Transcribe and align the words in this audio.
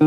Bu 0.00 0.06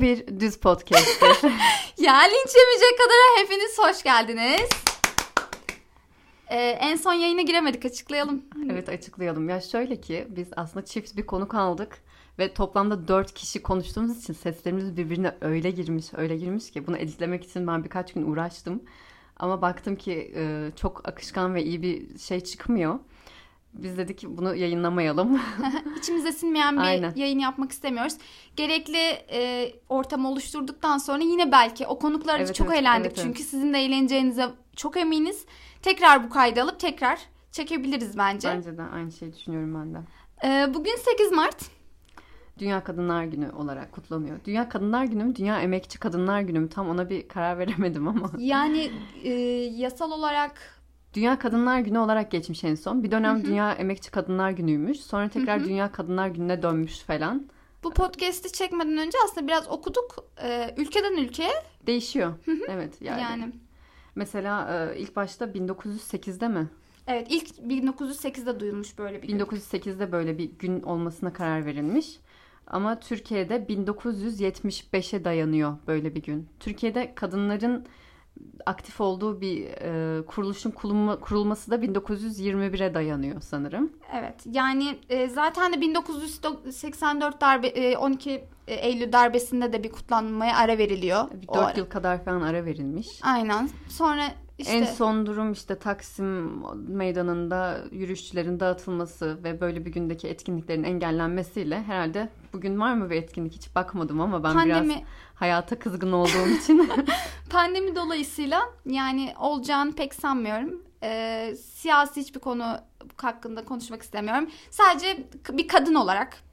bir 0.00 0.40
düz 0.40 0.60
podcast'tir. 0.60 1.28
ya 1.98 2.16
linç 2.16 2.54
yemeyecek 2.56 2.98
kadar 2.98 3.36
hepiniz 3.36 3.78
hoş 3.78 4.02
geldiniz. 4.02 4.68
Ee, 6.50 6.56
en 6.56 6.96
son 6.96 7.12
yayına 7.12 7.42
giremedik 7.42 7.84
açıklayalım. 7.84 8.42
evet 8.70 8.88
açıklayalım. 8.88 9.48
Ya 9.48 9.60
şöyle 9.60 10.00
ki 10.00 10.26
biz 10.30 10.48
aslında 10.56 10.84
çift 10.84 11.16
bir 11.16 11.26
konu 11.26 11.48
kaldık 11.48 11.98
ve 12.38 12.54
toplamda 12.54 13.08
dört 13.08 13.34
kişi 13.34 13.62
konuştuğumuz 13.62 14.18
için 14.18 14.32
seslerimiz 14.32 14.96
birbirine 14.96 15.34
öyle 15.40 15.70
girmiş 15.70 16.06
öyle 16.16 16.36
girmiş 16.36 16.70
ki 16.70 16.86
bunu 16.86 16.96
editlemek 16.96 17.44
için 17.44 17.66
ben 17.66 17.84
birkaç 17.84 18.12
gün 18.12 18.22
uğraştım. 18.22 18.82
Ama 19.36 19.62
baktım 19.62 19.96
ki 19.96 20.32
e, 20.36 20.70
çok 20.76 21.08
akışkan 21.08 21.54
ve 21.54 21.64
iyi 21.64 21.82
bir 21.82 22.18
şey 22.18 22.40
çıkmıyor. 22.40 22.98
Biz 23.74 23.98
dedik 23.98 24.18
ki 24.18 24.36
bunu 24.36 24.54
yayınlamayalım. 24.54 25.40
İçimize 25.98 26.32
sinmeyen 26.32 26.76
bir 26.76 26.82
Aynen. 26.82 27.12
yayın 27.16 27.38
yapmak 27.38 27.72
istemiyoruz. 27.72 28.14
Gerekli 28.56 28.98
e, 29.30 29.72
ortamı 29.88 30.30
oluşturduktan 30.30 30.98
sonra 30.98 31.22
yine 31.22 31.52
belki 31.52 31.86
o 31.86 31.98
konuklarla 31.98 32.44
Evet, 32.44 32.54
çok 32.54 32.66
evet, 32.66 32.78
eğlendik. 32.78 33.06
evet, 33.06 33.18
evet. 33.18 33.26
Çünkü 33.26 33.42
sizin 33.42 33.74
de 33.74 33.78
eğleneceğinize 33.78 34.48
çok 34.76 34.96
eminiz. 34.96 35.44
Tekrar 35.86 36.24
bu 36.24 36.30
kaydı 36.30 36.62
alıp 36.62 36.80
tekrar 36.80 37.20
çekebiliriz 37.52 38.18
bence. 38.18 38.48
Bence 38.48 38.78
de 38.78 38.82
aynı 38.82 39.12
şeyi 39.12 39.32
düşünüyorum 39.32 39.74
ben 39.74 39.94
de. 39.94 39.98
Ee, 40.44 40.74
bugün 40.74 40.96
8 40.96 41.32
Mart. 41.32 41.70
Dünya 42.58 42.84
Kadınlar 42.84 43.24
Günü 43.24 43.50
olarak 43.50 43.92
kutlanıyor. 43.92 44.36
Dünya 44.44 44.68
Kadınlar 44.68 45.04
Günü 45.04 45.24
mü, 45.24 45.36
Dünya 45.36 45.60
Emekçi 45.60 45.98
Kadınlar 45.98 46.40
Günü 46.40 46.60
mü? 46.60 46.68
Tam 46.68 46.88
ona 46.88 47.10
bir 47.10 47.28
karar 47.28 47.58
veremedim 47.58 48.08
ama. 48.08 48.30
Yani 48.38 48.90
e, 49.22 49.30
yasal 49.74 50.12
olarak 50.12 50.80
Dünya 51.14 51.38
Kadınlar 51.38 51.80
Günü 51.80 51.98
olarak 51.98 52.30
geçmiş 52.30 52.64
en 52.64 52.74
son. 52.74 53.02
Bir 53.02 53.10
dönem 53.10 53.44
Dünya 53.44 53.72
Emekçi 53.72 54.10
Kadınlar 54.10 54.50
Günü'ymüş. 54.50 55.00
Sonra 55.00 55.28
tekrar 55.28 55.64
Dünya 55.64 55.92
Kadınlar 55.92 56.28
Günü'ne 56.28 56.62
dönmüş 56.62 56.98
falan. 56.98 57.46
bu 57.84 57.90
podcast'i 57.90 58.52
çekmeden 58.52 58.98
önce 58.98 59.18
aslında 59.24 59.46
biraz 59.46 59.68
okuduk. 59.68 60.24
Ee, 60.42 60.74
ülkeden 60.76 61.16
ülkeye 61.16 61.52
Değişiyor. 61.86 62.34
Evet 62.68 63.02
yani. 63.02 63.22
yani. 63.22 63.52
Mesela 64.16 64.86
e, 64.94 64.98
ilk 64.98 65.16
başta 65.16 65.44
1908'de 65.44 66.48
mi? 66.48 66.68
Evet 67.06 67.26
ilk 67.30 67.48
1908'de 67.48 68.60
duyulmuş 68.60 68.98
böyle 68.98 69.22
bir 69.22 69.28
gün. 69.28 69.38
1908'de 69.38 70.12
böyle 70.12 70.38
bir 70.38 70.50
gün 70.58 70.82
olmasına 70.82 71.32
karar 71.32 71.66
verilmiş. 71.66 72.18
Ama 72.66 73.00
Türkiye'de 73.00 73.56
1975'e 73.56 75.24
dayanıyor 75.24 75.76
böyle 75.86 76.14
bir 76.14 76.22
gün. 76.22 76.48
Türkiye'de 76.60 77.14
kadınların 77.14 77.86
aktif 78.66 79.00
olduğu 79.00 79.40
bir 79.40 79.66
e, 79.66 80.26
kuruluşun 80.26 80.70
kurulma, 80.70 81.20
kurulması 81.20 81.70
da 81.70 81.76
1921'e 81.76 82.94
dayanıyor 82.94 83.40
sanırım. 83.40 83.92
Evet 84.12 84.46
yani 84.52 84.98
e, 85.08 85.28
zaten 85.28 85.72
de 85.72 85.80
1984 85.80 87.40
darbe 87.40 87.66
e, 87.66 87.96
12 87.96 88.44
Eylül 88.66 89.12
darbesinde 89.12 89.72
de 89.72 89.84
bir 89.84 89.92
kutlanmaya 89.92 90.56
ara 90.56 90.78
veriliyor. 90.78 91.24
Bir 91.42 91.48
O 91.48 91.54
4 91.54 91.64
ara. 91.64 91.78
yıl 91.78 91.86
kadar 91.86 92.24
falan 92.24 92.42
ara 92.42 92.64
verilmiş. 92.64 93.08
Aynen. 93.22 93.70
Sonra 93.88 94.24
işte 94.58 94.72
En 94.72 94.84
son 94.84 95.26
durum 95.26 95.52
işte 95.52 95.78
Taksim 95.78 96.62
meydanında 96.88 97.78
yürüyüşçülerin 97.90 98.60
dağıtılması 98.60 99.44
ve 99.44 99.60
böyle 99.60 99.84
bir 99.84 99.92
gündeki 99.92 100.28
etkinliklerin 100.28 100.84
engellenmesiyle 100.84 101.82
herhalde 101.82 102.28
bugün 102.52 102.80
var 102.80 102.94
mı 102.94 103.10
bir 103.10 103.16
etkinlik 103.16 103.52
hiç 103.52 103.74
bakmadım 103.74 104.20
ama 104.20 104.44
ben 104.44 104.54
biraz 104.54 104.64
pandemi 104.64 105.04
hayata 105.34 105.78
kızgın 105.78 106.12
olduğum 106.12 106.48
için 106.62 106.90
pandemi 107.50 107.96
dolayısıyla 107.96 108.60
yani 108.86 109.34
olacağını 109.38 109.92
pek 109.92 110.14
sanmıyorum. 110.14 110.82
E, 111.02 111.54
siyasi 111.56 112.20
hiçbir 112.20 112.40
konu 112.40 112.78
hakkında 113.16 113.64
konuşmak 113.64 114.02
istemiyorum. 114.02 114.48
Sadece 114.70 115.26
bir 115.50 115.68
kadın 115.68 115.94
olarak 115.94 116.45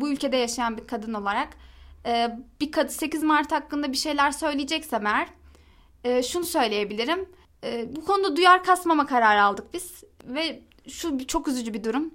bu 0.00 0.08
ülkede 0.08 0.36
yaşayan 0.36 0.76
bir 0.76 0.86
kadın 0.86 1.14
olarak 1.14 1.48
e, 2.06 2.38
bir 2.60 2.72
kadın 2.72 2.88
8 2.88 3.22
Mart 3.22 3.52
hakkında 3.52 3.92
bir 3.92 3.96
şeyler 3.96 4.30
söyleyeceksem 4.30 5.06
eğer 5.06 5.28
e, 6.04 6.22
şunu 6.22 6.44
söyleyebilirim. 6.44 7.28
E, 7.64 7.96
bu 7.96 8.04
konuda 8.04 8.36
duyar 8.36 8.64
kasmama 8.64 9.06
kararı 9.06 9.42
aldık 9.42 9.74
biz 9.74 10.04
ve 10.24 10.62
şu 10.88 11.26
çok 11.26 11.48
üzücü 11.48 11.74
bir 11.74 11.84
durum. 11.84 12.14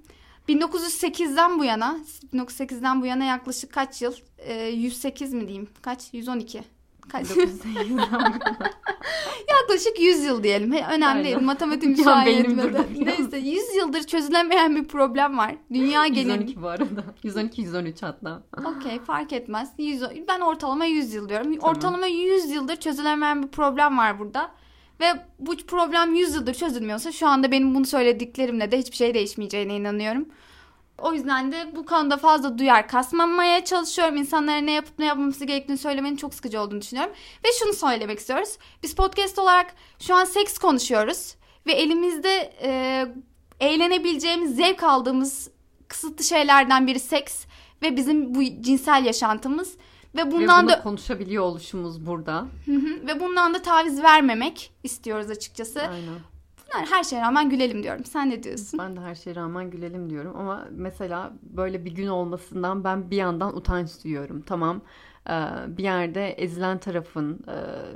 1908'den 0.49 1.59
bu 1.59 1.63
yana, 1.63 1.99
1908'den 2.33 3.01
bu 3.01 3.05
yana 3.05 3.23
yaklaşık 3.23 3.73
kaç 3.73 4.01
yıl? 4.01 4.13
E, 4.37 4.67
108 4.67 5.33
mi 5.33 5.47
diyeyim? 5.47 5.69
Kaç? 5.81 6.13
112. 6.13 6.63
Kaç? 7.09 7.27
1908'den 7.27 8.39
Yaklaşık 9.49 9.99
100 9.99 10.23
yıl 10.23 10.43
diyelim. 10.43 10.71
Önemli 10.71 11.23
değil. 11.23 11.41
Matematik 11.41 11.89
müsaade 11.89 12.31
etmedi. 12.31 12.87
Neyse 12.99 13.37
100 13.37 13.75
yıldır 13.75 14.03
çözülemeyen 14.03 14.75
bir 14.75 14.87
problem 14.87 15.37
var. 15.37 15.55
Dünya 15.73 16.07
genelinde. 16.07 16.33
112 16.33 16.61
bu 16.61 16.67
arada. 16.67 17.03
112 17.23 17.61
113 17.61 18.03
hatta. 18.03 18.43
Okey 18.65 18.99
fark 18.99 19.33
etmez. 19.33 19.69
100, 19.77 20.03
ben 20.27 20.39
ortalama 20.39 20.85
100 20.85 21.13
yıl 21.13 21.29
diyorum. 21.29 21.55
Tamam. 21.55 21.75
Ortalama 21.75 22.05
100 22.07 22.49
yıldır 22.51 22.75
çözülemeyen 22.75 23.43
bir 23.43 23.47
problem 23.47 23.97
var 23.97 24.19
burada. 24.19 24.51
Ve 24.99 25.05
bu 25.39 25.57
problem 25.57 26.15
100 26.15 26.35
yıldır 26.35 26.53
çözülmüyorsa 26.53 27.11
şu 27.11 27.27
anda 27.27 27.51
benim 27.51 27.75
bunu 27.75 27.85
söylediklerimle 27.85 28.71
de 28.71 28.77
hiçbir 28.77 28.95
şey 28.95 29.13
değişmeyeceğine 29.13 29.75
inanıyorum. 29.75 30.25
O 31.01 31.13
yüzden 31.13 31.51
de 31.51 31.75
bu 31.75 31.85
konuda 31.85 32.17
fazla 32.17 32.57
duyar 32.57 32.87
kasmamaya 32.87 33.65
çalışıyorum. 33.65 34.17
İnsanlara 34.17 34.57
ne 34.57 34.71
yapıp 34.71 34.99
ne 34.99 35.05
yapmaması 35.05 35.45
gerektiğini 35.45 35.77
söylemenin 35.77 36.15
çok 36.15 36.33
sıkıcı 36.33 36.61
olduğunu 36.61 36.81
düşünüyorum. 36.81 37.13
Ve 37.45 37.47
şunu 37.59 37.73
söylemek 37.73 38.19
istiyoruz. 38.19 38.57
Biz 38.83 38.95
podcast 38.95 39.39
olarak 39.39 39.75
şu 39.99 40.15
an 40.15 40.25
seks 40.25 40.57
konuşuyoruz. 40.57 41.35
Ve 41.67 41.71
elimizde 41.71 42.53
e, 42.63 43.07
eğlenebileceğimiz, 43.59 44.55
zevk 44.55 44.83
aldığımız 44.83 45.49
kısıtlı 45.87 46.23
şeylerden 46.23 46.87
biri 46.87 46.99
seks. 46.99 47.45
Ve 47.81 47.95
bizim 47.97 48.35
bu 48.35 48.43
cinsel 48.43 49.05
yaşantımız. 49.05 49.77
Ve 50.15 50.31
bundan 50.31 50.67
Ve 50.67 50.71
da 50.71 50.83
konuşabiliyor 50.83 51.43
oluşumuz 51.43 52.05
burada. 52.05 52.45
Hı 52.65 52.71
hı. 52.71 53.07
ve 53.07 53.19
bundan 53.19 53.53
da 53.53 53.61
taviz 53.61 54.03
vermemek 54.03 54.71
istiyoruz 54.83 55.29
açıkçası. 55.29 55.81
Aynen. 55.81 56.30
Yani 56.73 56.87
her 56.89 57.03
şeye 57.03 57.21
rağmen 57.21 57.49
gülelim 57.49 57.83
diyorum. 57.83 58.05
Sen 58.05 58.29
ne 58.29 58.43
diyorsun? 58.43 58.79
Ben 58.79 58.95
de 58.95 58.99
her 58.99 59.15
şeye 59.15 59.35
rağmen 59.35 59.69
gülelim 59.69 60.09
diyorum 60.09 60.33
ama 60.37 60.67
mesela 60.71 61.33
böyle 61.43 61.85
bir 61.85 61.91
gün 61.91 62.07
olmasından 62.07 62.83
ben 62.83 63.11
bir 63.11 63.17
yandan 63.17 63.57
utanç 63.57 64.03
duyuyorum. 64.03 64.41
Tamam 64.41 64.81
bir 65.67 65.83
yerde 65.83 66.29
ezilen 66.29 66.77
tarafın 66.77 67.45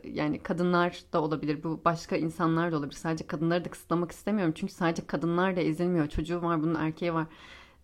yani 0.04 0.40
kadınlar 0.40 1.00
da 1.14 1.22
olabilir 1.22 1.64
bu 1.64 1.82
başka 1.86 2.16
insanlar 2.16 2.72
da 2.72 2.78
olabilir. 2.78 2.98
Sadece 2.98 3.28
kadınları 3.28 3.66
da 3.66 3.70
kısıtlamak 3.70 4.12
istemiyorum 4.12 4.54
çünkü 4.58 4.74
sadece 4.74 5.08
kadınlar 5.08 5.56
da 5.56 5.62
ezilmiyor. 5.62 6.08
Çocuğu 6.08 6.42
var 6.42 6.62
bunun 6.64 6.76
erkeği 6.76 7.14
var. 7.14 7.26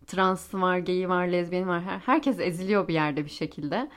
Transı 0.08 0.62
var, 0.62 0.78
geyi 0.78 1.09
var, 1.09 1.28
lezbiyeni 1.28 1.68
var. 1.68 1.81
Her, 1.81 2.00
herkes 2.00 2.40
eziliyor 2.40 2.88
bir 2.88 2.94
yerde 2.94 3.25
bir 3.25 3.29
şekilde. 3.29 3.90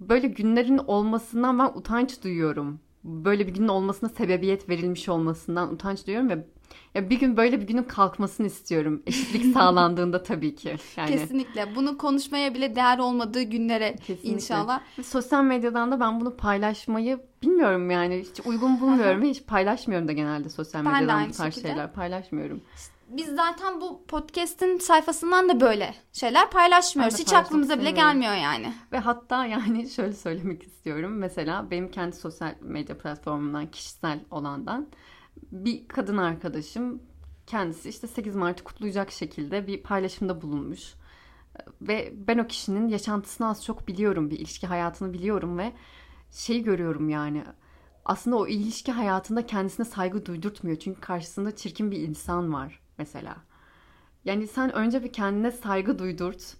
Böyle 0.00 0.28
günlerin 0.28 0.78
olmasından 0.78 1.58
ben 1.58 1.70
utanç 1.74 2.24
duyuyorum. 2.24 2.80
Böyle 3.04 3.46
bir 3.46 3.54
günün 3.54 3.68
olmasına 3.68 4.08
sebebiyet 4.08 4.68
verilmiş 4.68 5.08
olmasından 5.08 5.72
utanç 5.72 6.06
duyuyorum 6.06 6.30
ve 6.30 6.44
ya 6.94 7.10
bir 7.10 7.20
gün 7.20 7.36
böyle 7.36 7.60
bir 7.60 7.66
günün 7.66 7.82
kalkmasını 7.82 8.46
istiyorum. 8.46 9.02
Eşitlik 9.06 9.44
sağlandığında 9.54 10.22
tabii 10.22 10.54
ki. 10.54 10.76
Yani 10.96 11.10
Kesinlikle. 11.10 11.74
Bunu 11.76 11.98
konuşmaya 11.98 12.54
bile 12.54 12.76
değer 12.76 12.98
olmadığı 12.98 13.42
günlere 13.42 13.96
Kesinlikle. 13.96 14.28
inşallah. 14.30 14.80
sosyal 15.02 15.44
medyadan 15.44 15.92
da 15.92 16.00
ben 16.00 16.20
bunu 16.20 16.36
paylaşmayı 16.36 17.20
bilmiyorum 17.42 17.90
yani 17.90 18.24
hiç 18.30 18.46
uygun 18.46 18.80
bulmuyorum 18.80 19.22
hiç 19.30 19.46
paylaşmıyorum 19.46 20.08
da 20.08 20.12
genelde 20.12 20.48
sosyal 20.48 20.82
medyadan 20.82 21.28
bu 21.28 21.32
tarz 21.32 21.54
şekilde. 21.54 21.68
şeyler 21.68 21.92
paylaşmıyorum. 21.92 22.60
Biz 23.10 23.28
zaten 23.34 23.80
bu 23.80 24.06
podcast'in 24.06 24.78
sayfasından 24.78 25.48
da 25.48 25.60
böyle 25.60 25.94
şeyler 26.12 26.50
paylaşmıyoruz. 26.50 27.18
Hiç 27.18 27.32
aklımıza 27.32 27.78
bile 27.78 27.90
gelmiyor 27.90 28.34
yani. 28.34 28.74
Ve 28.92 28.98
hatta 28.98 29.46
yani 29.46 29.88
şöyle 29.96 30.12
söylemek 30.12 30.62
istiyorum. 30.62 31.18
Mesela 31.18 31.70
benim 31.70 31.90
kendi 31.90 32.16
sosyal 32.16 32.54
medya 32.60 32.98
platformumdan, 32.98 33.70
kişisel 33.70 34.20
olandan 34.30 34.88
bir 35.52 35.88
kadın 35.88 36.16
arkadaşım 36.16 37.02
kendisi 37.46 37.88
işte 37.88 38.06
8 38.06 38.36
Mart'ı 38.36 38.64
kutlayacak 38.64 39.10
şekilde 39.10 39.66
bir 39.66 39.82
paylaşımda 39.82 40.42
bulunmuş. 40.42 40.94
Ve 41.82 42.12
ben 42.14 42.38
o 42.38 42.46
kişinin 42.46 42.88
yaşantısını 42.88 43.48
az 43.48 43.64
çok 43.64 43.88
biliyorum, 43.88 44.30
bir 44.30 44.38
ilişki 44.38 44.66
hayatını 44.66 45.12
biliyorum 45.12 45.58
ve 45.58 45.72
şeyi 46.30 46.62
görüyorum 46.62 47.08
yani. 47.08 47.44
Aslında 48.04 48.36
o 48.36 48.46
ilişki 48.46 48.92
hayatında 48.92 49.46
kendisine 49.46 49.86
saygı 49.86 50.26
duydurtmuyor. 50.26 50.78
Çünkü 50.78 51.00
karşısında 51.00 51.56
çirkin 51.56 51.90
bir 51.90 51.98
insan 51.98 52.52
var 52.52 52.80
mesela. 53.00 53.36
Yani 54.24 54.46
sen 54.46 54.72
önce 54.72 55.04
bir 55.04 55.12
kendine 55.12 55.50
saygı 55.50 55.98
duydurt. 55.98 56.56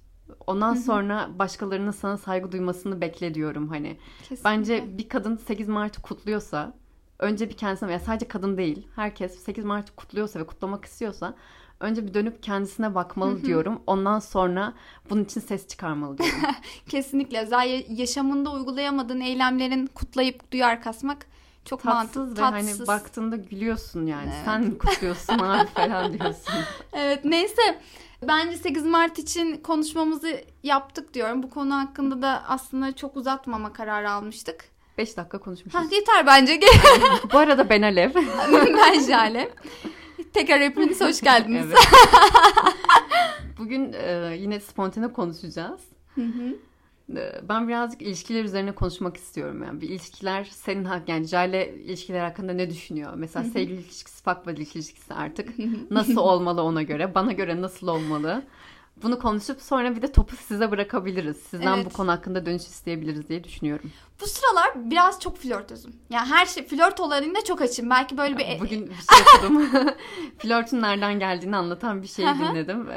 Ondan 0.46 0.74
sonra 0.74 1.28
başkalarının 1.38 1.90
sana 1.90 2.16
saygı 2.16 2.52
duymasını 2.52 3.00
bekle 3.00 3.34
diyorum 3.34 3.68
hani. 3.68 3.98
Kesinlikle. 4.18 4.44
Bence 4.44 4.98
bir 4.98 5.08
kadın 5.08 5.36
8 5.36 5.68
Mart'ı 5.68 6.02
kutluyorsa 6.02 6.74
önce 7.18 7.48
bir 7.48 7.56
kendisine 7.56 7.88
veya 7.88 8.00
sadece 8.00 8.28
kadın 8.28 8.56
değil 8.56 8.86
herkes 8.96 9.38
8 9.38 9.64
Mart'ı 9.64 9.96
kutluyorsa 9.96 10.40
ve 10.40 10.46
kutlamak 10.46 10.84
istiyorsa 10.84 11.34
önce 11.80 12.06
bir 12.06 12.14
dönüp 12.14 12.42
kendisine 12.42 12.94
bakmalı 12.94 13.44
diyorum. 13.44 13.82
Ondan 13.86 14.18
sonra 14.18 14.72
bunun 15.10 15.24
için 15.24 15.40
ses 15.40 15.68
çıkarmalı 15.68 16.18
diyorum. 16.18 16.38
Kesinlikle. 16.88 17.46
Zaten 17.46 17.82
yaşamında 17.88 18.52
uygulayamadığın 18.52 19.20
eylemlerin 19.20 19.86
kutlayıp 19.86 20.52
duyar 20.52 20.82
kasmak 20.82 21.26
çok 21.64 21.82
Tatsız 21.82 21.94
mantıklı. 22.16 22.30
ve 22.30 22.50
Tatsız. 22.50 22.78
hani 22.78 22.88
baktığında 22.88 23.36
gülüyorsun 23.36 24.06
yani. 24.06 24.30
Evet. 24.34 24.42
Sen 24.44 24.62
mi 24.62 24.78
kutluyorsun 24.78 25.38
abi 25.38 25.66
falan 25.74 26.18
diyorsun. 26.18 26.54
Evet 26.92 27.24
neyse. 27.24 27.80
Bence 28.28 28.56
8 28.56 28.84
Mart 28.84 29.18
için 29.18 29.56
konuşmamızı 29.56 30.40
yaptık 30.62 31.14
diyorum. 31.14 31.42
Bu 31.42 31.50
konu 31.50 31.74
hakkında 31.74 32.22
da 32.22 32.42
aslında 32.48 32.96
çok 32.96 33.16
uzatmama 33.16 33.72
kararı 33.72 34.10
almıştık. 34.10 34.64
5 34.98 35.16
dakika 35.16 35.38
konuşmuşuz. 35.38 35.80
Ha, 35.80 35.84
yeter 35.92 36.26
bence. 36.26 36.60
Bu 37.32 37.38
arada 37.38 37.68
ben 37.70 37.82
Alev. 37.82 38.10
ben 38.52 39.00
Jale. 39.00 39.50
Tekrar 40.32 40.60
hepiniz 40.60 41.00
hoş 41.00 41.20
geldiniz. 41.20 41.66
Evet. 41.66 41.78
Bugün 43.58 43.92
e, 43.92 44.36
yine 44.38 44.60
spontane 44.60 45.12
konuşacağız. 45.12 45.80
Hı 46.14 46.20
hı. 46.20 46.56
E, 47.16 47.40
Ben 47.48 47.68
birazcık 47.68 48.02
ilişkiler 48.02 48.44
üzerine 48.44 48.72
konuşmak 48.72 49.16
istiyorum. 49.16 49.62
Yani 49.62 49.80
bir 49.80 49.88
ilişkiler 49.88 50.44
senin 50.44 50.84
hak 50.84 51.08
yani 51.08 51.26
Jale 51.26 51.74
ilişkiler 51.74 52.20
hakkında 52.24 52.52
ne 52.52 52.70
düşünüyor? 52.70 53.12
Mesela 53.16 53.44
sevgili 53.44 53.80
ilişkisi, 53.80 54.22
fuck 54.22 54.58
ilişkisi 54.76 55.14
artık 55.14 55.48
nasıl 55.90 56.16
olmalı 56.16 56.62
ona 56.62 56.82
göre? 56.82 57.14
Bana 57.14 57.32
göre 57.32 57.60
nasıl 57.60 57.88
olmalı? 57.88 58.42
Bunu 59.02 59.18
konuşup 59.18 59.62
sonra 59.62 59.96
bir 59.96 60.02
de 60.02 60.12
topu 60.12 60.36
size 60.36 60.70
bırakabiliriz. 60.70 61.36
Sizden 61.36 61.76
Evet. 61.76 61.86
bu 61.86 61.90
konu 61.90 62.10
hakkında 62.10 62.46
dönüş 62.46 62.62
isteyebiliriz 62.62 63.28
diye 63.28 63.44
düşünüyorum. 63.44 63.90
Bu 64.20 64.26
sıralar 64.26 64.90
biraz 64.90 65.20
çok 65.20 65.36
flörtözüm. 65.38 65.92
Yani 66.10 66.28
her 66.28 66.46
şey 66.46 66.66
flört 66.66 67.00
olayında 67.00 67.44
çok 67.44 67.60
açım. 67.60 67.90
Belki 67.90 68.18
böyle 68.18 68.38
bir... 68.38 68.44
e, 68.44 68.58
Bugün 68.60 68.86
bir 68.90 68.94
şey 68.94 69.18
okudum. 69.38 69.68
Flörtün 70.38 70.82
nereden 70.82 71.18
geldiğini 71.18 71.56
anlatan 71.56 72.02
bir 72.02 72.06
şey 72.08 72.26
dinledim. 72.26 72.88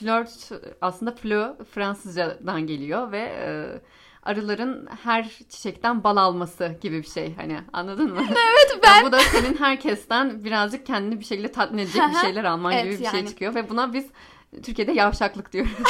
Flört 0.00 0.50
aslında 0.80 1.12
flö 1.12 1.54
Fransızcadan 1.74 2.66
geliyor 2.66 3.12
ve 3.12 3.18
e, 3.18 3.66
arıların 4.22 4.88
her 5.02 5.28
çiçekten 5.48 6.04
bal 6.04 6.16
alması 6.16 6.78
gibi 6.80 7.02
bir 7.02 7.08
şey. 7.08 7.34
Hani 7.34 7.60
anladın 7.72 8.10
mı? 8.10 8.20
Evet 8.30 8.70
Yani 8.70 8.80
ben... 8.82 9.04
bu 9.06 9.12
da 9.12 9.20
senin 9.20 9.56
herkesten 9.56 10.44
birazcık 10.44 10.86
kendini 10.86 11.20
bir 11.20 11.24
şekilde 11.24 11.52
tatmin 11.52 11.78
edecek 11.78 12.02
bir 12.10 12.18
şeyler 12.18 12.44
alman 12.44 12.72
Evet, 12.72 12.84
gibi 12.84 12.92
bir 12.92 13.10
şey 13.10 13.20
yani. 13.20 13.28
çıkıyor 13.28 13.54
ve 13.54 13.68
buna 13.68 13.92
biz 13.92 14.06
Türkiye'de 14.62 14.92
yavşaklık 14.92 15.52
diyoruz. 15.52 15.72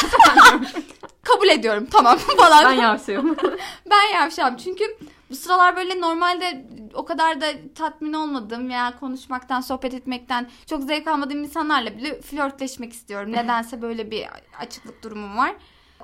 Kabul 1.34 1.48
ediyorum 1.48 1.86
tamam 1.90 2.18
falan. 2.36 2.64
ben 2.64 2.72
yavşayım. 2.82 3.36
Ben 3.90 4.14
yavşam 4.20 4.56
çünkü 4.56 4.84
bu 5.30 5.36
sıralar 5.36 5.76
böyle 5.76 6.00
normalde 6.00 6.66
o 6.94 7.04
kadar 7.04 7.40
da 7.40 7.46
tatmin 7.74 8.12
olmadığım 8.12 8.68
veya 8.68 8.98
konuşmaktan, 9.00 9.60
sohbet 9.60 9.94
etmekten 9.94 10.50
çok 10.66 10.82
zevk 10.82 11.06
almadığım 11.08 11.42
insanlarla 11.42 11.96
bile 11.98 12.20
flörtleşmek 12.20 12.92
istiyorum. 12.92 13.32
Nedense 13.32 13.82
böyle 13.82 14.10
bir 14.10 14.26
açıklık 14.60 15.04
durumum 15.04 15.36
var. 15.36 15.54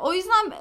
O 0.00 0.14
yüzden 0.14 0.52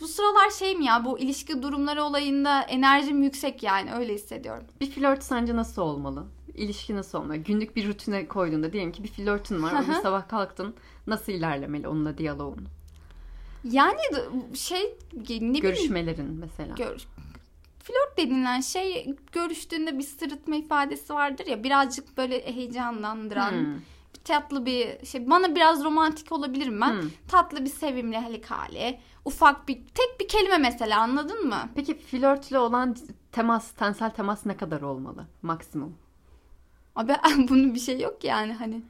bu 0.00 0.08
sıralar 0.08 0.50
şey 0.50 0.76
mi 0.76 0.84
ya 0.84 1.04
bu 1.04 1.18
ilişki 1.18 1.62
durumları 1.62 2.04
olayında 2.04 2.62
enerjim 2.62 3.22
yüksek 3.22 3.62
yani 3.62 3.94
öyle 3.94 4.14
hissediyorum. 4.14 4.64
Bir 4.80 4.90
flört 4.90 5.22
sence 5.22 5.56
nasıl 5.56 5.82
olmalı? 5.82 6.26
İlişki 6.54 6.96
nasıl 6.96 7.18
olmalı? 7.18 7.36
Günlük 7.36 7.76
bir 7.76 7.88
rutine 7.88 8.28
koyduğunda 8.28 8.72
diyelim 8.72 8.92
ki 8.92 9.02
bir 9.04 9.08
flörtün 9.08 9.62
var. 9.62 9.88
Hı. 9.88 10.02
sabah 10.02 10.28
kalktın. 10.28 10.74
Nasıl 11.06 11.32
ilerlemeli 11.32 11.88
onunla 11.88 12.18
diyaloğun? 12.18 12.68
Yani 13.64 14.00
şey 14.54 14.94
ne 15.16 15.22
bileyim 15.24 15.52
Görüşmelerin 15.54 16.30
mesela. 16.40 16.74
Gör- 16.74 17.06
Flört 17.82 18.18
denilen 18.18 18.60
şey 18.60 19.14
görüştüğünde 19.32 19.98
bir 19.98 20.02
sırıtma 20.02 20.56
ifadesi 20.56 21.14
vardır 21.14 21.46
ya 21.46 21.64
birazcık 21.64 22.16
böyle 22.16 22.54
heyecanlandıran 22.54 23.50
Hmm. 23.52 23.80
tatlı 24.24 24.66
bir 24.66 25.06
şey 25.06 25.30
bana 25.30 25.54
biraz 25.54 25.84
romantik 25.84 26.32
olabilirim 26.32 26.80
ben 26.80 26.92
Hmm. 27.02 27.10
tatlı 27.28 27.64
bir 27.64 27.70
sevimli 27.70 28.16
hali 28.50 28.98
ufak 29.24 29.68
bir 29.68 29.74
tek 29.74 30.20
bir 30.20 30.28
kelime 30.28 30.58
mesela 30.58 31.00
anladın 31.00 31.48
mı? 31.48 31.68
Peki 31.74 31.94
flörtle 31.98 32.58
olan 32.58 32.96
temas, 33.32 33.70
tensel 33.72 34.10
temas 34.10 34.46
ne 34.46 34.56
kadar 34.56 34.80
olmalı? 34.82 35.26
Maksimum. 35.42 35.96
Abi 36.96 37.12
bunun 37.48 37.74
bir 37.74 37.80
şey 37.80 38.00
yok 38.00 38.24
yani 38.24 38.52
hani 38.52 38.82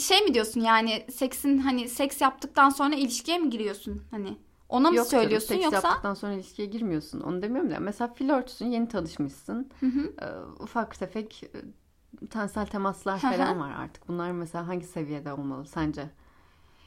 şey 0.00 0.20
mi 0.20 0.34
diyorsun 0.34 0.60
yani 0.60 1.06
seksin 1.12 1.58
hani 1.58 1.88
seks 1.88 2.20
yaptıktan 2.20 2.70
sonra 2.70 2.94
ilişkiye 2.94 3.38
mi 3.38 3.50
giriyorsun 3.50 4.02
hani 4.10 4.38
ona 4.68 4.90
mı 4.90 4.96
Yok 4.96 5.10
canım, 5.10 5.22
söylüyorsun 5.22 5.48
seks 5.48 5.64
yoksa 5.64 5.88
yaptıktan 5.88 6.14
sonra 6.14 6.32
ilişkiye 6.32 6.68
girmiyorsun. 6.68 7.20
Onu 7.20 7.42
demiyorum 7.42 7.70
da. 7.70 7.80
Mesela 7.80 8.08
flörtsün, 8.14 8.66
yeni 8.66 8.88
tanışmışsın. 8.88 9.70
Hı 9.80 9.86
hı. 9.86 10.12
Ee, 10.22 10.62
ufak 10.62 10.98
tefek 10.98 11.42
e, 11.42 12.26
tensel 12.26 12.66
temaslar 12.66 13.18
falan 13.18 13.60
var 13.60 13.70
artık. 13.70 14.08
Bunlar 14.08 14.30
mesela 14.30 14.68
hangi 14.68 14.86
seviyede 14.86 15.32
olmalı 15.32 15.66
sence? 15.66 16.10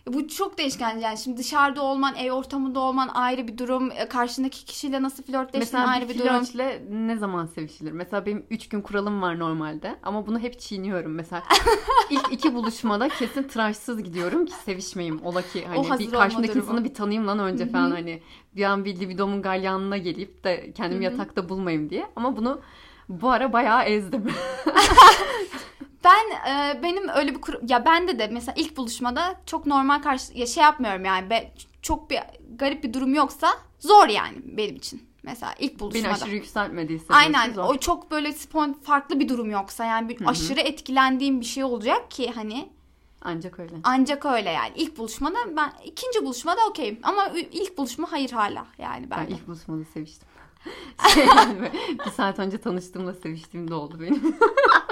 Bu 0.08 0.28
çok 0.28 0.58
değişken 0.58 0.98
yani 0.98 1.18
şimdi 1.18 1.38
dışarıda 1.38 1.82
olman, 1.82 2.16
ev 2.16 2.32
ortamında 2.32 2.80
olman 2.80 3.08
ayrı 3.14 3.48
bir 3.48 3.58
durum. 3.58 3.92
E, 3.92 4.08
Karşındaki 4.10 4.66
kişiyle 4.66 5.02
nasıl 5.02 5.24
flörtleştiğin 5.24 5.60
Mesela 5.60 5.88
ayrı 5.88 6.10
bir 6.10 6.14
bir 6.14 6.20
durum. 6.20 6.44
flörtle 6.44 6.84
ne 6.90 7.18
zaman 7.18 7.46
sevişilir? 7.46 7.92
Mesela 7.92 8.26
benim 8.26 8.46
3 8.50 8.70
gün 8.70 8.82
kuralım 8.82 9.22
var 9.22 9.40
normalde 9.40 9.96
ama 10.04 10.28
bunu 10.28 10.40
hep 10.40 10.60
çiğniyorum. 10.60 11.12
Mesela 11.16 11.44
ilk 12.10 12.34
iki 12.34 12.54
buluşmada 12.56 13.10
kesin 13.10 13.44
tıraşsız 13.44 14.04
gidiyorum 14.04 14.46
ki 14.46 14.54
sevişmeyeyim. 14.66 15.22
Ola 15.26 15.42
ki 15.42 15.66
hani 15.68 16.00
bir 16.00 16.12
karşımdaki 16.12 16.58
insanı 16.60 16.84
bir 16.84 16.94
tanıyayım 16.94 17.28
lan 17.28 17.40
önce 17.40 17.64
Hı 17.64 17.68
hı. 17.68 17.72
falan 17.72 17.92
hani 17.92 18.22
bir 18.56 18.64
an 18.64 18.86
bir 18.86 19.00
libidomun 19.00 19.42
galyanına 19.42 19.98
gelip 19.98 20.44
de 20.44 20.74
kendimi 20.74 21.06
Hı 21.06 21.10
hı. 21.10 21.12
yatakta 21.12 21.50
bulmayayım 21.50 21.90
diye. 21.90 22.08
Ama 22.16 22.38
bunu 22.38 22.62
bu 23.10 23.30
ara 23.30 23.54
bayağı 23.54 23.84
ezdim. 23.84 24.24
Ben 26.08 26.52
e, 26.52 26.84
benim 26.84 27.10
öyle 27.10 27.36
bir 27.36 27.42
kur- 27.42 27.70
ya 27.70 27.86
bende 27.86 28.20
de 28.20 28.28
mesela 28.28 28.54
ilk 28.58 28.78
buluşmada 28.78 29.36
çok 29.46 29.66
normal 29.66 30.02
karşı 30.02 30.34
ya 30.38 30.46
şey 30.48 30.64
yapmıyorum 30.64 31.06
yani 31.06 31.30
be, 31.30 31.52
çok 31.82 32.10
bir 32.10 32.20
garip 32.56 32.84
bir 32.84 32.94
durum 32.94 33.14
yoksa 33.14 33.48
zor 33.80 34.08
yani 34.08 34.38
benim 34.44 34.76
için. 34.76 35.08
Mesela 35.24 35.56
ilk 35.60 35.72
Beni 35.72 35.80
buluşmada. 35.80 36.14
aşırı 36.14 36.30
yükseltmediyse. 36.36 37.06
Aynen 37.14 37.54
zor. 37.54 37.64
o 37.76 37.78
çok 37.78 38.12
böyle 38.12 38.34
spon 38.34 38.74
farklı 38.74 39.20
bir 39.20 39.30
durum 39.30 39.52
yoksa 39.52 39.86
yani 39.86 40.10
bir 40.10 40.20
Hı 40.20 40.26
hı. 40.26 40.30
aşırı 40.30 40.60
etkilendiğim 40.60 41.40
bir 41.42 41.46
şey 41.46 41.64
olacak 41.64 42.12
ki 42.12 42.32
hani 42.36 42.70
Ancak 43.22 43.60
öyle. 43.60 43.76
ancak 43.84 44.26
öyle 44.26 44.50
yani 44.50 44.72
ilk 44.76 44.98
buluşmada 44.98 45.38
ben 45.58 45.74
ikinci 45.86 46.26
buluşmada 46.26 46.62
okeyim 46.70 47.00
ama 47.04 47.28
ilk 47.52 47.78
buluşma 47.78 48.12
hayır 48.12 48.32
hala 48.32 48.66
yani 48.78 49.10
Ben 49.12 49.28
ben. 49.30 49.34
ilk 49.36 49.48
buluşmada 49.48 49.84
seviştim. 49.94 50.28
Şey 51.14 51.26
yani 51.26 51.72
bir 52.06 52.12
saat 52.12 52.40
önce 52.40 52.58
tanıştığımda 52.58 53.14
seviştiğim 53.14 53.68
de 53.70 53.74
oldu 53.74 53.98
benim. 54.02 54.36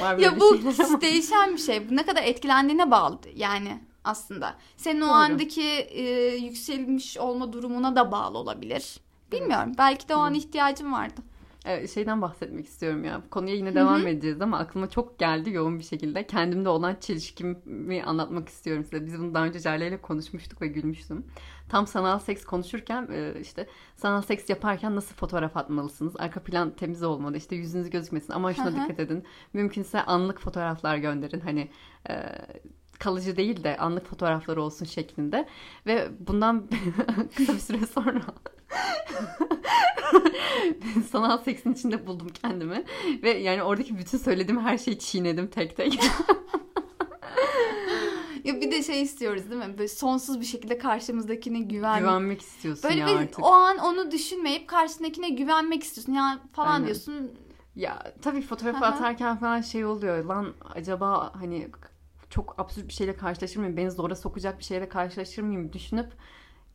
Var 0.00 0.18
Ya 0.18 0.40
bu 0.40 0.58
ama. 0.84 1.00
değişen 1.00 1.52
bir 1.52 1.58
şey. 1.58 1.90
Bu 1.90 1.96
ne 1.96 2.06
kadar 2.06 2.22
etkilendiğine 2.22 2.90
bağlı 2.90 3.18
yani 3.34 3.80
aslında. 4.04 4.54
Senin 4.76 5.00
o 5.00 5.04
Doğru. 5.04 5.12
andaki 5.12 5.62
e, 5.70 6.02
yükselmiş 6.36 7.18
olma 7.18 7.52
durumuna 7.52 7.96
da 7.96 8.12
bağlı 8.12 8.38
olabilir. 8.38 9.00
Bilmiyorum. 9.32 9.72
Belki 9.78 10.08
de 10.08 10.16
o 10.16 10.18
an 10.18 10.34
ihtiyacım 10.34 10.92
vardı. 10.92 11.20
Ee, 11.64 11.88
şeyden 11.88 12.22
bahsetmek 12.22 12.66
istiyorum 12.66 13.04
ya. 13.04 13.22
Konuya 13.30 13.54
yine 13.54 13.74
devam 13.74 14.06
edeceğiz 14.06 14.40
ama 14.40 14.58
aklıma 14.58 14.90
çok 14.90 15.18
geldi 15.18 15.50
yoğun 15.50 15.78
bir 15.78 15.84
şekilde. 15.84 16.26
Kendimde 16.26 16.68
olan 16.68 16.96
çelişkimi 17.00 18.02
anlatmak 18.06 18.48
istiyorum 18.48 18.84
size. 18.84 19.06
Biz 19.06 19.18
bunu 19.18 19.34
daha 19.34 19.44
önce 19.44 19.58
Jale 19.58 19.88
ile 19.88 20.00
konuşmuştuk 20.00 20.62
ve 20.62 20.66
gülmüştüm. 20.66 21.26
Tam 21.72 21.86
sanal 21.86 22.18
seks 22.18 22.44
konuşurken 22.44 23.08
e, 23.12 23.40
işte 23.40 23.66
sanal 23.96 24.22
seks 24.22 24.50
yaparken 24.50 24.96
nasıl 24.96 25.14
fotoğraf 25.14 25.56
atmalısınız? 25.56 26.14
Arka 26.18 26.40
plan 26.40 26.70
temiz 26.70 27.02
olmalı. 27.02 27.36
işte 27.36 27.56
yüzünüz 27.56 27.90
gözükmesin. 27.90 28.32
Ama 28.32 28.54
şuna 28.54 28.72
dikkat 28.72 29.00
edin. 29.00 29.24
Mümkünse 29.52 30.02
anlık 30.02 30.40
fotoğraflar 30.40 30.96
gönderin. 30.96 31.40
Hani 31.40 31.70
e, 32.10 32.14
kalıcı 32.98 33.36
değil 33.36 33.64
de 33.64 33.76
anlık 33.76 34.06
fotoğraflar 34.06 34.56
olsun 34.56 34.86
şeklinde. 34.86 35.48
Ve 35.86 36.08
bundan 36.20 36.66
kısa 37.36 37.54
bir 37.54 37.58
süre 37.58 37.86
sonra 37.86 38.20
sanal 41.10 41.38
seksin 41.38 41.72
içinde 41.72 42.06
buldum 42.06 42.28
kendimi. 42.42 42.84
Ve 43.22 43.30
yani 43.30 43.62
oradaki 43.62 43.98
bütün 43.98 44.18
söylediğim 44.18 44.60
her 44.60 44.78
şeyi 44.78 44.98
çiğnedim 44.98 45.46
tek 45.46 45.76
tek. 45.76 46.00
De 48.82 48.86
şey 48.86 49.02
istiyoruz 49.02 49.50
değil 49.50 49.64
mi? 49.64 49.78
Böyle 49.78 49.88
sonsuz 49.88 50.40
bir 50.40 50.44
şekilde 50.44 50.78
karşımızdakine 50.78 51.60
güven. 51.60 51.98
Güvenmek 52.00 52.40
istiyorsun 52.40 52.90
Böyle 52.90 53.00
ya 53.00 53.06
bir 53.06 53.14
artık. 53.16 53.42
o 53.44 53.46
an 53.52 53.78
onu 53.78 54.10
düşünmeyip 54.10 54.68
karşındakine 54.68 55.28
güvenmek 55.28 55.82
istiyorsun. 55.82 56.12
Ya 56.12 56.38
falan 56.52 56.72
Aynen. 56.72 56.84
diyorsun. 56.84 57.30
Ya 57.76 58.12
tabii 58.22 58.42
fotoğrafı 58.42 58.86
atarken 58.86 59.38
falan 59.38 59.60
şey 59.60 59.84
oluyor. 59.84 60.24
Lan 60.24 60.54
acaba 60.74 61.32
hani 61.40 61.68
çok 62.30 62.60
absürt 62.60 62.88
bir 62.88 62.92
şeyle 62.92 63.16
karşılaşır 63.16 63.60
mıyım? 63.60 63.76
Beni 63.76 63.90
zora 63.90 64.16
sokacak 64.16 64.58
bir 64.58 64.64
şeyle 64.64 64.88
karşılaşır 64.88 65.42
mıyım? 65.42 65.72
Düşünüp 65.72 66.12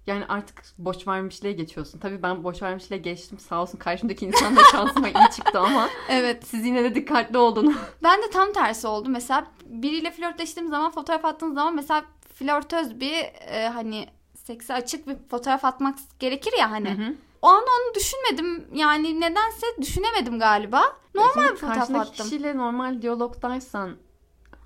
yani 0.07 0.25
artık 0.29 0.63
boş 0.77 1.07
vermişliğe 1.07 1.53
geçiyorsun. 1.53 1.99
Tabii 1.99 2.23
ben 2.23 2.43
boş 2.43 2.61
vermişliğe 2.61 3.01
geçtim. 3.01 3.39
Sağ 3.39 3.61
olsun 3.61 3.77
karşımdaki 3.77 4.25
insan 4.25 4.55
da 4.55 4.61
şansıma 4.71 5.07
iyi 5.07 5.29
çıktı 5.35 5.59
ama 5.59 5.89
Evet. 6.09 6.47
siz 6.47 6.65
yine 6.65 6.83
de 6.83 6.95
dikkatli 6.95 7.37
olun. 7.37 7.75
Ben 8.03 8.21
de 8.21 8.29
tam 8.29 8.53
tersi 8.53 8.87
oldu. 8.87 9.09
Mesela 9.09 9.47
biriyle 9.65 10.11
flörtleştiğim 10.11 10.69
zaman 10.69 10.91
fotoğraf 10.91 11.25
attığım 11.25 11.53
zaman 11.53 11.75
mesela 11.75 12.05
flörtöz 12.33 12.99
bir 12.99 13.13
e, 13.47 13.67
hani 13.73 14.07
seksi 14.35 14.73
açık 14.73 15.07
bir 15.07 15.15
fotoğraf 15.31 15.65
atmak 15.65 15.97
gerekir 16.19 16.53
ya 16.59 16.71
hani. 16.71 16.89
Hı 16.89 16.93
hı. 17.03 17.13
O 17.41 17.47
an 17.47 17.63
onu 17.63 17.95
düşünmedim. 17.95 18.67
Yani 18.73 19.21
nedense 19.21 19.65
düşünemedim 19.81 20.39
galiba. 20.39 20.83
Normal 21.15 21.33
Şimdi 21.33 21.49
bir 21.51 21.55
fotoğraf 21.55 21.77
karşındaki 21.77 22.09
attım. 22.11 22.25
kişiyle 22.25 22.57
normal 22.57 23.01
diyalogdaysan 23.01 23.95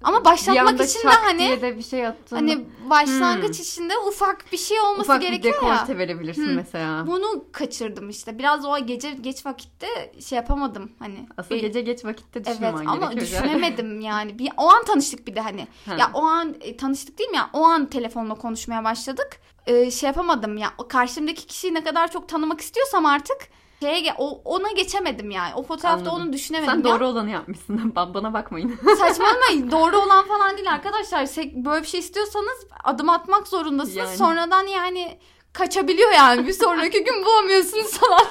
Ama 0.04 0.20
bir 0.20 0.26
başlatmak 0.26 0.68
anda 0.68 0.84
için 0.84 1.00
de 1.00 1.08
hani 1.12 1.62
de 1.62 1.78
bir 1.78 1.84
şey 1.84 2.08
attın. 2.08 2.36
hani 2.36 2.66
başlangıç 2.90 3.56
Hmm. 3.58 3.64
içinde 3.64 3.98
ufak 3.98 4.52
bir 4.52 4.58
şey 4.58 4.80
olması 4.80 5.02
ufak 5.02 5.22
bir 5.22 5.28
gerekiyor 5.28 5.64
ya. 5.64 5.74
dekolte 5.76 5.98
verebilirsin 5.98 6.46
Hmm. 6.48 6.56
mesela. 6.56 7.08
Bunu 7.08 7.46
kaçırdım 7.52 8.10
işte. 8.10 8.40
Biraz 8.40 8.66
o 8.66 8.86
gece 8.86 9.12
geç 9.12 9.46
vakitte 9.46 10.12
şey 10.28 10.36
yapamadım 10.36 10.92
hani. 11.00 11.28
Aslında 11.38 11.56
Bir- 11.56 11.62
gece 11.62 11.82
geç 11.82 12.06
vakitte 12.06 12.40
Evet 12.40 12.46
düşünmemen 12.48 12.86
ama 12.86 13.14
gerekiyor. 13.14 13.44
düşünemedim 13.44 14.02
yani. 14.12 14.40
Bir, 14.40 14.50
o 14.58 14.70
an 14.70 14.84
tanıştık 14.86 15.28
bir 15.28 15.36
de 15.36 15.42
hani. 15.42 15.68
Ha. 15.86 15.96
Ya 16.00 16.12
o 16.14 16.22
an 16.24 16.56
e, 16.62 16.78
tanıştık 16.78 17.20
değil 17.20 17.30
mi 17.30 17.38
ya? 17.38 17.50
O 17.54 17.64
an 17.66 17.86
telefonla 17.86 18.36
konuşmaya 18.36 18.84
başladık. 18.84 19.30
Ee, 19.68 19.92
şey 19.92 20.08
yapamadım 20.08 20.58
ya. 20.58 20.74
Karşımdaki 20.90 21.48
kişiyi 21.48 21.74
ne 21.74 21.84
kadar 21.84 22.12
çok 22.12 22.30
tanımak 22.30 22.62
istiyorsam 22.62 23.06
artık 23.06 23.38
şeye 23.82 24.14
o, 24.18 24.42
ona 24.46 24.72
geçemedim 24.72 25.32
yani. 25.32 25.54
O 25.56 25.64
fotoğrafta 25.64 25.90
Anladım. 26.10 26.14
onu 26.28 26.34
düşünemedim. 26.34 26.72
Sen 26.74 26.78
ya. 26.78 26.84
doğru 26.84 27.08
olanı 27.08 27.30
yapmışsın. 27.30 27.78
Ba- 27.96 28.14
Bana 28.14 28.34
bakmayın. 28.34 28.80
Saçmalamayın. 29.00 29.72
Doğru 29.72 29.98
olan 29.98 30.28
falan 30.28 30.58
değil 30.58 30.72
arkadaşlar. 30.72 31.24
Se- 31.24 31.66
Böyle 31.66 31.84
bir 31.84 31.88
şey 31.88 32.00
istiyorsanız 32.00 32.68
adım 32.84 33.10
atmak 33.10 33.48
zorundasınız. 33.48 33.96
Yani. 33.96 34.18
Sonradan 34.18 34.68
yani 34.68 35.18
kaçabiliyor 35.54 36.12
yani. 36.12 36.48
Bir 36.48 36.54
sonraki 36.54 37.04
gün 37.04 37.26
bulamıyorsunuz 37.26 37.92
falan. 37.98 38.22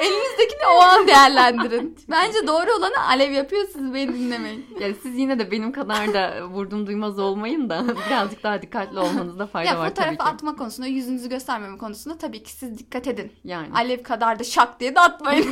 Elinizdekini 0.00 0.66
o 0.76 0.78
an 0.80 1.06
değerlendirin. 1.08 1.98
Bence 2.10 2.46
doğru 2.46 2.72
olanı 2.78 3.04
Alev 3.08 3.30
yapıyor 3.32 3.66
siz 3.72 3.94
beni 3.94 4.14
dinlemeyin. 4.14 4.66
yani 4.80 4.94
siz 5.02 5.18
yine 5.18 5.38
de 5.38 5.50
benim 5.50 5.72
kadar 5.72 6.14
da 6.14 6.48
vurdum 6.48 6.86
duymaz 6.86 7.18
olmayın 7.18 7.68
da 7.70 7.84
birazcık 8.06 8.42
daha 8.42 8.62
dikkatli 8.62 8.98
olmanızda 8.98 9.46
fayda 9.46 9.68
ya 9.70 9.78
var 9.78 9.94
tabii 9.94 9.96
fotoğrafı 9.96 10.16
ki. 10.16 10.22
atma 10.22 10.56
konusunda, 10.56 10.86
yüzünüzü 10.88 11.28
göstermeme 11.28 11.78
konusunda 11.78 12.18
tabii 12.18 12.42
ki 12.42 12.52
siz 12.52 12.78
dikkat 12.78 13.06
edin. 13.06 13.32
Yani. 13.44 13.68
Alev 13.74 14.02
kadar 14.02 14.38
da 14.38 14.44
şak 14.44 14.80
diye 14.80 14.94
de 14.94 15.00
atmayın. 15.00 15.46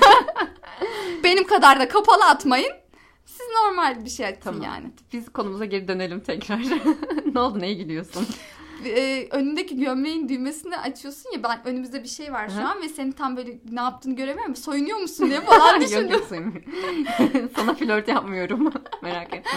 Benim 1.24 1.46
kadar 1.46 1.80
da 1.80 1.88
kapalı 1.88 2.24
atmayın. 2.24 2.72
Siz 3.26 3.46
normal 3.64 4.04
bir 4.04 4.10
şey 4.10 4.26
atın 4.26 4.40
Tamam. 4.40 4.62
yani. 4.62 4.86
Biz 5.12 5.28
konumuza 5.32 5.64
geri 5.64 5.88
dönelim 5.88 6.20
tekrar. 6.20 6.60
ne 7.34 7.40
oldu 7.40 7.60
neye 7.60 7.74
gülüyorsun? 7.74 8.26
Ee, 8.86 9.28
önündeki 9.30 9.76
gömleğin 9.80 10.28
düğmesini 10.28 10.76
açıyorsun 10.78 11.30
ya 11.32 11.42
ben 11.42 11.60
önümüzde 11.66 12.02
bir 12.02 12.08
şey 12.08 12.32
var 12.32 12.48
şu 12.48 12.54
Hı. 12.56 12.64
an 12.68 12.82
ve 12.82 12.88
senin 12.88 13.12
tam 13.12 13.36
böyle 13.36 13.58
ne 13.72 13.80
yaptığını 13.80 14.16
göremiyorum. 14.16 14.56
Soyunuyor 14.56 14.98
musun 14.98 15.28
diye 15.30 15.40
falan 15.40 15.72
yok 15.74 15.82
düşündüm. 15.88 16.10
yok 16.12 16.24
sevmiyorum. 16.24 17.50
Sana 17.56 17.74
flört 17.74 18.08
yapmıyorum. 18.08 18.72
Merak 19.02 19.34
etme. 19.34 19.50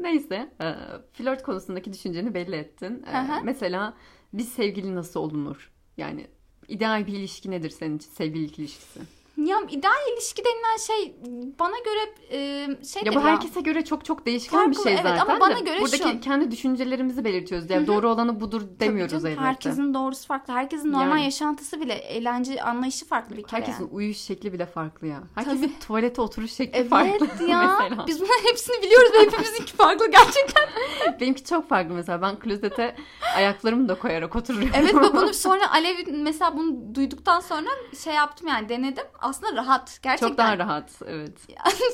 Neyse. 0.00 0.50
e, 0.60 0.74
flört 1.12 1.42
konusundaki 1.42 1.92
düşünceni 1.92 2.34
belli 2.34 2.56
ettin. 2.56 3.02
E, 3.12 3.40
mesela 3.44 3.94
bir 4.32 4.42
sevgili 4.42 4.94
nasıl 4.94 5.20
olunur? 5.20 5.70
Yani 5.96 6.26
ideal 6.68 7.06
bir 7.06 7.12
ilişki 7.12 7.50
nedir 7.50 7.70
senin 7.70 7.96
için? 7.96 8.10
Sevgililik 8.10 8.58
ilişkisi. 8.58 9.00
Ya 9.38 9.56
ideal 9.70 10.12
ilişki 10.14 10.42
denilen 10.44 10.76
şey 10.76 11.14
bana 11.58 11.78
göre 11.78 12.14
e, 12.30 12.66
şey 12.84 13.02
Ya 13.04 13.14
bu 13.14 13.20
herkese 13.20 13.60
göre 13.60 13.84
çok 13.84 14.04
çok 14.04 14.26
değişken 14.26 14.70
bir 14.70 14.74
Farklı, 14.74 14.90
şey 14.90 14.92
evet, 14.92 15.02
zaten. 15.02 15.20
ama 15.32 15.40
bana 15.40 15.56
de 15.56 15.60
göre 15.60 15.80
Buradaki 15.80 16.02
şu. 16.02 16.20
kendi 16.20 16.50
düşüncelerimizi 16.50 17.24
belirtiyoruz. 17.24 17.70
Yani 17.70 17.86
doğru 17.86 18.08
olanı 18.10 18.40
budur 18.40 18.62
demiyoruz 18.80 19.12
Tabii 19.12 19.22
canım, 19.22 19.32
elbette. 19.32 19.48
Herkesin 19.48 19.94
doğrusu 19.94 20.26
farklı. 20.26 20.52
Herkesin 20.54 20.92
normal 20.92 21.08
Yani. 21.10 21.24
yaşantısı 21.24 21.80
bile 21.80 21.94
eğlence 21.94 22.62
anlayışı 22.62 23.06
farklı 23.06 23.36
bir 23.36 23.42
kere. 23.42 23.60
Herkesin 23.60 23.82
yani. 23.84 23.92
uyuş 23.94 24.18
şekli 24.18 24.52
bile 24.52 24.66
farklı 24.66 25.06
ya. 25.06 25.22
Herkesin 25.34 25.60
Tabii. 25.68 25.78
tuvalete 25.86 26.20
oturuş 26.22 26.52
şekli 26.52 26.78
Evet 26.78 26.90
farklı 26.90 27.48
ya. 27.48 27.78
mesela. 27.80 28.06
Biz 28.06 28.20
bunların 28.20 28.48
hepsini 28.50 28.82
biliyoruz 28.82 29.10
ve 29.14 29.18
hepimizinki 29.20 29.72
farklı 29.72 30.10
gerçekten. 30.10 30.68
Benimki 31.20 31.44
çok 31.44 31.68
farklı 31.68 31.94
mesela. 31.94 32.22
Ben 32.22 32.38
klozete 32.38 32.96
ayaklarımı 33.36 33.88
da 33.88 33.94
koyarak 33.94 34.36
oturuyorum. 34.36 34.70
Evet 34.74 34.94
ve 34.94 35.12
bunu 35.12 35.34
sonra 35.34 35.72
Alev 35.72 35.96
mesela 36.12 36.56
bunu 36.56 36.94
duyduktan 36.94 37.40
sonra 37.40 37.68
şey 38.04 38.14
yaptım 38.14 38.48
yani 38.48 38.68
denedim. 38.68 39.04
Aslında 39.28 39.56
rahat. 39.56 39.98
Gerçekten. 40.02 40.28
Çok 40.28 40.38
daha 40.38 40.58
rahat 40.58 40.90
evet. 41.06 41.38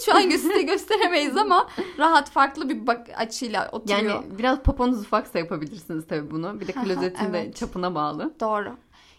Şu 0.04 0.16
an 0.16 0.30
size 0.30 0.62
gösteremeyiz 0.72 1.36
ama 1.36 1.68
rahat 1.98 2.30
farklı 2.30 2.68
bir 2.68 2.86
bak 2.86 3.06
açıyla 3.16 3.68
oturuyor. 3.72 4.14
Yani 4.14 4.38
biraz 4.38 4.58
poponuz 4.58 5.00
ufaksa 5.00 5.38
yapabilirsiniz 5.38 6.06
tabii 6.06 6.30
bunu. 6.30 6.60
Bir 6.60 6.68
de 6.68 6.72
klozetin 6.72 7.32
de 7.32 7.38
evet. 7.38 7.56
çapına 7.56 7.94
bağlı. 7.94 8.34
Doğru. 8.40 8.76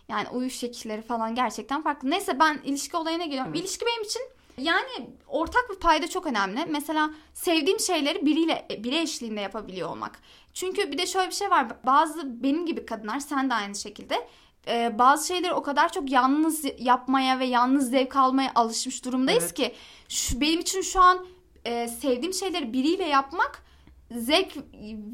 Yani 0.09 0.29
uyuş 0.29 0.55
şekilleri 0.55 1.01
falan 1.01 1.35
gerçekten 1.35 1.81
farklı. 1.81 2.09
Neyse 2.09 2.39
ben 2.39 2.59
ilişki 2.63 2.97
olayına 2.97 3.25
geliyorum. 3.25 3.51
Evet. 3.51 3.61
İlişki 3.61 3.85
benim 3.85 4.03
için 4.03 4.21
yani 4.57 5.09
ortak 5.27 5.69
bir 5.69 5.79
payda 5.79 6.07
çok 6.07 6.25
önemli. 6.25 6.65
Mesela 6.69 7.09
sevdiğim 7.33 7.79
şeyleri 7.79 8.25
biriyle 8.25 8.67
biri 8.83 8.97
eşliğinde 8.97 9.41
yapabiliyor 9.41 9.89
olmak. 9.89 10.19
Çünkü 10.53 10.91
bir 10.91 10.97
de 10.97 11.05
şöyle 11.05 11.29
bir 11.29 11.35
şey 11.35 11.49
var. 11.49 11.67
Bazı 11.85 12.43
benim 12.43 12.65
gibi 12.65 12.85
kadınlar 12.85 13.19
sen 13.19 13.49
de 13.49 13.53
aynı 13.53 13.75
şekilde 13.75 14.27
e, 14.67 14.99
bazı 14.99 15.27
şeyleri 15.27 15.53
o 15.53 15.63
kadar 15.63 15.91
çok 15.91 16.11
yalnız 16.11 16.65
yapmaya 16.79 17.39
ve 17.39 17.45
yalnız 17.45 17.89
zevk 17.89 18.15
almaya 18.15 18.51
alışmış 18.55 19.05
durumdayız 19.05 19.43
Evet. 19.43 19.53
ki 19.53 19.73
şu, 20.09 20.41
benim 20.41 20.59
için 20.59 20.81
şu 20.81 21.01
an 21.01 21.25
e, 21.65 21.87
sevdiğim 21.87 22.33
şeyleri 22.33 22.73
biriyle 22.73 23.05
yapmak 23.05 23.63
zevk 24.11 24.53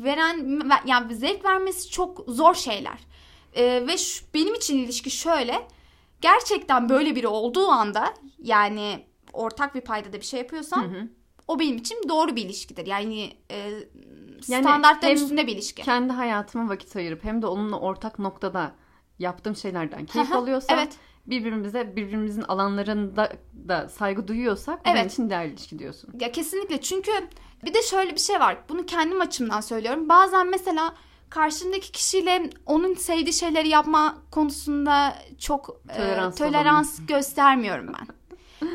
veren 0.03 0.61
yani 0.85 1.15
zevk 1.15 1.45
vermesi 1.45 1.89
çok 1.89 2.23
zor 2.27 2.53
şeyler. 2.55 2.99
E, 3.53 3.87
ve 3.87 3.97
şu, 3.97 4.25
benim 4.33 4.53
için 4.53 4.77
ilişki 4.77 5.11
şöyle 5.11 5.67
gerçekten 6.21 6.89
böyle 6.89 7.15
biri 7.15 7.27
olduğu 7.27 7.67
anda 7.67 8.13
yani 8.43 9.05
ortak 9.33 9.75
bir 9.75 9.81
paydada 9.81 10.17
bir 10.17 10.25
şey 10.25 10.39
yapıyorsam 10.39 10.83
Hı 10.83 10.99
hı. 10.99 11.07
o 11.47 11.59
benim 11.59 11.77
için 11.77 11.97
doğru 12.09 12.35
bir 12.35 12.45
ilişkidir. 12.45 12.85
Yani, 12.85 13.33
e, 13.51 13.57
Yani 14.47 14.63
standartların 14.63 15.15
hem 15.15 15.23
üstünde 15.23 15.47
bir 15.47 15.51
ilişki. 15.53 15.83
Kendi 15.83 16.13
hayatıma 16.13 16.69
vakit 16.69 16.95
ayırıp 16.95 17.23
hem 17.23 17.41
de 17.41 17.47
onunla 17.47 17.79
ortak 17.79 18.19
noktada 18.19 18.71
yaptığım 19.21 19.55
şeylerden 19.55 20.05
keyif 20.05 20.31
alıyorsam 20.33 20.79
evet. 20.79 20.93
birbirimize 21.27 21.95
birbirimizin 21.95 22.41
alanlarında 22.41 23.31
da 23.67 23.89
saygı 23.89 24.27
duyuyorsak 24.27 24.79
Evet. 24.85 24.95
benim 24.95 25.07
için 25.07 25.27
ideal 25.27 25.49
ilişki 25.49 25.79
diyorsun. 25.79 26.13
Ya 26.19 26.31
kesinlikle 26.31 26.81
çünkü 26.81 27.11
bir 27.65 27.73
de 27.73 27.81
şöyle 27.81 28.11
bir 28.11 28.19
şey 28.19 28.39
var. 28.39 28.57
Bunu 28.69 28.85
kendim 28.85 29.21
açımdan 29.21 29.61
söylüyorum. 29.61 30.09
Bazen 30.09 30.49
mesela 30.49 30.95
karşımdaki 31.29 31.91
kişiyle 31.91 32.49
onun 32.65 32.93
sevdiği 32.93 33.33
şeyleri 33.33 33.67
yapma 33.67 34.17
konusunda 34.31 35.15
çok 35.39 35.81
e, 35.89 35.95
Tolerans 35.95 36.37
tolerans 36.37 37.05
göstermiyorum 37.07 37.87
ben. 37.87 38.07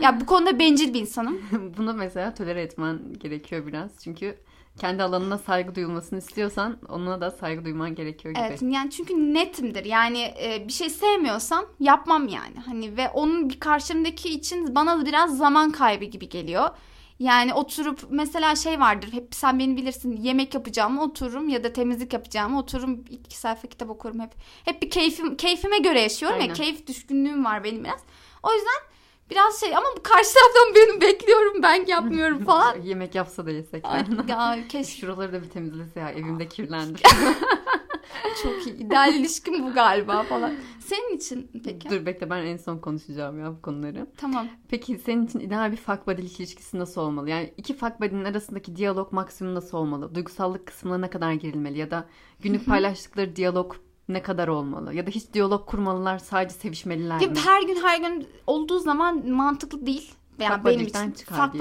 Ya 0.02 0.20
bu 0.20 0.26
konuda 0.26 0.58
bencil 0.58 0.94
bir 0.94 1.00
insanım. 1.00 1.40
Bunu 1.76 1.94
mesela 1.94 2.34
tolere 2.34 2.62
etmen 2.62 3.00
gerekiyor 3.18 3.66
biraz. 3.66 3.90
Çünkü 4.04 4.38
kendi 4.78 5.02
alanına 5.02 5.38
saygı 5.38 5.74
duyulmasını 5.74 6.18
istiyorsan 6.18 6.78
ona 6.88 7.20
da 7.20 7.30
saygı 7.30 7.64
duyman 7.64 7.94
gerekiyor 7.94 8.34
gibi. 8.34 8.44
Evet 8.46 8.62
yani 8.62 8.90
çünkü 8.90 9.34
netimdir. 9.34 9.84
Yani 9.84 10.34
e, 10.42 10.64
bir 10.68 10.72
şey 10.72 10.90
sevmiyorsam 10.90 11.64
yapmam 11.80 12.28
yani. 12.28 12.56
Hani 12.66 12.96
ve 12.96 13.08
onun 13.08 13.50
bir 13.50 13.60
karşımdaki 13.60 14.28
için 14.28 14.74
bana 14.74 15.06
biraz 15.06 15.38
zaman 15.38 15.70
kaybı 15.72 16.04
gibi 16.04 16.28
geliyor. 16.28 16.70
Yani 17.18 17.54
oturup 17.54 18.00
mesela 18.10 18.56
şey 18.56 18.80
vardır. 18.80 19.12
Hep 19.12 19.34
sen 19.34 19.58
beni 19.58 19.76
bilirsin. 19.76 20.16
Yemek 20.16 20.54
yapacağım 20.54 20.98
otururum 20.98 21.48
ya 21.48 21.64
da 21.64 21.72
temizlik 21.72 22.12
yapacağım 22.12 22.56
otururum 22.56 23.04
iki 23.10 23.38
sayfa 23.38 23.68
kitap 23.68 23.90
okurum 23.90 24.20
hep. 24.20 24.30
Hep 24.64 24.82
bir 24.82 24.90
keyfim 24.90 25.36
keyfime 25.36 25.78
göre 25.78 26.00
yaşıyorum 26.00 26.38
Aynen. 26.40 26.48
ya. 26.48 26.54
Keyif 26.54 26.86
düşkünlüğüm 26.86 27.44
var 27.44 27.64
benim 27.64 27.84
biraz. 27.84 28.00
O 28.42 28.52
yüzden 28.52 28.95
biraz 29.30 29.60
şey 29.60 29.76
ama 29.76 29.86
karşı 30.02 30.30
taraftan 30.34 30.74
benim 30.74 31.00
bekliyorum 31.00 31.62
ben 31.62 31.86
yapmıyorum 31.86 32.44
falan. 32.44 32.82
Yemek 32.82 33.14
yapsa 33.14 33.46
da 33.46 33.50
yesek. 33.50 33.84
Ay, 33.84 34.04
ya 34.28 34.58
keşke 34.68 35.00
Şuraları 35.00 35.32
da 35.32 35.42
bir 35.42 35.50
temizlese 35.50 36.00
ya 36.00 36.10
evimde 36.10 36.48
kirlendi. 36.48 36.98
çok 38.42 38.66
iyi. 38.66 38.76
İdeal 38.76 39.14
ilişkim 39.14 39.66
bu 39.66 39.72
galiba 39.72 40.22
falan. 40.22 40.54
Senin 40.80 41.16
için 41.16 41.50
peki? 41.64 41.90
Dur 41.90 42.06
bekle 42.06 42.30
ben 42.30 42.44
en 42.44 42.56
son 42.56 42.78
konuşacağım 42.78 43.40
ya 43.40 43.52
bu 43.52 43.62
konuları. 43.62 44.06
Tamam. 44.16 44.48
Peki 44.68 44.98
senin 44.98 45.26
için 45.26 45.40
ideal 45.40 45.72
bir 45.72 45.76
fuck 45.76 46.06
buddy'lik 46.06 46.40
ilişkisi 46.40 46.78
nasıl 46.78 47.00
olmalı? 47.00 47.30
Yani 47.30 47.54
iki 47.56 47.76
fuck 47.76 48.00
buddy'nin 48.00 48.24
arasındaki 48.24 48.76
diyalog 48.76 49.12
maksimum 49.12 49.54
nasıl 49.54 49.78
olmalı? 49.78 50.14
Duygusallık 50.14 50.66
kısmına 50.66 50.98
ne 50.98 51.10
kadar 51.10 51.32
girilmeli? 51.32 51.78
Ya 51.78 51.90
da 51.90 52.06
günlük 52.40 52.66
paylaştıkları 52.66 53.36
diyalog 53.36 53.74
ne 54.08 54.22
kadar 54.22 54.48
olmalı? 54.48 54.94
Ya 54.94 55.06
da 55.06 55.10
hiç 55.10 55.32
diyalog 55.32 55.66
kurmalılar 55.66 56.18
sadece 56.18 56.54
sevişmeliler 56.54 57.20
Ya 57.20 57.28
mi? 57.28 57.38
her 57.38 57.62
gün 57.62 57.76
her 57.82 57.98
gün 58.00 58.28
olduğu 58.46 58.78
zaman 58.78 59.28
mantıklı 59.30 59.86
değil. 59.86 60.12
Yani 60.38 60.54
Fuck 60.54 60.66
benim 60.66 60.86
için 60.86 61.10
çıkar 61.10 61.52
fuck 61.52 61.54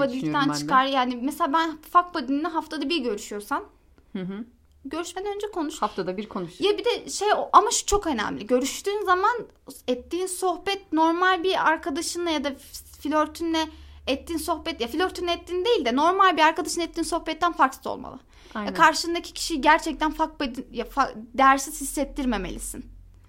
de. 0.54 0.58
çıkar. 0.58 0.84
Yani 0.84 1.18
mesela 1.22 1.52
ben 1.52 1.78
fuck 1.92 2.14
buddy'ninle 2.14 2.48
haftada 2.48 2.88
bir 2.88 2.98
görüşüyorsam 3.02 3.64
Hı 4.12 4.18
hı. 4.22 4.44
görüşmeden 4.84 5.34
önce 5.34 5.50
konuş. 5.50 5.82
Haftada 5.82 6.16
bir 6.16 6.28
konuş. 6.28 6.60
Ya 6.60 6.78
bir 6.78 6.84
de 6.84 7.10
şey 7.10 7.28
ama 7.52 7.70
şu 7.70 7.86
çok 7.86 8.06
önemli. 8.06 8.46
Görüştüğün 8.46 9.04
zaman 9.04 9.36
ettiğin 9.88 10.26
sohbet 10.26 10.92
normal 10.92 11.42
bir 11.42 11.68
arkadaşınla 11.68 12.30
ya 12.30 12.44
da 12.44 12.54
flörtünle 13.00 13.68
ettiğin 14.06 14.38
sohbet 14.38 14.80
ya 14.80 14.88
flörtünle 14.88 15.32
ettiğin 15.32 15.64
değil 15.64 15.84
de 15.84 15.96
normal 15.96 16.36
bir 16.36 16.42
arkadaşın 16.42 16.80
ettiğin 16.80 17.04
sohbetten 17.04 17.52
farksız 17.52 17.86
olmalı. 17.86 18.18
Aynen. 18.56 18.74
Karşındaki 18.74 19.32
kişiyi 19.32 19.60
gerçekten 19.60 20.10
fuck 20.12 20.40
buddy, 20.40 20.60
değersiz 21.34 21.80
hissettirmemelisin. 21.80 22.86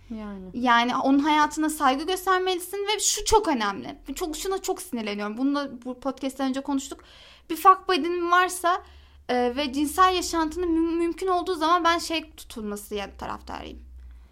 Yani. 0.10 0.50
Yani 0.54 0.96
onun 0.96 1.20
hayatına 1.20 1.70
saygı 1.70 2.06
göstermelisin 2.06 2.78
ve 2.78 3.00
şu 3.00 3.26
çok 3.26 3.48
önemli. 3.48 3.98
Çok 4.16 4.38
şuna 4.38 4.62
çok 4.62 4.82
sinirleniyorum. 4.82 5.38
Bunu 5.38 5.56
da 5.56 5.86
bu 5.86 6.00
podcast'ten 6.00 6.50
önce 6.50 6.62
konuştuk. 6.62 7.04
Bir 7.50 7.56
fuck 7.56 7.88
buddy'nin 7.88 8.32
varsa 8.32 8.84
e, 9.30 9.56
ve 9.56 9.74
cinsel 9.74 10.16
yaşantının 10.16 10.72
mü- 10.72 10.96
mümkün 10.96 11.28
olduğu 11.28 11.56
zaman 11.56 11.84
ben 11.84 11.98
şey 11.98 12.32
tutulması 12.32 12.96
ya 12.96 13.18
taraftarıyım. 13.18 13.80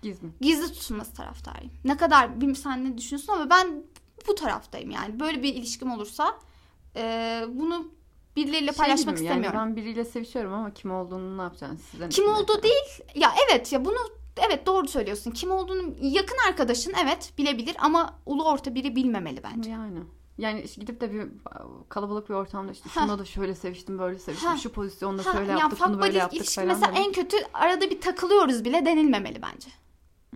Gizli. 0.02 0.28
Gizli 0.42 0.74
tutulması 0.74 1.14
taraftarıyım. 1.14 1.74
Ne 1.86 1.98
kadar 1.98 2.36
bilmiyorum 2.36 2.64
sen 2.64 2.86
ne 2.86 2.98
düşünüyorsun 2.98 3.34
ama 3.34 3.50
ben 3.50 3.84
bu 4.28 4.36
taraftayım 4.36 4.92
yani. 4.92 5.20
Böyle 5.20 5.44
bir 5.44 5.54
ilişkim 5.56 5.92
olursa 5.92 6.38
e, 6.96 7.44
bunu 7.50 7.88
birileriyle 8.36 8.72
Şey 8.74 8.78
paylaşmak 8.78 9.16
gibi 9.18 9.24
mi? 9.24 9.28
istemiyorum. 9.30 9.60
Yani 9.60 9.70
ben 9.70 9.76
biriyle 9.76 10.06
sevişiyorum 10.06 10.54
ama 10.54 10.74
kim 10.74 10.92
olduğunu 10.92 11.38
ne 11.38 11.42
yapacaksın 11.42 11.78
size? 11.92 12.06
ne 12.06 12.10
Kim 12.10 12.28
olduğu 12.28 12.64
değil. 12.64 13.02
Ya 13.16 13.32
evet 13.48 13.74
ya 13.74 13.86
bunu 13.86 13.98
evet 14.48 14.66
doğru 14.66 14.88
söylüyorsun. 14.88 15.32
Kim 15.32 15.52
olduğunu 15.52 15.96
yakın 16.02 16.38
arkadaşın 16.50 16.94
evet 17.04 17.34
bilebilir 17.38 17.76
ama 17.80 18.20
ulu 18.26 18.44
orta 18.50 18.76
biri 18.76 18.96
bilmemeli 18.96 19.44
bence. 19.44 19.70
Yani. 19.70 20.00
Yani 20.38 20.62
işte 20.62 20.82
gidip 20.82 21.02
de 21.02 21.14
bir 21.14 21.28
kalabalık 21.90 22.30
bir 22.30 22.34
ortamda 22.34 22.72
işte 22.72 22.90
şuna 22.90 23.20
da 23.20 23.26
şöyle 23.26 23.56
seviştim 23.56 24.00
böyle 24.00 24.20
seviştim 24.20 24.50
Ha. 24.50 24.58
şu 24.58 24.70
pozisyonda 24.72 25.26
Ha, 25.26 25.32
şöyle 25.32 25.52
yani 25.52 25.60
yaptık 25.60 25.80
fuck 25.80 25.90
bunu 25.94 26.02
böyle 26.02 26.18
yaptık 26.18 26.46
falan. 26.46 26.68
mesela 26.68 26.92
en 26.96 27.12
kötü 27.12 27.38
arada 27.54 27.90
bir 27.90 28.02
takılıyoruz 28.02 28.66
bile 28.66 28.86
denilmemeli 28.86 29.42
bence. 29.42 29.70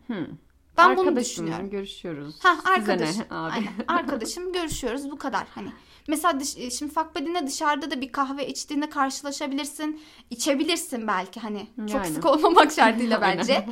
Hmm. 0.08 0.36
Ben 0.77 0.98
bunu 0.98 1.15
düşünüyorum. 1.15 1.70
görüşüyoruz. 1.70 2.39
Ha 2.44 2.56
Size 2.56 2.70
arkadaş. 2.70 3.18
ne 3.18 3.24
abi? 3.24 3.51
Aynen. 3.53 3.74
Arkadaşım 3.88 4.53
görüşüyoruz 4.53 5.12
bu 5.12 5.18
kadar 5.18 5.48
hani. 5.56 5.70
Mesela 6.09 6.39
dış, 6.39 6.57
e, 6.57 6.71
şimdi 6.71 6.93
fuck 6.93 7.15
buddy'ne 7.15 7.47
dışarıda 7.47 7.91
da 7.91 8.01
bir 8.01 8.11
kahve 8.11 8.47
içtiğinde 8.47 8.89
karşılaşabilirsin. 8.89 10.01
içebilirsin 10.29 11.07
belki 11.07 11.39
hani. 11.39 11.67
Çok 11.77 11.89
Yani. 11.89 12.07
sık 12.07 12.25
olmamak 12.25 12.71
şartıyla 12.71 13.21
bence. 13.21 13.65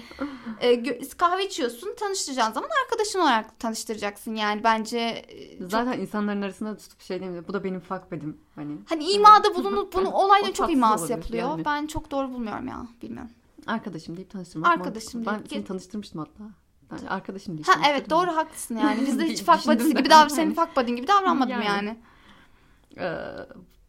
E, 0.59 0.73
gö- 0.73 1.17
kahve 1.17 1.45
içiyorsun 1.45 1.95
tanıştıracağın 1.99 2.51
zaman 2.53 2.69
arkadaşın 2.85 3.19
olarak 3.19 3.59
tanıştıracaksın 3.59 4.35
yani 4.35 4.63
bence. 4.63 4.97
e, 4.99 5.59
çok- 5.59 5.71
Zaten 5.71 5.99
insanların 5.99 6.41
arasında 6.41 6.77
tutup 6.77 7.01
şey 7.01 7.21
demiyor. 7.21 7.47
Bu 7.47 7.53
da 7.53 7.63
benim 7.63 7.79
fuck 7.79 8.11
bedim. 8.11 8.37
Hani 8.55 8.77
Hani 8.89 9.11
imada 9.11 9.55
bulunup 9.55 9.93
bunu 9.93 10.11
olayla 10.13 10.53
çok 10.53 10.71
iması 10.71 10.99
olabilir 11.03 11.17
yapılıyor. 11.17 11.49
yani. 11.49 11.65
Ben 11.65 11.87
çok 11.87 12.11
doğru 12.11 12.29
bulmuyorum 12.33 12.67
ya. 12.67 12.87
Bilmiyorum. 13.01 13.31
arkadaşım 13.67 14.17
deyip 14.17 14.29
tanıştırmak 14.29 14.71
Arkadaşım 14.71 15.23
mantıklı. 15.23 15.33
Ben 15.33 15.39
deyip 15.39 15.51
seni 15.51 15.65
tanıştırmıştım 15.65 16.19
hatta. 16.19 16.43
Yani 16.91 17.09
arkadaşım 17.09 17.57
deyip 17.57 17.67
Ha 17.67 17.73
evet 17.89 18.09
doğru 18.09 18.35
haklısın 18.35 18.77
yani. 18.77 19.01
Biz 19.07 19.19
de 19.19 19.25
hiç 19.25 19.43
fuck 19.43 19.67
buddy'si 19.67 19.93
gibi 19.93 20.09
davran 20.09 20.27
senin 20.27 20.53
fuck 20.53 20.87
gibi 20.87 21.07
davranmadım 21.07 21.51
Yani. 21.51 21.65
yani. 21.65 21.97
Ee, 22.99 23.19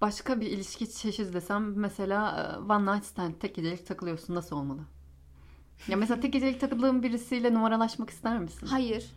başka 0.00 0.40
bir 0.40 0.46
ilişki 0.46 0.92
çeşidi 0.92 1.32
desem 1.32 1.74
mesela 1.76 2.30
e, 2.60 2.72
one 2.72 2.94
night 2.94 3.06
stand 3.06 3.34
tek 3.40 3.54
gecelik 3.54 3.86
takılıyorsun 3.86 4.34
nasıl 4.34 4.56
olmalı? 4.56 4.80
Ya 5.88 5.96
mesela 5.96 6.20
tek 6.20 6.32
gecelik 6.32 6.60
takıldığın 6.60 7.02
birisiyle 7.02 7.54
numaralaşmak 7.54 8.10
ister 8.10 8.38
misin? 8.38 8.66
Hayır. 8.66 9.10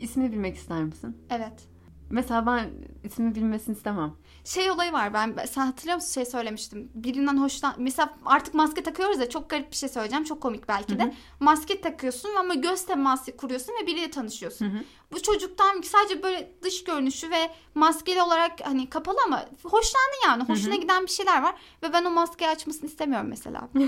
İsmini 0.00 0.32
bilmek 0.32 0.56
ister 0.56 0.84
misin? 0.84 1.16
Evet. 1.30 1.68
Mesela 2.10 2.46
ben 2.46 2.70
ismini 3.04 3.34
bilmesini 3.34 3.76
istemem. 3.76 4.12
Şey 4.44 4.70
olayı 4.70 4.92
var 4.92 5.14
ben 5.14 5.36
sen 5.50 5.66
hatırlıyor 5.66 5.94
musun 5.94 6.12
şey 6.12 6.24
söylemiştim. 6.24 6.90
Birinden 6.94 7.36
hoşlan 7.36 7.74
mesela 7.78 8.14
artık 8.24 8.54
maske 8.54 8.82
takıyoruz 8.82 9.18
ya 9.18 9.28
çok 9.28 9.50
garip 9.50 9.70
bir 9.70 9.76
şey 9.76 9.88
söyleyeceğim. 9.88 10.24
Çok 10.24 10.40
komik 10.40 10.68
belki 10.68 10.98
de. 10.98 11.02
Hı 11.02 11.06
hı. 11.06 11.12
Maske 11.40 11.80
takıyorsun 11.80 12.30
ama 12.38 12.54
göz 12.54 12.86
teması 12.86 13.36
kuruyorsun 13.36 13.72
ve 13.82 13.86
biriyle 13.86 14.10
tanışıyorsun. 14.10 14.66
Hı 14.66 14.78
hı. 14.78 14.82
Bu 15.12 15.22
çocuktan 15.22 15.80
sadece 15.82 16.22
böyle 16.22 16.52
dış 16.62 16.84
görünüşü 16.84 17.30
ve 17.30 17.50
maskeli 17.74 18.22
olarak 18.22 18.52
hani 18.64 18.90
kapalı 18.90 19.16
ama 19.26 19.44
hoşlandı 19.62 20.16
yani. 20.26 20.44
Hoşuna 20.44 20.74
giden 20.74 21.02
bir 21.02 21.10
şeyler 21.10 21.42
var 21.42 21.54
ve 21.82 21.92
ben 21.92 22.04
o 22.04 22.10
maskeyi 22.10 22.50
açmasını 22.50 22.86
istemiyorum 22.86 23.28
mesela. 23.28 23.68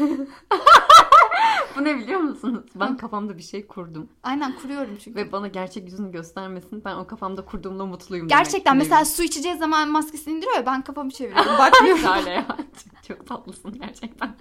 Bu 1.76 1.85
ne 1.85 1.97
biliyor 1.97 2.20
musunuz? 2.20 2.64
Ben 2.75 2.97
kafamda 2.97 3.38
bir 3.38 3.42
şey 3.42 3.66
kurdum. 3.66 4.09
Aynen 4.23 4.56
kuruyorum 4.56 4.97
çünkü. 5.04 5.16
Ve 5.20 5.32
bana 5.32 5.49
gerçek 5.49 5.85
yüzünü 5.85 6.12
göstermesin. 6.12 6.85
Ben 6.85 6.94
o 6.97 7.06
kafamda 7.06 7.44
kurduğumda 7.44 7.87
mutluyum 7.87 8.30
demek. 8.30 8.44
Gerçekten 8.44 8.75
Ne 8.75 8.78
mesela 8.78 9.04
su 9.04 9.23
içeceği 9.23 9.56
zaman 9.56 9.88
maskesini 9.88 10.35
indiriyor 10.35 10.56
ya 10.56 10.66
ben 10.66 10.82
kafamı 10.82 11.11
çeviriyorum. 11.11 11.59
Bakmıyorum. 11.59 12.04
Öyle 12.18 12.30
ya. 12.30 12.47
Çok, 12.49 13.02
çok 13.09 13.26
tatlısın 13.26 13.73
gerçekten. 13.80 14.37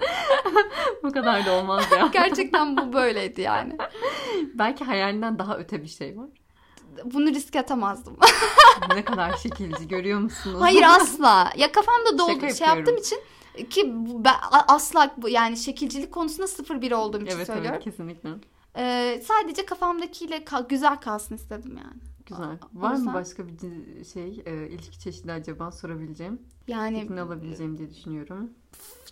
Bu 1.03 1.11
kadar 1.11 1.45
da 1.45 1.51
olmaz 1.51 1.85
ya. 1.91 2.09
Gerçekten 2.13 2.77
bu 2.77 2.93
böyleydi 2.93 3.41
yani. 3.41 3.77
Belki 4.53 4.83
hayalinden 4.83 5.39
daha 5.39 5.57
öte 5.57 5.83
bir 5.83 5.87
şey 5.87 6.17
var. 6.17 6.29
Bunu 7.05 7.27
riske 7.27 7.59
atamazdım. 7.59 8.17
Ne 8.95 9.05
kadar 9.05 9.37
şekilci 9.37 9.87
görüyor 9.87 10.19
musunuz? 10.19 10.57
Hayır 10.61 10.83
asla. 10.87 11.51
Ya 11.57 11.71
kafamda 11.71 12.17
doldu 12.17 12.31
Şaka 12.31 12.53
şey 12.53 12.67
yapıyorum. 12.67 12.77
yaptığım 12.77 12.97
için 12.97 13.19
ki 13.69 13.93
ben 13.95 14.35
asla 14.67 15.15
yani 15.27 15.57
şekilcilik 15.57 16.11
konusunda 16.11 16.47
sıfır 16.47 16.81
biri 16.81 16.95
olduğum 16.95 17.21
için 17.21 17.35
Evet 17.35 17.47
söylüyorum. 17.47 17.71
evet 17.73 17.83
kesinlikle. 17.83 18.29
Ee, 18.77 19.21
sadece 19.25 19.65
kafamdakiyle 19.65 20.45
kal- 20.45 20.67
güzel 20.67 20.95
kalsın 20.95 21.35
istedim 21.35 21.77
yani. 21.77 22.01
Güzel. 22.25 22.57
Var 22.73 22.95
mı 22.95 23.13
başka 23.13 23.43
bir 23.47 23.53
şey 24.13 24.43
e, 24.45 24.67
ilişki 24.69 24.99
çeşidi 24.99 25.31
acaba 25.31 25.71
sorabileceğim? 25.71 26.41
Yani 26.67 26.99
Fikrini 27.01 27.21
alabileceğim 27.21 27.77
diye 27.77 27.89
düşünüyorum. 27.89 28.49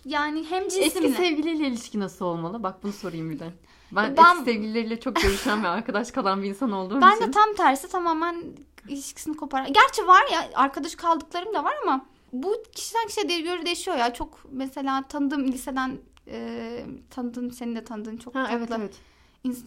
yani 0.04 0.46
hem 0.50 0.64
Eski 0.66 0.82
cisimle 0.84 1.08
sevgiliyle 1.08 1.66
ilişki 1.66 2.00
nasıl 2.00 2.24
olmalı? 2.24 2.62
Bak 2.62 2.82
bunu 2.82 2.92
sorayım 2.92 3.30
bir 3.30 3.38
de. 3.38 3.50
Ben, 3.92 4.16
Ben- 4.16 4.32
eski 4.34 4.44
sevgilileriyle 4.44 5.00
çok 5.00 5.16
görüşen 5.16 5.64
ve 5.64 5.68
arkadaş 5.68 6.10
kalan 6.10 6.42
bir 6.42 6.48
insan 6.48 6.72
olduğum 6.72 7.00
ben 7.00 7.16
için. 7.16 7.26
de 7.26 7.30
tam 7.30 7.54
tersi 7.54 7.88
tamamen 7.88 8.42
ilişkisini 8.88 9.36
kopar. 9.36 9.64
Gerçi 9.64 10.06
var 10.06 10.22
ya 10.32 10.50
arkadaş 10.54 10.94
kaldıklarım 10.94 11.54
da 11.54 11.64
var 11.64 11.74
ama 11.82 12.06
bu 12.32 12.62
kişiden 12.72 13.06
kişiye 13.06 13.40
göre 13.40 13.66
değişiyor 13.66 13.96
ya. 13.96 14.14
Çok 14.14 14.40
mesela 14.50 15.02
tanıdığım 15.02 15.46
liseden 15.48 15.98
e, 16.26 16.86
tanıdığın 17.10 17.50
senin 17.50 17.76
de 17.76 17.84
tanıdığın 17.84 18.16
çok 18.16 18.34
Ha, 18.34 18.42
tatlı 18.42 18.56
evet 18.56 18.70
evet. 18.76 19.00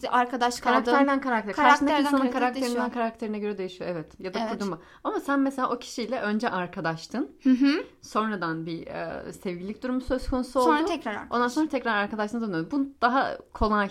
arkadaş 0.08 0.60
kaldığım. 0.60 0.84
Karakterden 0.84 1.20
karakter. 1.20 1.54
Karakterden 1.54 1.86
Karşındaki 1.86 2.02
insanın 2.02 2.32
karakterinden 2.32 2.62
değişiyor. 2.62 2.92
karakterine 2.92 3.38
göre 3.38 3.58
değişiyor. 3.58 3.90
Evet. 3.90 4.20
Ya 4.20 4.34
da 4.34 4.38
Evet. 4.38 4.52
kurduğun 4.52 4.78
Ama 5.04 5.20
sen 5.20 5.40
mesela 5.40 5.70
o 5.70 5.78
kişiyle 5.78 6.20
önce 6.20 6.50
arkadaştın. 6.50 7.30
Hı 7.42 7.50
hı. 7.50 7.84
Sonradan 8.02 8.66
bir 8.66 8.86
e, 8.86 9.32
sevgililik 9.32 9.82
durumu 9.82 10.00
söz 10.00 10.28
konusu 10.28 10.60
oldu. 10.60 10.66
Sonra 10.68 10.84
tekrar 10.84 11.12
arkadaş. 11.12 11.36
Ondan 11.36 11.48
sonra 11.48 11.68
tekrar 11.68 11.96
arkadaşlığına 11.96 12.48
dönüyor. 12.48 12.70
Bu 12.70 12.86
daha 13.00 13.38
kolay. 13.52 13.90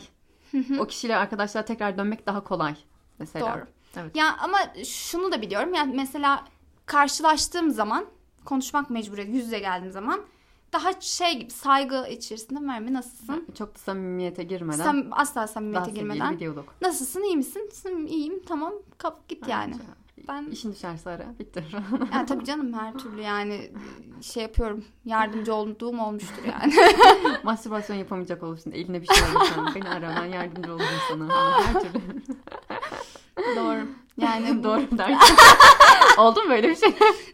Hı 0.52 0.58
hı. 0.58 0.82
O 0.82 0.86
kişiyle 0.86 1.16
arkadaşlar 1.16 1.66
tekrar 1.66 1.98
dönmek 1.98 2.26
daha 2.26 2.44
kolay. 2.44 2.76
Mesela. 3.20 3.54
Doğru. 3.56 3.66
Evet. 3.98 4.16
Ya 4.16 4.36
ama 4.40 4.58
şunu 4.86 5.32
da 5.32 5.42
biliyorum. 5.42 5.74
Yani 5.74 5.96
mesela 5.96 6.46
karşılaştığım 6.86 7.72
zaman 7.72 8.06
konuşmak 8.46 8.90
mecburiyeti 8.90 9.32
yüz 9.36 9.46
yüze 9.46 9.60
geldiğim 9.60 9.92
zaman 9.92 10.22
daha 10.74 11.02
şey 11.02 11.40
gibi 11.40 11.52
saygı 11.52 12.08
içerisinde 12.10 12.60
Merve 12.60 12.94
nasılsın? 12.94 13.46
Çok 13.58 13.76
da 13.76 13.80
samimiyete 13.80 14.44
girmeden. 14.44 14.84
Sam 14.84 15.04
asla 15.12 15.36
daha 15.36 15.48
samimiyete 15.48 15.86
sevgili 15.86 16.04
girmeden. 16.04 16.40
diyalog. 16.40 16.66
Nasılsın 16.82 17.24
iyi 17.24 17.38
misin? 17.38 17.70
"Sım, 17.74 18.08
İyiyim 18.08 18.44
tamam 18.48 18.74
kap 18.98 19.28
git 19.28 19.48
yani. 19.48 19.74
Evet. 19.76 19.96
Ben 20.28 20.46
İşin 20.52 20.72
düşerse 20.72 21.10
ara. 21.10 21.26
Bitti. 21.40 21.64
yani 22.14 22.26
tabii 22.26 22.46
canım 22.46 22.74
her 22.74 22.94
türlü 22.94 23.22
yani 23.22 23.72
şey 24.22 24.44
yapıyorum. 24.44 24.86
Yardımcı 25.06 25.54
olduğum 25.54 26.02
olmuştur 26.02 26.44
yani. 26.52 26.74
Mastürbasyon 27.44 27.98
yapamayacak 27.98 28.44
olursun. 28.44 28.72
Eline 28.72 29.02
bir 29.02 29.08
şey 29.08 29.24
alırsan. 29.36 29.76
Beni 29.76 29.90
ara 29.90 30.16
ben 30.22 30.26
yardımcı 30.26 30.74
olurum 30.74 30.86
sana. 31.10 31.62
Her 31.62 31.74
türlü. 31.82 32.02
Doğru. 33.56 33.88
Yani 34.18 34.64
Doğru 34.64 34.98
dersin. 34.98 35.36
Oldu 36.18 36.44
mu 36.44 36.50
böyle 36.50 36.70
bir 36.70 36.76
şey? 36.76 36.90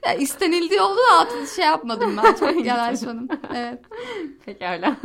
ya 0.06 0.14
istenildiği 0.14 0.82
oldu 0.82 0.98
da 1.12 1.20
altını 1.20 1.48
şey 1.48 1.66
yapmadım 1.66 2.18
ben. 2.24 2.34
Çok 2.34 2.66
yanaşmadım. 2.66 3.28
Evet. 3.56 3.82
Pekala. 4.46 4.98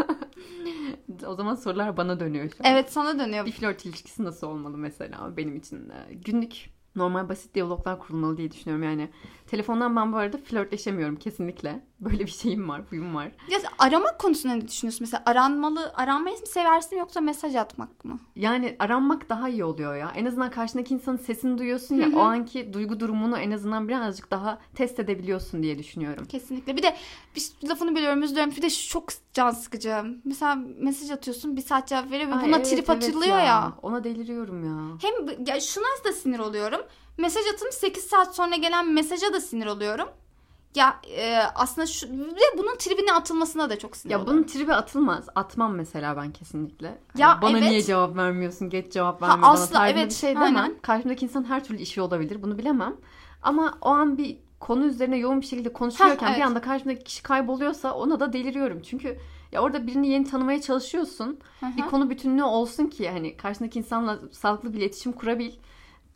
o 1.26 1.35
zaman 1.35 1.54
sorular 1.54 1.96
bana 1.96 2.20
dönüyor 2.20 2.44
şu 2.50 2.56
an. 2.64 2.72
Evet 2.72 2.92
sana 2.92 3.18
dönüyor. 3.18 3.46
Bir 3.46 3.52
flört 3.52 3.87
ilişkisi 3.87 4.24
nasıl 4.24 4.46
olmalı 4.46 4.78
mesela 4.78 5.37
benim 5.37 5.56
için? 5.56 5.90
Ee, 5.90 6.14
Günlük 6.14 6.70
normal 6.96 7.28
basit 7.28 7.54
diyaloglar 7.54 7.98
kurulmalı 7.98 8.37
diye 8.37 8.50
düşünüyorum 8.52 8.85
yani. 8.85 9.11
Telefondan 9.46 9.96
ben 9.96 10.12
bu 10.12 10.16
arada 10.16 10.38
flörtleşemiyorum 10.38 11.16
kesinlikle. 11.16 11.85
Böyle 12.05 12.19
bir 12.19 12.31
şeyim 12.31 12.69
var, 12.69 12.83
huyum 12.91 13.15
var. 13.15 13.33
Ya 13.49 13.59
aramak 13.79 14.19
konusunda 14.19 14.55
ne 14.55 14.69
düşünüyorsun? 14.69 14.99
Mesela 15.01 15.23
aranmalı, 15.27 15.93
aranmayı 15.95 16.41
mı 16.41 16.47
seversin 16.47 16.97
yoksa 16.97 17.21
mesaj 17.21 17.57
atmak 17.57 18.05
mı? 18.05 18.21
Yani 18.37 18.77
aranmak 18.79 19.29
daha 19.29 19.49
iyi 19.49 19.65
oluyor 19.65 19.97
ya. 19.97 20.12
En 20.17 20.25
azından 20.25 20.51
karşındaki 20.51 20.95
insanın 20.95 21.17
sesini 21.17 21.59
duyuyorsun 21.59 21.97
ya. 21.97 22.07
Hı 22.07 22.11
hı. 22.11 22.19
O 22.19 22.21
anki 22.21 22.73
duygu 22.73 23.01
durumunu 23.01 23.38
en 23.38 23.51
azından 23.51 23.88
birazcık 23.88 24.31
daha 24.31 24.59
test 24.75 25.01
edebiliyorsun 25.01 25.62
diye 25.62 25.79
düşünüyorum. 25.79 26.25
Kesinlikle. 26.25 26.77
Bir 26.77 26.83
de 26.83 26.97
bir 27.37 27.69
lafını 27.69 27.95
biliyorum 27.97 28.23
özlüyorum. 28.23 28.53
Bir 28.57 28.62
de 28.62 28.71
çok 28.71 29.09
can 29.33 29.51
sıkıcı. 29.51 30.05
Mesela 30.25 30.55
mesaj 30.79 31.11
atıyorsun 31.11 31.57
bir 31.57 31.62
saat 31.62 31.88
cevap 31.88 32.11
veriyor 32.11 32.31
ve 32.31 32.35
Ay, 32.35 32.45
buna 32.45 32.57
evet, 32.57 32.67
trip 32.67 32.91
evet 32.91 33.05
atılıyor 33.05 33.38
ya. 33.38 33.73
Ona 33.83 34.05
deliriyorum 34.05 34.65
ya. 34.65 34.99
Hem 35.03 35.47
ya 35.47 35.61
şuna 35.61 35.85
da 36.05 36.12
sinir 36.12 36.38
oluyorum. 36.38 36.81
Mesaj 37.19 37.47
atım 37.55 37.73
8 37.73 38.05
saat 38.05 38.37
sonra 38.37 38.57
gelen 38.57 38.93
mesaja 38.93 39.33
da 39.33 39.41
sinir 39.41 39.67
oluyorum. 39.67 40.09
Ya 40.74 41.00
e, 41.16 41.38
aslında 41.54 41.87
şu 41.87 42.06
ve 42.11 42.58
bunun 42.58 42.76
tribine 42.76 43.12
atılmasına 43.12 43.70
da 43.70 43.78
çok 43.78 43.96
sinir 43.96 44.12
Ya 44.12 44.18
oluyorum. 44.18 44.38
bunun 44.38 44.46
tribi 44.46 44.74
atılmaz. 44.74 45.28
Atmam 45.35 45.74
mesela 45.74 46.16
ben 46.16 46.32
kesinlikle. 46.32 46.87
Hani 46.87 47.22
Ya 47.22 47.38
bana 47.42 47.58
evet. 47.58 47.68
niye 47.68 47.82
cevap 47.82 48.16
vermiyorsun? 48.16 48.70
Geç 48.70 48.92
cevap 48.92 49.22
Ha, 49.22 49.28
verme 49.28 49.42
bana. 49.42 49.50
asla, 49.50 49.88
evet, 49.88 50.11
bir 50.11 50.14
şey 50.14 50.37
demem. 50.37 50.72
Karşımdaki 50.82 51.24
insan 51.24 51.44
her 51.44 51.64
türlü 51.64 51.78
işi 51.78 52.00
olabilir. 52.00 52.42
Bunu 52.42 52.58
bilemem. 52.58 52.96
Ama 53.42 53.78
o 53.80 53.88
an 53.88 54.18
bir 54.18 54.38
konu 54.61 54.85
üzerine 54.87 55.16
yoğun 55.16 55.40
bir 55.40 55.46
şekilde 55.46 55.72
konuşuyorken 55.72 56.26
evet. 56.26 56.37
bir 56.37 56.42
anda 56.42 56.61
karşımdaki 56.61 57.04
kişi 57.04 57.22
kayboluyorsa 57.22 57.94
ona 57.94 58.20
da 58.20 58.32
deliriyorum. 58.32 58.82
Çünkü 58.82 59.18
ya 59.52 59.62
orada 59.62 59.87
birini 59.87 60.08
yeni 60.08 60.24
tanımaya 60.24 60.61
çalışıyorsun. 60.61 61.38
Hı 61.61 61.66
hı. 61.66 61.76
Bir 61.76 61.82
konu 61.82 62.11
bütünlüğü 62.11 62.42
olsun 62.44 62.87
ki 62.87 63.11
hani 63.11 63.37
karşındaki 63.37 63.78
insanla 63.78 64.18
sağlıklı 64.32 64.72
bir 64.72 64.78
iletişim 64.78 65.12
kurabil, 65.12 65.52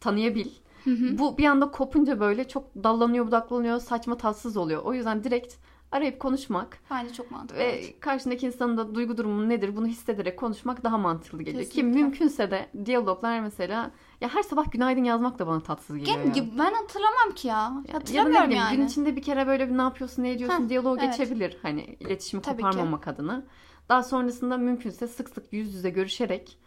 tanıyabil. 0.01 0.49
Hı 0.87 0.91
hı. 0.91 1.19
Bu 1.19 1.39
bir 1.39 1.45
anda 1.45 1.71
kopunca 1.71 2.21
böyle 2.21 2.49
çok 2.49 2.65
dallanıyor 2.85 3.27
budaklanıyor 3.27 3.79
saçma 3.81 4.17
tatsız 4.17 4.57
oluyor. 4.57 4.83
O 4.83 4.95
yüzden 4.95 5.25
direkt 5.25 5.55
arayıp 5.93 6.21
konuşmak 6.21 6.79
Bence 6.91 7.13
çok 7.13 7.31
mantıklı. 7.31 7.59
ve 7.61 7.95
karşındaki 8.01 8.47
insanın 8.47 8.77
da 8.77 8.95
duygu 8.95 9.17
durumu 9.17 9.49
nedir 9.49 9.77
bunu 9.77 9.87
hissederek 9.87 10.39
konuşmak 10.39 10.85
daha 10.85 10.99
mantıklı 10.99 11.43
geliyor. 11.43 11.65
Ki 11.65 11.71
Kesinlikle. 11.71 12.03
mümkünse 12.03 12.51
de 12.51 12.67
diyaloglar 12.85 13.41
mesela 13.41 13.91
ya 14.21 14.35
her 14.35 14.43
sabah 14.43 14.71
günaydın 14.73 15.05
yazmak 15.05 15.39
da 15.39 15.47
bana 15.47 15.61
tatsız 15.61 15.97
geliyor 15.97 16.19
Gene- 16.25 16.39
ya. 16.39 16.45
ben 16.59 16.73
hatırlamam 16.75 17.35
ki 17.35 17.49
ya. 17.49 17.55
Ya- 17.55 17.83
ya 17.89 17.95
Hatırlamıyorum 17.95 18.45
bileyim, 18.47 18.65
yani. 18.65 18.77
Gün 18.77 18.87
içinde 18.87 19.17
bir 19.17 19.23
kere 19.23 19.47
böyle 19.47 19.71
bir 19.71 19.79
ne 19.79 19.83
yapıyorsun, 19.83 20.23
ne 20.23 20.31
ediyorsun 20.33 20.65
Heh, 20.65 20.69
diyaloğu 20.69 20.97
evet. 21.01 21.19
geçebilir. 21.19 21.57
Hani 21.63 21.85
iletişimi 22.01 22.43
Tabii 22.43 22.57
ki. 22.57 22.63
koparmamak 22.63 23.09
adına. 23.09 23.45
Daha 23.89 24.03
sonrasında 24.03 24.57
mümkünse 24.57 25.09
sık 25.09 25.29
sık 25.29 25.53
yüz 25.53 25.75
yüze 25.75 25.91
görüşerek 25.91 26.59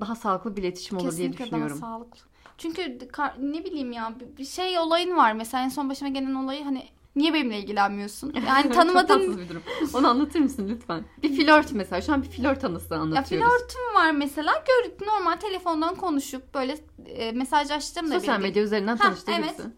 daha 0.00 0.14
sağlıklı 0.16 0.56
bir 0.56 0.62
iletişim 0.62 0.96
olur 0.98 1.02
diye 1.02 1.10
Kesinlikle 1.30 1.44
düşünüyorum. 1.44 1.80
daha 1.82 1.88
sağlıklı. 1.90 2.20
Çünkü 2.60 2.98
ne 3.38 3.64
bileyim 3.64 3.92
ya 3.92 4.14
bir- 4.38 4.44
şey 4.44 4.78
olayın 4.78 5.16
var. 5.16 5.32
Mesela 5.32 5.64
en 5.64 5.68
son 5.68 5.90
başıma 5.90 6.08
gelen 6.10 6.34
olayı 6.34 6.64
hani 6.64 6.88
niye 7.16 7.34
benimle 7.34 7.58
ilgilenmiyorsun? 7.58 8.32
Yani 8.46 8.62
Çok 8.62 8.74
tanımadığın 8.74 9.06
tatsız 9.06 9.38
bir 9.38 9.48
durum. 9.48 9.62
Onu 9.94 10.08
anlatır 10.08 10.40
mısın 10.40 10.68
lütfen? 10.70 11.04
Bir 11.22 11.36
flört 11.36 11.72
mesela. 11.72 12.02
Şu 12.02 12.12
an 12.12 12.22
bir 12.22 12.28
flört 12.28 12.64
anısı 12.64 12.94
ya 12.94 13.00
anlatıyoruz. 13.00 13.48
flörtüm 13.48 13.94
var 13.94 14.10
mesela. 14.10 14.64
Gör, 14.66 15.06
normal 15.06 15.36
telefondan 15.36 15.94
konuşup 15.94 16.54
böyle 16.54 16.78
e, 17.06 17.32
mesajlaştım 17.32 18.10
da 18.10 18.14
Sosyal 18.14 18.40
medya 18.40 18.62
üzerinden 18.62 18.96
tanıştığı 18.96 19.32
evet. 19.32 19.58
birisi. 19.58 19.70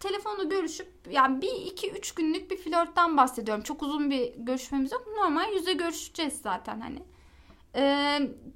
Telefonda 0.00 0.44
görüşüp 0.44 0.88
yani 1.10 1.42
bir 1.42 1.52
iki 1.52 1.90
üç 1.90 2.12
günlük 2.12 2.50
bir 2.50 2.56
flörtten 2.56 3.16
bahsediyorum. 3.16 3.62
Çok 3.62 3.82
uzun 3.82 4.10
bir 4.10 4.32
görüşmemiz 4.36 4.92
yok. 4.92 5.06
Normal 5.16 5.52
yüzde 5.52 5.72
görüşeceğiz 5.72 6.40
zaten 6.42 6.80
hani. 6.80 7.02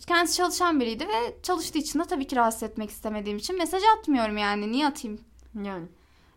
Kendisi 0.07 0.37
çalışan 0.37 0.81
biriydi 0.81 1.09
ve 1.09 1.37
çalıştığı 1.43 1.79
için 1.79 1.99
de 1.99 2.05
tabii 2.05 2.27
ki 2.27 2.37
rahatsız 2.37 2.63
etmek 2.63 2.91
istemediğim 2.91 3.39
için 3.39 3.59
mesaj 3.59 3.83
atmıyorum 3.99 4.37
yani. 4.37 4.73
Niye 4.73 4.87
atayım? 4.87 5.21
Yani. 5.65 5.87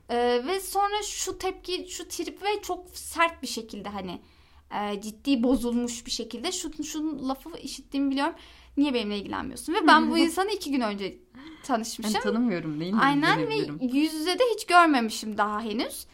Ee, 0.10 0.42
ve 0.48 0.60
sonra 0.60 1.04
şu 1.04 1.38
tepki, 1.38 1.88
şu 1.90 2.08
trip 2.08 2.44
ve 2.44 2.62
çok 2.62 2.86
sert 2.94 3.42
bir 3.42 3.48
şekilde 3.48 3.90
hani 3.90 4.22
e, 4.74 5.02
ciddi 5.02 5.44
bozulmuş 5.44 6.06
bir 6.06 6.12
şekilde 6.12 6.52
şu, 6.52 6.84
şu 6.84 7.28
lafı 7.30 7.50
işittiğimi 7.58 8.12
biliyorum. 8.12 8.36
Niye 8.78 8.94
benimle 8.94 9.18
ilgilenmiyorsun? 9.18 9.74
Ve 9.74 9.88
ben 9.88 10.12
bu 10.12 10.18
insanı 10.28 10.52
iki 10.52 10.72
gün 10.72 10.82
önce 10.82 11.18
Ben 11.36 11.64
tanışmışım. 11.64 12.22
tanımıyorum. 12.22 12.80
Neyin 12.80 12.98
Aynen 12.98 13.50
ve 13.50 13.56
yüz 13.82 14.14
yüze 14.14 14.40
de 14.40 14.44
hiç 14.54 14.66
görmemişim 14.66 15.38
daha 15.38 15.62
henüz. 15.62 16.08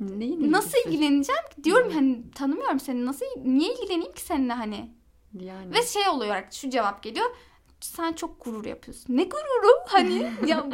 Neyin 0.00 0.52
Nasıl 0.52 0.78
ilgileneceğim? 0.86 1.42
Diyorum 1.64 1.92
hani 1.92 2.30
tanımıyorum 2.34 2.80
seni. 2.80 3.06
Nasıl 3.06 3.26
niye 3.44 3.74
ilgileneyim 3.74 4.12
ki 4.12 4.22
seninle 4.22 4.52
hani? 4.52 4.99
Yani. 5.34 5.74
Ve 5.74 5.82
şey 5.82 6.08
oluyor 6.08 6.36
şu 6.50 6.70
cevap 6.70 7.02
geliyor. 7.02 7.26
Sen 7.80 8.12
çok 8.12 8.44
gurur 8.44 8.64
yapıyorsun. 8.64 9.16
Ne 9.16 9.24
gururu? 9.24 9.84
Hani 9.86 10.32
ya 10.46 10.66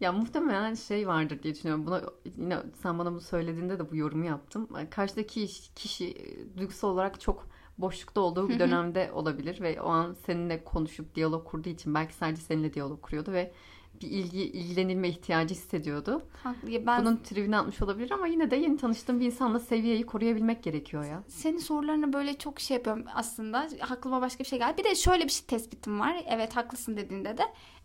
Ya 0.00 0.12
muhtemelen 0.12 0.74
şey 0.74 1.08
vardır 1.08 1.42
diye 1.42 1.54
düşünüyorum. 1.54 1.86
Buna 1.86 2.02
yine 2.36 2.58
sen 2.82 2.98
bana 2.98 3.10
bunu 3.12 3.20
söylediğinde 3.20 3.78
de 3.78 3.90
bu 3.90 3.96
yorumu 3.96 4.24
yaptım. 4.24 4.68
Karşıdaki 4.90 5.48
kişi 5.74 6.14
duygusal 6.56 6.88
olarak 6.88 7.20
çok 7.20 7.46
boşlukta 7.78 8.20
olduğu 8.20 8.48
bir 8.48 8.58
dönemde 8.58 9.10
olabilir 9.12 9.60
ve 9.60 9.80
o 9.80 9.88
an 9.88 10.16
seninle 10.26 10.64
konuşup 10.64 11.14
diyalog 11.14 11.46
kurduğu 11.46 11.68
için 11.68 11.94
belki 11.94 12.14
sadece 12.14 12.42
seninle 12.42 12.74
diyalog 12.74 13.02
kuruyordu 13.02 13.32
ve 13.32 13.52
bir 14.02 14.10
ilgi 14.10 14.42
ilgilenilme 14.42 15.08
ihtiyacı 15.08 15.54
hissediyordu. 15.54 16.22
Haklı. 16.42 16.86
ben 16.86 17.00
Bunun 17.00 17.16
tribine 17.16 17.58
atmış 17.58 17.82
olabilir 17.82 18.10
ama 18.10 18.26
yine 18.26 18.50
de 18.50 18.56
yeni 18.56 18.76
tanıştığım 18.76 19.20
bir 19.20 19.26
insanla 19.26 19.60
seviyeyi 19.60 20.06
koruyabilmek 20.06 20.62
gerekiyor 20.62 21.04
ya. 21.04 21.22
senin 21.28 21.58
sorularını 21.58 22.12
böyle 22.12 22.38
çok 22.38 22.60
şey 22.60 22.76
yapıyorum 22.76 23.04
aslında. 23.14 23.68
Aklıma 23.90 24.20
başka 24.20 24.44
bir 24.44 24.48
şey 24.48 24.58
geldi. 24.58 24.78
Bir 24.78 24.84
de 24.84 24.94
şöyle 24.94 25.24
bir 25.24 25.32
şey 25.32 25.46
tespitim 25.46 26.00
var. 26.00 26.24
Evet 26.28 26.56
haklısın 26.56 26.96
dediğinde 26.96 27.38
de. 27.38 27.42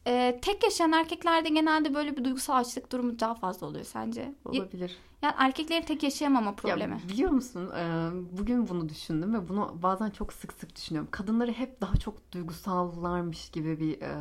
Ee, 0.07 0.39
tek 0.41 0.63
yaşayan 0.63 0.91
erkeklerde 0.91 1.49
genelde 1.49 1.93
böyle 1.93 2.17
bir 2.17 2.23
duygusal 2.23 2.57
açlık 2.57 2.91
durumu 2.91 3.19
daha 3.19 3.35
fazla 3.35 3.67
oluyor 3.67 3.85
sence? 3.85 4.35
Olabilir. 4.45 4.97
Yani 5.21 5.33
erkeklerin 5.38 5.85
tek 5.85 6.03
yaşayamama 6.03 6.55
problemi. 6.55 6.93
Ya 6.93 7.09
biliyor 7.09 7.31
musun 7.31 7.71
e, 7.77 8.09
bugün 8.38 8.69
bunu 8.69 8.89
düşündüm 8.89 9.33
ve 9.33 9.49
bunu 9.49 9.77
bazen 9.83 10.09
çok 10.09 10.33
sık 10.33 10.53
sık 10.53 10.75
düşünüyorum. 10.75 11.09
Kadınları 11.12 11.51
hep 11.51 11.81
daha 11.81 11.95
çok 11.97 12.31
duygusallarmış 12.31 13.49
gibi 13.49 13.79
bir 13.79 14.01
e, 14.01 14.15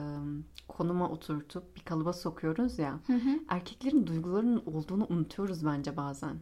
konuma 0.69 1.11
oturtup 1.11 1.77
bir 1.77 1.81
kalıba 1.81 2.12
sokuyoruz 2.12 2.79
ya. 2.79 2.99
Hı 3.07 3.12
hı. 3.12 3.31
Erkeklerin 3.49 4.07
duygularının 4.07 4.62
olduğunu 4.67 5.07
unutuyoruz 5.09 5.67
bence 5.67 5.97
bazen. 5.97 6.37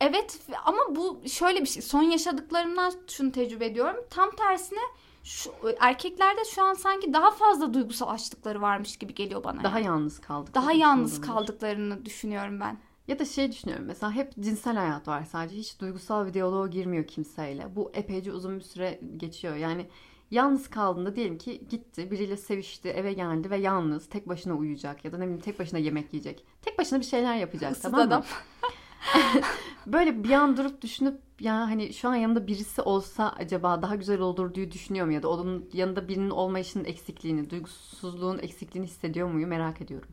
Evet 0.00 0.40
ama 0.64 0.78
bu 0.96 1.22
şöyle 1.28 1.60
bir 1.60 1.66
şey. 1.66 1.82
Son 1.82 2.02
yaşadıklarımdan 2.02 2.92
şunu 3.08 3.32
tecrübe 3.32 3.66
ediyorum. 3.66 4.04
Tam 4.10 4.30
tersine 4.30 4.78
şu, 5.24 5.50
erkeklerde 5.80 6.40
şu 6.54 6.62
an 6.62 6.74
sanki 6.74 7.12
daha 7.12 7.30
fazla 7.30 7.74
duygusal 7.74 8.08
açlıkları 8.08 8.60
varmış 8.62 8.96
gibi 8.96 9.14
geliyor 9.14 9.44
bana. 9.44 9.64
Daha 9.64 9.78
yani. 9.78 9.86
yalnız 9.86 10.20
kaldık. 10.20 10.54
daha 10.54 10.72
yalnız 10.72 11.20
kaldıklarını 11.20 12.04
düşünüyorum 12.04 12.60
ben. 12.60 12.78
Ya 13.08 13.18
da 13.18 13.24
şey 13.24 13.52
düşünüyorum 13.52 13.86
mesela 13.86 14.12
hep 14.12 14.32
cinsel 14.40 14.76
hayat 14.76 15.08
var 15.08 15.24
sadece 15.24 15.56
hiç 15.56 15.80
duygusal 15.80 16.26
bir 16.26 16.34
diyaloğa 16.34 16.66
girmiyor 16.66 17.06
kimseyle. 17.06 17.76
Bu 17.76 17.90
epeyce 17.94 18.32
uzun 18.32 18.56
bir 18.58 18.64
süre 18.64 19.00
geçiyor. 19.16 19.56
Yani 19.56 19.86
yalnız 20.30 20.70
kaldığında 20.70 21.16
diyelim 21.16 21.38
ki 21.38 21.66
gitti 21.68 22.10
biriyle 22.10 22.36
sevişti 22.36 22.88
eve 22.88 23.12
geldi 23.12 23.50
ve 23.50 23.56
yalnız 23.56 24.08
tek 24.08 24.28
başına 24.28 24.54
uyuyacak 24.54 25.04
ya 25.04 25.12
da 25.12 25.16
ne 25.18 25.22
bileyim 25.22 25.40
tek 25.40 25.58
başına 25.58 25.78
yemek 25.78 26.12
yiyecek. 26.12 26.44
Tek 26.62 26.78
başına 26.78 27.00
bir 27.00 27.04
şeyler 27.04 27.36
yapacak 27.36 27.72
Issız 27.72 27.82
tamam 27.82 28.00
mı? 28.00 28.06
adam. 28.06 28.24
Böyle 29.86 30.24
bir 30.24 30.30
an 30.30 30.56
durup 30.56 30.82
düşünüp 30.82 31.20
ya 31.40 31.54
hani 31.54 31.92
şu 31.92 32.08
an 32.08 32.14
yanında 32.14 32.46
birisi 32.46 32.82
olsa 32.82 33.28
acaba 33.38 33.82
daha 33.82 33.96
güzel 33.96 34.20
olur 34.20 34.54
diye 34.54 34.72
düşünüyorum 34.72 35.10
ya 35.12 35.22
da 35.22 35.28
onun 35.28 35.70
yanında 35.72 36.08
birinin 36.08 36.30
olmayışının 36.30 36.84
eksikliğini, 36.84 37.50
duygusuzluğun 37.50 38.38
eksikliğini 38.38 38.86
hissediyor 38.86 39.28
muyum 39.28 39.50
merak 39.50 39.80
ediyorum. 39.80 40.08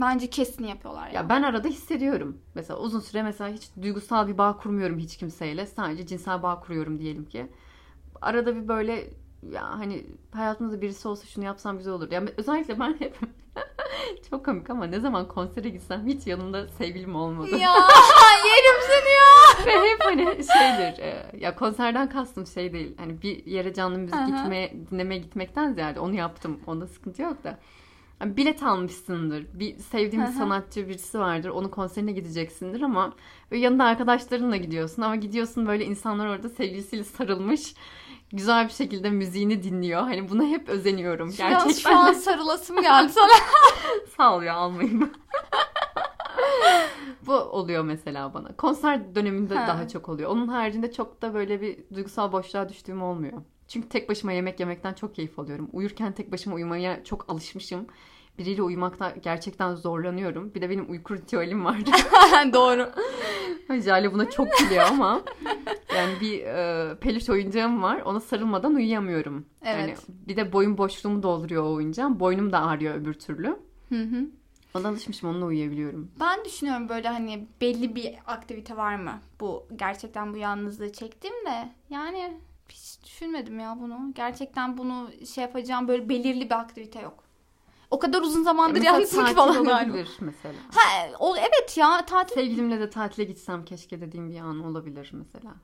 Bence 0.00 0.30
kesin 0.30 0.64
yapıyorlar 0.64 1.08
ya. 1.08 1.12
Ya 1.14 1.28
ben 1.28 1.42
arada 1.42 1.68
hissediyorum. 1.68 2.38
Mesela 2.54 2.80
uzun 2.80 3.00
süre 3.00 3.22
mesela 3.22 3.50
hiç 3.50 3.70
duygusal 3.82 4.28
bir 4.28 4.38
bağ 4.38 4.56
kurmuyorum 4.56 4.98
hiç 4.98 5.16
kimseyle. 5.16 5.66
Sadece 5.66 6.06
cinsel 6.06 6.42
bağ 6.42 6.60
kuruyorum 6.60 6.98
diyelim 6.98 7.24
ki. 7.24 7.46
Arada 8.20 8.56
bir 8.56 8.68
böyle 8.68 9.10
ya 9.52 9.78
hani 9.78 10.06
hayatımızda 10.30 10.80
birisi 10.80 11.08
olsa 11.08 11.26
şunu 11.26 11.44
yapsam 11.44 11.78
güzel 11.78 11.92
olur. 11.92 12.10
Yani 12.10 12.30
özellikle 12.36 12.80
ben 12.80 12.96
hep 12.98 13.18
çok 14.30 14.44
komik 14.44 14.70
ama 14.70 14.84
ne 14.84 15.00
zaman 15.00 15.28
konsere 15.28 15.68
gitsem 15.68 16.06
hiç 16.06 16.26
yanımda 16.26 16.68
sevgilim 16.68 17.16
olmadı. 17.16 17.50
ya 17.50 17.74
yerim 18.44 18.80
seni 18.88 19.12
ya. 19.12 19.66
Ve 19.66 19.88
hep 19.88 20.00
hani 20.04 20.24
şeydir 20.24 21.02
e, 21.02 21.30
ya 21.38 21.54
konserden 21.54 22.08
kastım 22.08 22.46
şey 22.46 22.72
değil. 22.72 22.94
Hani 22.98 23.22
bir 23.22 23.46
yere 23.46 23.74
canlı 23.74 23.98
müzik 23.98 24.26
gitmeye, 24.26 24.74
dinlemeye 24.90 25.20
gitmekten 25.20 25.72
ziyade 25.72 26.00
onu 26.00 26.14
yaptım. 26.14 26.60
Onda 26.66 26.86
sıkıntı 26.86 27.22
yok 27.22 27.44
da. 27.44 27.58
Hani 28.18 28.36
bilet 28.36 28.62
almışsındır. 28.62 29.46
Bir 29.54 29.78
sevdiğin 29.78 30.26
bir 30.26 30.30
sanatçı 30.30 30.88
birisi 30.88 31.18
vardır. 31.18 31.48
Onun 31.48 31.68
konserine 31.68 32.12
gideceksindir 32.12 32.80
ama 32.82 33.12
yanında 33.50 33.84
arkadaşlarınla 33.84 34.56
gidiyorsun 34.56 35.02
ama 35.02 35.16
gidiyorsun 35.16 35.66
böyle 35.66 35.84
insanlar 35.84 36.26
orada 36.26 36.48
sevgilisiyle 36.48 37.04
sarılmış. 37.04 37.74
Güzel 38.32 38.64
bir 38.64 38.72
şekilde 38.72 39.10
müziğini 39.10 39.62
dinliyor. 39.62 40.00
Hani 40.00 40.30
buna 40.30 40.44
hep 40.44 40.68
özeniyorum. 40.68 41.30
Gerçekten. 41.36 41.72
şu 41.72 41.98
an 41.98 42.12
sarılasım 42.12 42.82
geldi 42.82 43.12
sana. 43.12 43.32
Sağ 44.16 44.36
ol 44.36 44.42
ya 44.42 44.54
almayayım. 44.54 45.10
Bu 47.26 47.32
oluyor 47.32 47.84
mesela 47.84 48.34
bana. 48.34 48.56
Konser 48.56 49.14
döneminde 49.14 49.54
Ha. 49.54 49.66
daha 49.68 49.88
çok 49.88 50.08
oluyor. 50.08 50.30
Onun 50.30 50.48
haricinde 50.48 50.92
çok 50.92 51.22
da 51.22 51.34
böyle 51.34 51.60
bir 51.60 51.78
duygusal 51.94 52.32
boşluğa 52.32 52.68
düştüğüm 52.68 53.02
olmuyor. 53.02 53.42
Çünkü 53.68 53.88
tek 53.88 54.08
başıma 54.08 54.32
yemek 54.32 54.60
yemekten 54.60 54.94
çok 54.94 55.14
keyif 55.14 55.38
alıyorum. 55.38 55.68
Uyurken 55.72 56.12
tek 56.12 56.32
başıma 56.32 56.56
uyumaya 56.56 57.04
çok 57.04 57.30
alışmışım. 57.30 57.86
Biriyle 58.38 58.62
uyumakta 58.62 59.14
gerçekten 59.22 59.74
zorlanıyorum. 59.74 60.54
Bir 60.54 60.60
de 60.60 60.70
benim 60.70 60.90
uyku 60.90 61.16
ritüelim 61.16 61.64
var. 61.64 61.76
Doğru. 62.52 62.90
Jale 63.80 64.12
buna 64.12 64.30
çok 64.30 64.58
gülüyor 64.58 64.84
ama 64.84 65.22
yani 65.96 66.20
bir 66.20 66.40
e, 66.40 66.94
peluş 67.00 67.30
oyuncağım 67.30 67.82
var. 67.82 68.00
Ona 68.00 68.20
sarılmadan 68.20 68.74
uyuyamıyorum. 68.74 69.46
Evet. 69.62 69.80
Yani 69.80 69.94
bir 70.08 70.36
de 70.36 70.52
boyun 70.52 70.78
boşluğumu 70.78 71.22
dolduruyor 71.22 71.62
o 71.62 71.72
oyuncağım. 71.72 72.20
Boynum 72.20 72.52
da 72.52 72.62
ağrıyor 72.62 72.94
öbür 72.94 73.14
türlü. 73.14 73.58
Hı 73.88 74.02
hı. 74.02 74.26
Ona 74.74 74.88
alışmışım 74.88 75.30
onunla 75.30 75.46
uyuyabiliyorum. 75.46 76.10
Ben 76.20 76.44
düşünüyorum 76.44 76.88
böyle 76.88 77.08
hani 77.08 77.48
belli 77.60 77.94
bir 77.94 78.14
aktivite 78.26 78.76
var 78.76 78.96
mı? 78.96 79.20
Bu 79.40 79.66
gerçekten 79.76 80.34
bu 80.34 80.36
yalnızlığı 80.36 80.92
çektim 80.92 81.32
de 81.46 81.68
yani 81.90 82.36
hiç 82.68 83.04
düşünmedim 83.04 83.60
ya 83.60 83.76
bunu. 83.80 84.12
Gerçekten 84.14 84.78
bunu 84.78 85.10
şey 85.34 85.42
yapacağım 85.42 85.88
böyle 85.88 86.08
belirli 86.08 86.44
bir 86.44 86.60
aktivite 86.60 87.00
yok. 87.00 87.24
O 87.92 87.98
kadar 87.98 88.22
uzun 88.22 88.42
zamandır 88.42 88.74
Mesela 88.74 88.94
yalnızım 88.94 89.26
ki 89.26 89.34
falan 89.34 89.66
olabilir 89.66 90.08
mesela. 90.20 90.54
Ha, 90.74 91.08
o, 91.18 91.36
evet 91.36 91.76
ya 91.76 92.06
tatil 92.06 92.34
Sevgilimle 92.34 92.80
de 92.80 92.90
tatile 92.90 93.24
gitsem 93.24 93.64
keşke 93.64 94.00
dediğim 94.00 94.30
bir 94.30 94.38
an 94.38 94.64
olabilir 94.64 95.10
mesela. 95.12 95.54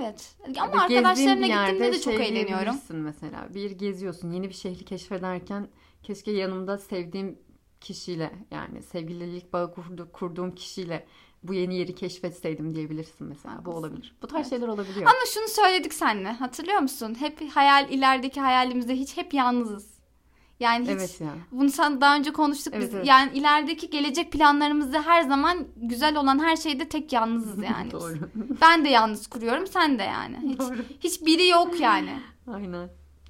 evet. 0.00 0.36
Ama 0.60 0.82
arkadaşlarımla 0.82 1.44
bir 1.44 1.48
yerde 1.48 1.72
gittiğimde 1.72 1.92
de 1.98 2.00
çok 2.00 2.14
şey 2.14 2.28
eğleniyorum. 2.28 2.74
mesela. 2.90 3.48
Bir 3.54 3.70
geziyorsun, 3.70 4.30
yeni 4.30 4.48
bir 4.48 4.54
şehri 4.54 4.84
keşfederken 4.84 5.68
keşke 6.02 6.30
yanımda 6.30 6.78
sevdiğim 6.78 7.38
kişiyle 7.80 8.32
yani 8.50 8.82
sevgililik 8.82 9.52
bağı 9.52 9.74
kurdu, 9.74 10.08
kurduğum 10.12 10.54
kişiyle 10.54 11.06
bu 11.42 11.54
yeni 11.54 11.76
yeri 11.76 11.94
keşfetseydim 11.94 12.74
diyebilirsin 12.74 13.26
mesela. 13.26 13.64
Bu 13.64 13.70
olabilir. 13.70 14.16
Bu 14.22 14.26
tarz 14.26 14.40
Evet. 14.40 14.50
şeyler 14.50 14.68
olabiliyor. 14.68 15.06
Ama 15.06 15.26
şunu 15.34 15.48
söyledik 15.48 15.94
seninle 15.94 16.32
hatırlıyor 16.32 16.78
musun? 16.80 17.16
Hep 17.20 17.50
hayal 17.54 17.90
ilerideki 17.90 18.40
hayalimizde 18.40 18.94
hiç 18.94 19.16
hep 19.16 19.34
yalnızız. 19.34 19.99
Yani 20.60 20.82
hiç 20.84 20.90
Evet 20.90 21.20
ya. 21.20 21.30
bunu 21.52 21.70
sen 21.70 22.00
daha 22.00 22.16
önce 22.16 22.32
konuştuk 22.32 22.74
Evet, 22.76 22.86
biz. 22.88 22.94
evet. 22.94 23.06
Yani 23.06 23.38
ilerideki 23.38 23.90
gelecek 23.90 24.32
planlarımızda 24.32 25.02
her 25.02 25.22
zaman 25.22 25.58
güzel 25.76 26.16
olan 26.16 26.38
her 26.38 26.56
şeyde 26.56 26.88
tek 26.88 27.12
yalnızız 27.12 27.62
yani. 27.72 27.90
Doğru. 27.90 28.14
Ben 28.60 28.84
de 28.84 28.88
yalnız 28.88 29.26
kuruyorum, 29.26 29.66
sen 29.66 29.98
de 29.98 30.02
yani. 30.02 30.38
Hiç 30.48 30.58
Doğru. 30.58 30.76
hiç 31.00 31.26
biri 31.26 31.48
yok 31.48 31.80
yani. 31.80 32.20
Aynen. 32.52 32.88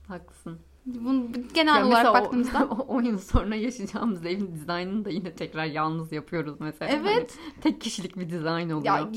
Haklısın. 0.08 0.58
Bunu 0.86 1.26
genel 1.54 1.78
Ya 1.80 1.86
olarak 1.86 2.14
baktığımızda. 2.14 2.64
o, 2.70 2.74
10 2.74 3.02
yıl 3.02 3.18
sonra 3.18 3.54
yaşayacağımız 3.54 4.26
evin 4.26 4.54
dizaynını 4.54 5.04
da 5.04 5.10
yine 5.10 5.34
tekrar 5.34 5.64
yalnız 5.64 6.12
yapıyoruz 6.12 6.56
mesela. 6.60 6.90
Evet. 6.90 7.38
Hani 7.44 7.60
tek 7.60 7.80
kişilik 7.80 8.16
bir 8.16 8.30
dizayn 8.30 8.70
oluyor. 8.70 8.84
Ya 8.84 9.08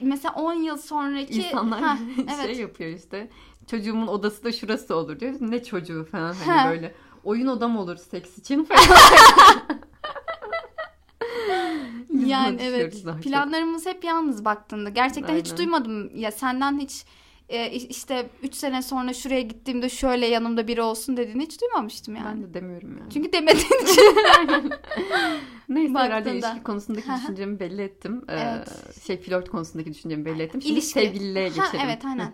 mesela 0.00 0.34
10 0.34 0.52
yıl 0.54 0.76
sonraki 0.76 1.42
İnsanlar 1.42 1.80
Heh, 1.80 1.96
şey 2.16 2.44
evet. 2.46 2.58
yapıyor 2.58 2.90
işte. 2.90 3.30
Çocuğumun 3.66 4.06
odası 4.06 4.44
da 4.44 4.52
şurası 4.52 4.96
olur 4.96 5.20
diyor. 5.20 5.34
Ne 5.40 5.62
çocuğu 5.64 6.08
falan 6.10 6.32
hani 6.32 6.58
Heh. 6.58 6.70
böyle. 6.70 6.94
Oyun 7.24 7.46
odam 7.46 7.76
olur 7.76 7.96
seks 7.96 8.38
için 8.38 8.64
falan. 8.64 8.80
Yani 12.26 12.58
evet. 12.62 13.04
Planlarımız 13.22 13.86
hep 13.86 14.04
yalnız 14.04 14.44
baktığında. 14.44 14.88
Gerçekten 14.90 15.36
hiç 15.36 15.46
Aynen. 15.46 15.58
duymadım 15.58 16.16
ya 16.16 16.30
senden 16.30 16.78
hiç 16.78 17.04
e, 17.48 17.70
işte 17.70 18.30
3 18.42 18.54
sene 18.54 18.82
sonra 18.82 19.12
şuraya 19.12 19.40
gittiğimde 19.40 19.88
şöyle 19.88 20.26
yanımda 20.26 20.68
biri 20.68 20.82
olsun 20.82 21.16
dediğini 21.16 21.42
hiç 21.42 21.60
duymamıştım 21.60 22.16
yani. 22.16 22.26
Ben 22.26 22.42
de 22.42 22.54
demiyorum 22.54 22.98
yani. 22.98 23.10
Çünkü 23.12 23.32
demediğin 23.32 23.82
için. 23.82 24.72
Neyse 25.68 25.94
herhalde 25.94 26.24
Baktığında. 26.26 26.48
ilişki 26.48 26.62
konusundaki 26.62 27.06
düşüncemi 27.22 27.60
belli 27.60 27.82
ettim. 27.82 28.24
Ee, 28.28 28.32
Evet. 28.38 29.02
Şey 29.06 29.16
flört 29.20 29.50
konusundaki 29.50 29.90
düşüncemi 29.94 30.24
belli 30.24 30.42
ettim. 30.42 30.62
Şimdi 30.62 30.72
İlişki. 30.74 30.92
sevgililiğe 30.92 31.48
Ha, 31.50 31.54
geçelim. 31.64 31.84
evet 31.86 32.04
aynen. 32.04 32.26
Hı. 32.26 32.32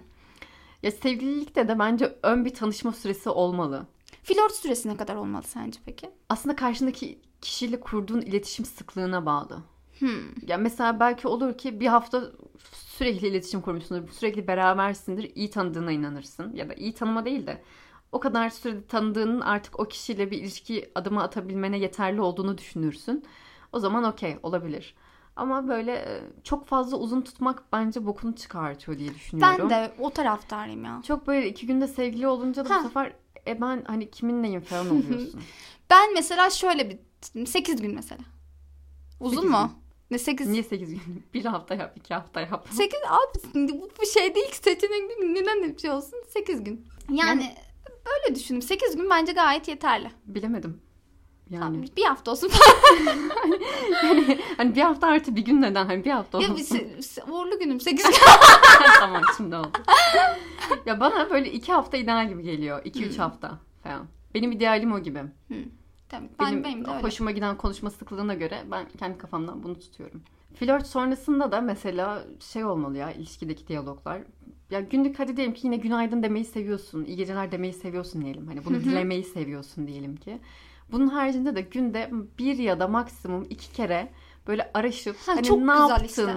Ya 0.83 0.91
sevgililikte 0.91 1.69
de 1.69 1.79
bence 1.79 2.15
ön 2.23 2.45
bir 2.45 2.55
tanışma 2.55 2.93
süresi 2.93 3.31
olmalı. 3.31 3.87
Flört 4.29 4.53
süresi 4.53 4.89
ne 4.89 4.97
kadar 4.97 5.17
olmalı 5.17 5.43
sence 5.43 5.81
peki? 5.85 6.11
Aslında 6.29 6.57
karşındaki 6.57 7.19
kişiyle 7.41 7.81
kurduğun 7.81 8.21
iletişim 8.21 8.65
sıklığına 8.65 9.27
bağlı. 9.27 9.63
Hmm. 9.99 10.47
Ya 10.47 10.59
mesela 10.59 11.01
belki 11.01 11.29
olur 11.29 11.59
ki 11.59 11.81
bir 11.81 11.87
hafta 11.87 12.33
sürekli 12.73 13.29
iletişim 13.29 13.61
kurmuşsundur, 13.61 14.09
sürekli 14.09 14.47
berabersindir, 14.47 15.33
iyi 15.35 15.51
tanıdığına 15.51 15.93
inanırsın. 15.93 16.53
Ya 16.55 16.69
da 16.69 16.75
iyi 16.75 16.95
tanıma 16.95 17.25
değil 17.25 17.47
de 17.47 17.63
o 18.13 18.21
kadar 18.21 18.51
sürede 18.51 18.87
tanıdığının 18.87 19.41
artık 19.41 19.81
o 19.81 19.85
kişiyle 19.85 20.31
bir 20.31 20.39
ilişki 20.39 20.91
adımı 20.95 21.23
atabilmene 21.23 21.79
yeterli 21.79 22.21
olduğunu 22.21 22.59
düşünürsün. 22.59 23.25
O 23.73 23.79
zaman 23.79 24.05
okey 24.05 24.37
olabilir. 24.43 24.95
Ama 25.39 25.69
böyle 25.69 25.93
e, 25.93 26.21
çok 26.45 26.67
fazla 26.67 26.97
uzun 26.97 27.21
tutmak 27.23 27.63
bence 27.73 28.07
bokunu 28.07 28.37
çıkartıyor 28.37 28.99
diye 28.99 29.15
düşünüyorum. 29.15 29.59
Ben 29.61 29.71
de 29.71 29.93
o 29.99 30.11
taraftarıyım 30.11 30.85
ya. 30.85 31.03
Çok 31.07 31.27
böyle 31.27 31.49
iki 31.49 31.67
günde 31.67 31.87
sevgili 31.89 32.29
olunca 32.29 32.65
da 32.65 32.75
Ha. 32.75 32.81
bu 32.85 32.89
sefer 32.89 33.13
e 33.47 33.61
ben 33.61 33.85
hani 33.87 34.11
kimin 34.11 34.43
neyim 34.43 34.61
falan 34.61 34.91
oluyorsun. 34.91 35.41
Ben 35.91 36.15
mesela 36.15 36.51
şöyle 36.51 36.91
bir 36.91 37.47
8 37.47 37.83
gün 37.83 37.95
mesela. 37.95 38.21
Uzun 39.21 39.51
mu? 39.51 39.73
Ne 40.11 40.19
8? 40.19 40.49
Niye 40.49 40.63
8 40.63 40.91
gün? 40.91 41.25
Bir 41.35 41.45
hafta 41.45 41.75
yap, 41.75 41.93
iki 41.97 42.15
hafta 42.15 42.41
yap. 42.41 42.69
8 42.71 42.99
abi 43.09 43.69
bu 44.01 44.07
şey 44.07 44.35
değil 44.35 44.51
ki 44.51 44.57
seçenek 44.57 45.09
değil. 45.09 45.31
Neden 45.33 45.63
bir 45.63 45.79
şey 45.79 45.91
olsun? 45.91 46.25
8 46.29 46.65
gün. 46.65 46.87
Yani, 47.11 47.19
Yani- 47.43 47.55
öyle 48.25 48.35
düşündüm. 48.35 48.63
8 48.63 48.97
gün 48.97 49.11
bence 49.11 49.33
gayet 49.33 49.69
yeterli. 49.69 50.11
Bilemedim. 50.27 50.81
Yani. 51.51 51.61
Tamam, 51.65 51.85
bir 51.97 52.05
hafta 52.05 52.31
olsun. 52.31 52.51
Hani 54.57 54.75
bir 54.75 54.81
hafta 54.83 55.07
artı 55.07 55.37
bir 55.37 55.45
gün 55.45 55.63
neden? 55.63 55.87
Hani 55.87 56.05
bir 56.05 56.11
hafta 56.11 56.43
ya 56.43 56.53
olsun. 56.53 56.79
bir, 56.79 56.83
se- 57.03 57.31
uğurlu 57.31 57.59
günüm 57.59 57.81
8 57.81 58.05
gün. 58.07 58.13
tamam 59.01 59.23
şimdi 59.37 59.57
oldu. 59.57 59.71
ya 60.87 61.01
bana 61.01 61.31
böyle 61.31 61.53
iki 61.53 61.73
hafta 61.73 61.97
ideal 61.97 62.29
gibi 62.29 62.43
geliyor. 62.43 62.81
İki 62.85 63.01
Hmm. 63.01 63.09
üç 63.11 63.19
hafta 63.19 63.59
falan. 63.83 64.07
Benim 64.35 64.53
idealim 64.53 64.93
o 64.93 65.01
gibi. 65.01 65.23
Tamam, 66.09 66.29
ben, 66.41 66.47
Benim, 66.53 66.65
benim 66.65 66.85
de 66.85 66.91
öyle. 66.91 67.03
hoşuma 67.03 67.31
giden 67.31 67.57
konuşma 67.57 67.91
sıklığına 67.91 68.35
göre 68.35 68.63
ben 68.71 68.89
kendi 68.99 69.19
kafamdan 69.19 69.63
bunu 69.63 69.79
tutuyorum. 69.79 70.23
Flört 70.55 70.87
sonrasında 70.87 71.53
da 71.53 71.61
mesela 71.61 72.23
şey 72.41 72.65
olmalı 72.65 72.97
ya 72.97 73.13
ilişkideki 73.13 73.69
diyaloglar. 73.69 74.23
Ya 74.71 74.81
günlük 74.81 75.19
hadi 75.19 75.37
diyelim 75.37 75.55
ki 75.55 75.61
yine 75.67 75.77
günaydın 75.77 76.23
demeyi 76.23 76.45
seviyorsun. 76.45 77.05
iyi 77.05 77.17
geceler 77.17 77.53
demeyi 77.53 77.73
seviyorsun 77.73 78.23
diyelim. 78.23 78.47
Hani 78.47 78.65
bunu 78.65 78.75
dilemeyi 78.85 79.25
seviyorsun 79.25 79.87
diyelim 79.87 80.17
ki. 80.17 80.39
Bunun 80.93 81.07
haricinde 81.09 81.57
de 81.57 81.61
günde 81.61 82.11
bir 82.39 82.59
ya 82.59 82.81
da 82.81 82.89
maksimum 82.89 83.47
iki 83.51 83.73
kere 83.73 84.13
böyle 84.47 84.71
araşıp 84.75 85.17
Ha, 85.27 85.33
hani 85.37 85.43
çok 85.43 85.59
ne 85.59 85.73
güzel 85.73 85.89
yaptın? 85.89 86.05
işte. 86.07 86.37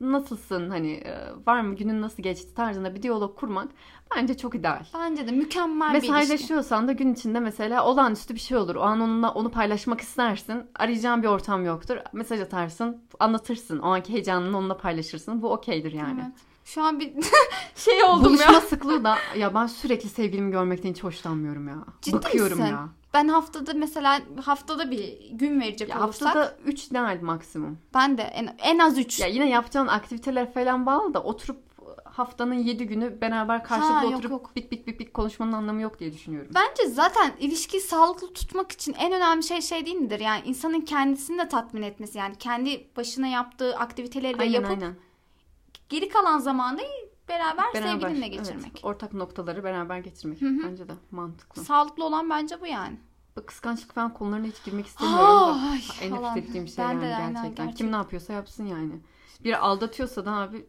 Nasılsın 0.00 0.70
hani 0.70 0.92
e, 0.92 1.18
var 1.46 1.60
mı 1.60 1.76
günün 1.76 2.02
nasıl 2.02 2.22
geçti 2.22 2.54
tarzında 2.54 2.94
bir 2.94 3.02
diyalog 3.02 3.38
kurmak 3.38 3.68
bence 4.16 4.36
çok 4.36 4.54
ideal. 4.54 4.84
Bence 4.94 5.26
de 5.28 5.32
mükemmel 5.32 5.88
bir 5.90 5.94
ilişki. 5.98 6.12
Mesajlaşıyorsan 6.12 6.88
da 6.88 6.92
gün 6.92 7.14
içinde 7.14 7.40
mesela 7.40 7.84
olağanüstü 7.84 8.34
bir 8.34 8.40
şey 8.40 8.56
olur. 8.56 8.74
O 8.76 8.80
an 8.82 9.00
onunla 9.00 9.30
onu 9.34 9.50
paylaşmak 9.50 10.00
istersin. 10.00 10.62
Arayacağın 10.74 11.22
bir 11.22 11.28
ortam 11.28 11.64
yoktur. 11.64 11.96
Mesaj 12.12 12.40
atarsın, 12.40 13.02
anlatırsın. 13.20 13.78
O 13.78 13.86
anki 13.86 14.12
heyecanını 14.12 14.58
onunla 14.58 14.76
paylaşırsın. 14.76 15.42
Bu 15.42 15.52
okeydir 15.52 15.92
yani. 15.92 16.20
Evet. 16.24 16.32
Şu 16.64 16.82
an 16.82 17.00
bir 17.00 17.12
şey 17.74 18.04
oldum 18.04 18.24
Buluşma 18.24 18.52
ya. 18.52 18.60
sıklığı 18.60 19.04
da 19.04 19.16
ya 19.36 19.54
ben 19.54 19.66
sürekli 19.66 20.08
sevgilimi 20.08 20.50
görmekten 20.50 20.90
hiç 20.90 21.04
hoşlanmıyorum 21.04 21.68
ya. 21.68 21.76
Ciddi 22.02 22.16
Bakıyorum 22.16 22.58
misin? 22.58 22.72
ya. 22.72 22.88
Ben 23.18 23.28
haftada 23.28 23.72
mesela 23.74 24.20
haftada 24.44 24.90
bir 24.90 25.30
gün 25.30 25.60
verecek 25.60 25.88
ya 25.88 26.04
olursak 26.04 26.28
haftada 26.28 26.56
3 26.64 26.84
ideal 26.86 27.18
maksimum. 27.22 27.78
ben 27.94 28.18
de 28.18 28.22
en, 28.22 28.56
en 28.58 28.78
az 28.78 28.98
3. 28.98 29.20
Ya 29.20 29.26
yine 29.26 29.48
yapacağın 29.48 29.86
aktiviteler 29.86 30.52
falan 30.52 30.86
bağlı 30.86 31.14
da 31.14 31.22
oturup 31.22 31.62
haftanın 32.04 32.54
7 32.54 32.86
günü 32.86 33.20
beraber 33.20 33.64
karşılıklı 33.64 33.94
Ha, 33.94 34.04
yok, 34.04 34.14
oturup 34.14 34.30
yok. 34.30 34.56
bik 34.56 34.72
bik 34.72 34.86
bik 34.86 35.00
bik 35.00 35.14
konuşmanın 35.14 35.52
anlamı 35.52 35.80
yok 35.80 35.98
diye 35.98 36.12
düşünüyorum. 36.12 36.50
Bence 36.54 36.88
zaten 36.90 37.32
ilişkiyi 37.38 37.80
sağlıklı 37.80 38.32
tutmak 38.32 38.72
için 38.72 38.94
en 38.98 39.12
önemli 39.12 39.42
şey 39.42 39.60
şey 39.62 39.86
değil 39.86 39.96
midir? 39.96 40.20
Yani 40.20 40.42
insanın 40.44 40.80
kendisini 40.80 41.38
de 41.38 41.48
tatmin 41.48 41.82
etmesi. 41.82 42.18
Yani 42.18 42.34
kendi 42.38 42.88
başına 42.96 43.26
yaptığı 43.26 43.76
aktiviteleri 43.76 44.38
de 44.38 44.44
yapıp 44.44 44.70
aynen. 44.70 44.94
geri 45.88 46.08
kalan 46.08 46.38
zamanı 46.38 46.80
beraber, 47.28 47.74
Beraber, 47.74 47.90
sevgilinle 47.90 48.26
evet, 48.26 48.38
geçirmek. 48.38 48.80
ortak 48.82 49.12
noktaları 49.14 49.64
beraber 49.64 49.98
geçirmek. 49.98 50.40
Hı 50.40 50.46
hı. 50.46 50.58
Bence 50.70 50.88
de 50.88 50.92
mantıklı. 51.10 51.64
Sağlıklı 51.64 52.04
olan 52.04 52.30
bence 52.30 52.60
bu 52.60 52.66
yani. 52.66 52.96
Bu 53.42 53.46
kıskançlık 53.46 53.94
falan 53.94 54.14
konularına 54.14 54.46
hiç 54.46 54.64
girmek 54.64 54.86
istemiyorum. 54.86 55.24
da. 55.24 55.52
Ay, 55.72 55.80
en 56.02 56.10
falan. 56.16 56.22
nefret 56.36 56.48
ettiğim 56.48 56.68
şey 56.68 56.84
Ben 56.84 56.88
yani 56.90 57.00
de 57.02 57.04
aynen, 57.06 57.18
gerçekten. 57.32 57.42
gerçekten. 57.54 57.74
Kim 57.74 57.92
ne 57.92 57.96
yapıyorsa 57.96 58.32
yapsın 58.32 58.66
yani. 58.66 58.92
Biri 59.44 59.56
aldatıyorsa 59.56 60.24
da 60.24 60.32
abi 60.32 60.66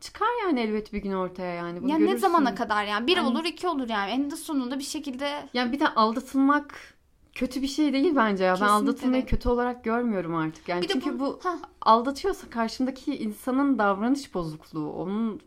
çıkar 0.00 0.26
yani 0.46 0.60
elbet 0.60 0.92
bir 0.92 1.02
gün 1.02 1.12
ortaya 1.12 1.54
yani. 1.54 1.82
Bunu 1.82 1.90
Ya 1.90 1.98
ne 1.98 2.16
zamana 2.16 2.54
kadar 2.54 2.84
yani? 2.84 3.06
Bir 3.06 3.16
Yani- 3.16 3.28
olur 3.28 3.44
iki 3.44 3.68
olur 3.68 3.88
yani. 3.88 4.10
Eninde 4.10 4.36
sonunda 4.36 4.78
bir 4.78 4.84
şekilde 4.84 5.48
Yani 5.54 5.72
bir 5.72 5.80
de 5.80 5.88
aldatılmak 5.88 6.94
kötü 7.34 7.62
bir 7.62 7.66
şey 7.68 7.92
değil 7.92 8.12
bence 8.16 8.44
ya. 8.44 8.50
Ben 8.52 8.58
Kesinlikle 8.58 8.72
aldatılmayı 8.90 9.22
değil. 9.22 9.30
kötü 9.30 9.48
olarak 9.48 9.84
görmüyorum 9.84 10.34
artık. 10.34 10.68
Yani 10.68 10.82
bir 10.82 10.88
çünkü 10.88 11.20
bu, 11.20 11.40
Hah, 11.42 11.56
aldatıyorsa 11.80 12.50
karşındaki 12.50 13.16
insanın 13.18 13.78
davranış 13.78 14.34
bozukluğu, 14.34 14.92
onun 14.92 15.40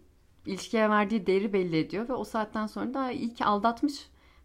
ilişkiye 0.45 0.89
verdiği 0.89 1.27
değeri 1.27 1.53
belli 1.53 1.77
ediyor 1.77 2.09
ve 2.09 2.13
o 2.13 2.23
saatten 2.23 2.67
sonra 2.67 2.93
da 2.93 3.11
iyi 3.11 3.33
ki 3.33 3.45
aldatmış. 3.45 3.93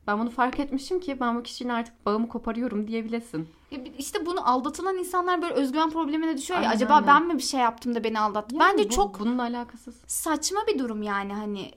Ben 0.06 0.18
bunu 0.18 0.30
fark 0.30 0.60
etmişim 0.60 1.00
ki 1.00 1.20
ben 1.20 1.36
bu 1.38 1.42
kişiyle 1.42 1.72
artık 1.72 2.06
bağımı 2.06 2.28
koparıyorum 2.28 2.86
diyebilesin. 2.86 3.48
Ya 3.70 3.84
bir- 3.84 3.92
işte 3.98 4.26
bunu 4.26 4.48
aldatılan 4.50 4.96
insanlar 4.98 5.42
böyle 5.42 5.54
özgüven 5.54 5.90
problemine 5.90 6.36
düşüyor 6.38 6.60
ya. 6.60 6.66
Aynen, 6.66 6.76
Acaba 6.76 6.94
aynen. 6.94 7.06
ben 7.06 7.26
mi 7.26 7.34
bir 7.38 7.42
şey 7.42 7.60
yaptım 7.60 7.94
da 7.94 8.04
beni 8.04 8.20
aldattı? 8.20 8.54
Yani 8.56 8.72
Bence 8.78 8.84
bu- 8.90 8.94
çok 8.94 9.20
bununla 9.20 9.42
alakasız. 9.42 10.02
saçma 10.06 10.60
bir 10.68 10.78
durum 10.78 11.02
yani 11.02 11.32
hani 11.34 11.70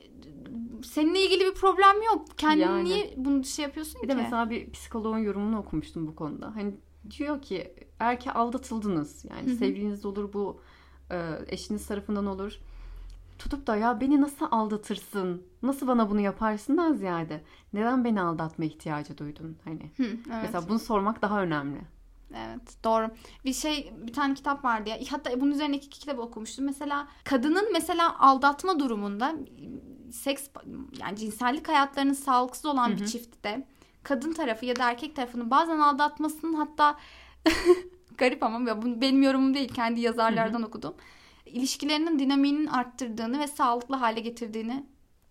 seninle 0.84 1.22
ilgili 1.26 1.46
bir 1.46 1.54
problem 1.54 2.02
yok. 2.14 2.26
Kendini 2.38 2.62
Yani. 2.66 2.84
niye 2.84 3.14
bunu 3.18 3.44
şey 3.44 3.64
yapıyorsun 3.66 4.02
Bir 4.04 4.08
ki? 4.08 4.10
de 4.10 4.16
mesela 4.22 4.50
bir 4.50 4.72
psikoloğun 4.72 5.18
yorumunu 5.18 5.60
okumuştum 5.60 6.08
bu 6.08 6.16
konuda. 6.16 6.56
Hani 6.56 6.76
diyor 7.18 7.42
ki 7.42 7.74
eğer 8.00 8.20
ki 8.20 8.32
aldatıldınız 8.32 9.26
yani 9.30 9.48
Hı 9.50 9.52
hı. 9.52 9.56
sevgiliniz 9.56 10.06
olur 10.06 10.34
bu 10.34 10.62
e, 11.12 11.30
eşiniz 11.48 11.88
tarafından 11.88 12.26
olur. 12.26 12.60
Tutup 13.44 13.68
da 13.68 13.76
ya 13.76 14.02
beni 14.02 14.22
nasıl 14.22 14.48
aldatırsın? 14.52 15.44
Nasıl 15.64 15.88
bana 15.88 16.10
bunu 16.10 16.20
yaparsından 16.20 16.94
ziyade 16.94 17.44
neden 17.74 18.04
beni 18.04 18.22
aldatma 18.22 18.66
ihtiyacı 18.66 19.18
duydun? 19.18 19.58
Hani 19.64 19.92
Hı, 19.98 20.04
evet. 20.04 20.42
mesela 20.42 20.70
bunu 20.70 20.80
sormak 20.80 21.22
daha 21.22 21.42
önemli. 21.42 21.82
Evet 22.34 22.84
doğru. 22.84 23.12
Bir 23.46 23.54
şey 23.54 23.94
bir 23.98 24.14
tane 24.14 24.34
kitap 24.34 24.64
vardı 24.66 24.90
ya. 24.90 24.98
Hatta 25.10 25.42
bunun 25.42 25.52
üzerine 25.52 25.76
iki 25.76 25.90
kitap 25.90 26.20
okumuştum. 26.20 26.66
Mesela 26.66 27.08
kadının 27.24 27.74
mesela 27.74 28.20
aldatma 28.20 28.80
durumunda 28.80 29.36
seks 30.12 30.50
yani 31.00 31.18
cinsellik 31.18 31.68
hayatlarının 31.68 32.14
sağlıksız 32.14 32.66
olan 32.66 32.90
Hı 32.90 32.98
bir 32.98 33.06
çiftte 33.06 33.68
kadın 34.04 34.34
tarafı 34.34 34.66
ya 34.66 34.76
da 34.76 34.90
erkek 34.92 35.16
tarafının 35.16 35.52
bazen 35.52 35.80
aldatmasının 35.80 36.54
hatta 36.54 36.98
garip 38.18 38.44
ama 38.44 38.70
ya 38.70 38.82
bu 38.82 39.02
benim 39.02 39.24
yorumum 39.24 39.54
değil 39.54 39.74
kendi 39.74 40.02
yazarlardan 40.02 40.64
okudum. 40.64 40.94
İlişkilerinin 41.54 42.20
dinamiğinin 42.20 42.68
arttırdığını 42.68 43.40
ve 43.40 43.48
sağlıklı 43.48 43.96
hale 43.96 44.20
getirdiğini 44.20 44.86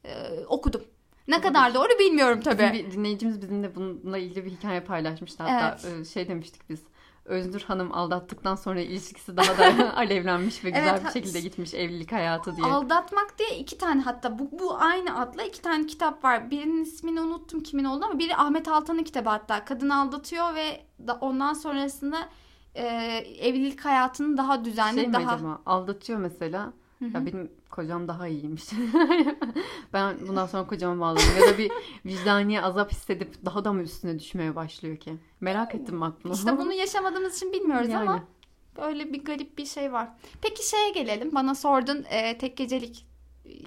e, 0.05 0.45
okudum. 0.47 0.83
Ne 1.29 1.35
Olabilir. 1.35 1.49
kadar 1.49 1.75
doğru 1.75 1.99
bilmiyorum 1.99 2.41
tabii. 2.41 2.73
Bir 2.73 2.93
dinleyicimiz 2.93 3.43
bizimle 3.43 3.75
bununla 3.75 4.19
ilgili 4.19 4.45
bir 4.45 4.51
hikaye 4.51 4.81
paylaşmıştı. 4.81 5.43
Hatta 5.43 5.89
e, 5.89 6.05
şey 6.05 6.29
demiştik 6.29 6.71
biz. 6.71 6.81
Öznur 7.25 7.61
Hanım 7.61 7.93
aldattıktan 7.93 8.55
sonra 8.55 8.81
ilişkisi 8.81 9.37
daha 9.37 9.59
da 9.59 9.97
alevlenmiş 9.97 10.65
ve 10.65 10.71
güzel 10.71 10.89
Evet, 10.89 11.05
bir 11.05 11.11
şekilde 11.11 11.41
gitmiş 11.41 11.75
evlilik 11.75 12.13
hayatı 12.13 12.57
diye. 12.57 12.67
Aldatmak 12.67 13.39
diye 13.39 13.59
iki 13.59 13.79
tane 13.79 14.03
hatta 14.03 14.39
bu, 14.39 14.59
bu 14.59 14.77
aynı 14.79 15.21
adla 15.21 15.43
iki 15.43 15.63
tane 15.63 15.87
kitap 15.87 16.25
var. 16.25 16.51
Birinin 16.51 16.85
ismini 16.85 17.21
unuttum 17.21 17.63
kimin 17.63 17.85
oldu 17.85 18.05
ama 18.05 18.19
biri 18.19 18.37
Ahmet 18.37 18.69
Altan'ın 18.69 19.03
kitabı 19.03 19.29
hatta. 19.29 19.65
Kadın 19.65 19.91
aldatıyor 19.91 20.55
ve 20.55 20.87
da 21.07 21.19
ondan 21.21 21.53
sonrasında 21.55 22.29
e, 22.75 22.85
evlilik 23.41 23.85
hayatını 23.85 24.37
daha 24.37 24.65
düzenli, 24.65 25.01
şey 25.01 25.13
daha 25.13 25.33
acaba 25.33 25.59
aldatıyor 25.67 26.19
mesela 26.19 26.73
Hı 26.99 27.05
hı. 27.05 27.11
ya 27.15 27.27
benim 27.27 27.51
kocam 27.71 28.09
daha 28.09 28.29
iyiymiş 28.29 28.65
ben 29.93 30.17
bundan 30.29 30.47
sonra 30.47 30.67
kocama 30.67 31.01
bağladım 31.01 31.25
ya 31.41 31.55
da 31.55 31.59
bir 31.59 31.73
vicdani 32.07 32.63
azap 32.63 32.93
hissedip 32.93 33.45
daha 33.45 33.65
da 33.65 33.73
mı 33.73 33.83
üstüne 33.83 34.19
düşmeye 34.19 34.57
başlıyor 34.57 34.97
ki 34.97 35.15
merak 35.41 35.75
ettim 35.75 36.01
bak 36.01 36.13
bunu 36.25 36.33
İşte 36.33 36.59
bunu 36.59 36.73
yaşamadığımız 36.83 37.37
için 37.37 37.53
bilmiyoruz 37.53 37.89
Yani. 37.89 38.11
ama 38.11 38.25
böyle 38.77 39.13
bir 39.13 39.25
garip 39.25 39.59
bir 39.59 39.67
şey 39.67 39.93
var. 39.93 40.09
Peki 40.43 40.69
şeye 40.69 40.91
gelelim. 40.91 41.31
Bana 41.35 41.55
sordun 41.55 42.05
e, 42.11 42.39
tek 42.39 42.57
gecelik. 42.57 43.07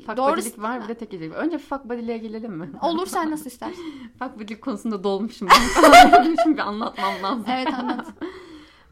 Fuck 0.06 0.18
Doğru. 0.18 0.32
body'lik 0.38 0.60
var 0.60 0.84
bir 0.84 0.88
de 0.88 0.94
tek 0.94 1.12
gecelik. 1.12 1.34
Önce 1.34 1.58
fuck 1.58 1.86
body'liğe 1.86 2.18
gelelim 2.18 2.52
mi? 2.52 2.72
Olur 2.82 3.08
sen 3.08 3.32
nasıl 3.32 3.46
istersen. 3.46 3.84
fuck 4.20 4.36
body'lik 4.36 4.62
konusunda 4.62 5.04
dolmuşum 5.04 5.48
ben. 5.52 6.24
Şimdi 6.44 6.58
bir 6.58 6.62
anlatmam 6.62 7.14
lazım. 7.24 7.46
Evet 7.50 7.74
anlat. 7.74 8.08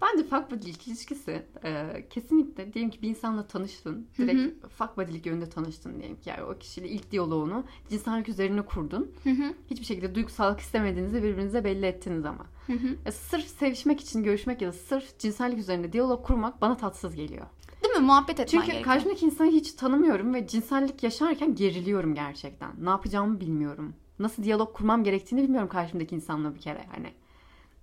Bence 0.04 0.24
fuck 0.30 0.52
body'lik 0.52 0.88
ilişkisi 0.88 1.46
e, 1.64 1.86
kesinlikle 2.10 2.74
diyelim 2.74 2.92
ki 2.92 3.02
bir 3.02 3.10
insanla 3.10 3.48
tanıştın. 3.48 4.08
Direkt 4.18 4.68
fuck 4.68 4.98
body'lik 4.98 5.26
yönünde 5.26 5.50
tanıştın 5.50 6.00
diyelim 6.00 6.16
ki. 6.16 6.30
Yani 6.30 6.44
o 6.44 6.58
kişiyle 6.58 6.90
ilk 6.90 7.12
diyaloğunu 7.12 7.64
cinsellik 7.90 8.30
üzerine 8.30 8.62
kurdun. 8.62 9.12
Hı 9.24 9.30
hı, 9.30 9.54
Hiçbir 9.70 9.86
şekilde 9.86 10.16
duygusallık 10.16 10.60
istemediğinizi 10.60 11.24
birbirinize 11.24 11.64
belli 11.64 11.86
ettiniz 11.86 12.26
ama. 12.26 12.46
hı 12.68 12.74
hı. 12.74 12.88
Ya 13.06 13.12
sırf 13.12 13.48
sevişmek 13.48 14.02
için 14.02 14.24
görüşmek 14.24 14.62
ya 14.62 14.68
da 14.68 14.72
sırf 14.74 15.20
cinsellik 15.20 15.60
üzerinde 15.60 15.94
diyalog 15.94 16.26
kurmak 16.26 16.62
bana 16.62 16.78
tatsız 16.78 17.16
geliyor. 17.16 17.46
Değil 17.84 17.96
mi? 17.96 18.02
Muhabbet 18.06 18.40
etmen 18.40 18.46
Çünkü 18.46 18.66
gerekiyor. 18.66 18.86
karşımdaki 18.96 19.26
insanı 19.26 19.48
hiç 19.52 19.74
tanımıyorum 19.74 20.34
ve 20.34 20.48
cinsellik 20.48 21.04
yaşarken 21.04 21.56
geriliyorum 21.56 22.16
gerçekten. 22.16 22.72
Ne 22.82 22.90
yapacağımı 22.90 23.40
bilmiyorum. 23.40 23.94
Nasıl 24.20 24.44
diyalog 24.44 24.74
kurmam 24.74 25.04
gerektiğini 25.04 25.44
bilmiyorum 25.44 25.70
karşımdaki 25.70 26.16
insanla 26.16 26.56
bir 26.56 26.60
kere 26.60 26.86
hani. 26.96 27.08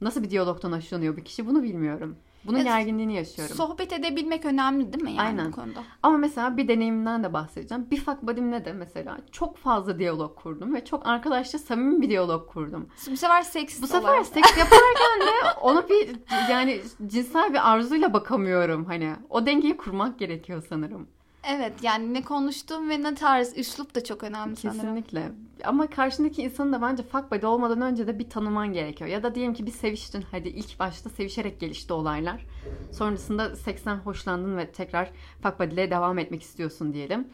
Nasıl 0.00 0.22
bir 0.22 0.30
diyalogtan 0.30 0.72
hoşlanıyor 0.72 1.16
bir 1.16 1.24
kişi 1.24 1.46
bunu 1.46 1.62
bilmiyorum. 1.62 2.16
Bunun 2.44 2.56
Evet. 2.56 2.66
gerginliğini 2.66 3.14
yaşıyorum. 3.14 3.56
Sohbet 3.56 3.92
edebilmek 3.92 4.44
önemli 4.44 4.92
değil 4.92 5.04
mi 5.04 5.10
yani 5.10 5.20
Aynen. 5.20 5.46
bu 5.52 5.56
konuda? 5.56 5.82
Ama 6.02 6.18
mesela 6.18 6.56
bir 6.56 6.68
deneyimimden 6.68 7.24
de 7.24 7.32
bahsedeceğim. 7.32 7.86
Bir 7.90 7.96
fuck 8.00 8.22
buddy'mle 8.22 8.64
de 8.64 8.72
mesela 8.72 9.18
çok 9.32 9.56
fazla 9.56 9.98
diyalog 9.98 10.36
kurdum 10.36 10.74
ve 10.74 10.84
çok 10.84 11.06
arkadaşça 11.06 11.58
samimi 11.58 12.02
bir 12.02 12.08
diyalog 12.08 12.48
kurdum. 12.48 12.88
Bu 13.10 13.16
sefer 13.16 13.42
seksist 13.42 13.82
Bu 13.82 13.86
sefer 13.86 14.08
olarak. 14.08 14.26
seks 14.26 14.50
yaparken 14.58 15.20
de 15.20 15.58
ona 15.60 15.88
bir 15.88 16.16
yani 16.50 16.80
cinsel 17.06 17.52
bir 17.52 17.70
arzuyla 17.70 18.12
bakamıyorum 18.12 18.84
hani. 18.84 19.16
O 19.30 19.46
dengeyi 19.46 19.76
kurmak 19.76 20.18
gerekiyor 20.18 20.64
sanırım. 20.68 21.08
Evet 21.44 21.72
yani 21.82 22.14
ne 22.14 22.22
konuştuğum 22.22 22.88
ve 22.90 23.02
ne 23.02 23.14
tarz 23.14 23.58
üslup 23.58 23.94
da 23.94 24.04
çok 24.04 24.22
önemli 24.24 24.56
sanırım. 24.56 24.80
Kesinlikle. 24.80 25.32
Ama 25.64 25.86
karşındaki 25.86 26.42
insanın 26.42 26.72
da 26.72 26.82
bence 26.82 27.02
fuck 27.02 27.32
buddy 27.32 27.46
olmadan 27.46 27.80
önce 27.80 28.06
de 28.06 28.18
bir 28.18 28.30
tanıman 28.30 28.72
gerekiyor. 28.72 29.10
Ya 29.10 29.22
da 29.22 29.34
diyelim 29.34 29.54
ki 29.54 29.66
bir 29.66 29.70
seviştin. 29.70 30.24
Hadi 30.30 30.48
ilk 30.48 30.78
başta 30.80 31.10
sevişerek 31.10 31.60
gelişti 31.60 31.92
olaylar. 31.92 32.46
Sonrasında 32.92 33.56
seksten 33.56 33.96
hoşlandın 33.96 34.56
ve 34.56 34.72
tekrar 34.72 35.10
fuck 35.42 35.60
buddy'le 35.60 35.90
devam 35.90 36.18
etmek 36.18 36.42
istiyorsun 36.42 36.92
diyelim. 36.92 37.28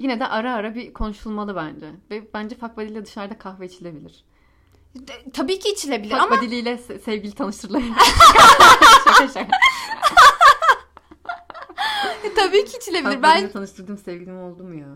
Yine 0.00 0.20
de 0.20 0.26
ara 0.26 0.54
ara 0.54 0.74
bir 0.74 0.92
konuşulmalı 0.92 1.56
bence. 1.56 1.86
Ve 2.10 2.28
bence 2.34 2.56
fuck 2.56 2.76
dışarıda 3.04 3.38
kahve 3.38 3.66
içilebilir. 3.66 4.24
De- 4.96 5.30
Tabii 5.32 5.58
ki 5.58 5.68
içilebilir 5.72 6.10
Fuck 6.10 6.22
ama 6.22 6.36
se- 6.70 6.98
sevgili 6.98 7.32
tanıştırılır. 7.34 7.82
şaka 9.04 9.28
şaka. 9.28 9.48
Tabii 12.36 12.64
ki 12.64 12.76
içilebilir. 12.76 13.22
Ben 13.22 13.36
buddy'yle 13.36 13.52
tanıştırdığım 13.52 13.98
sevgilim 13.98 14.38
oldu 14.38 14.64
mu 14.64 14.74
ya? 14.74 14.88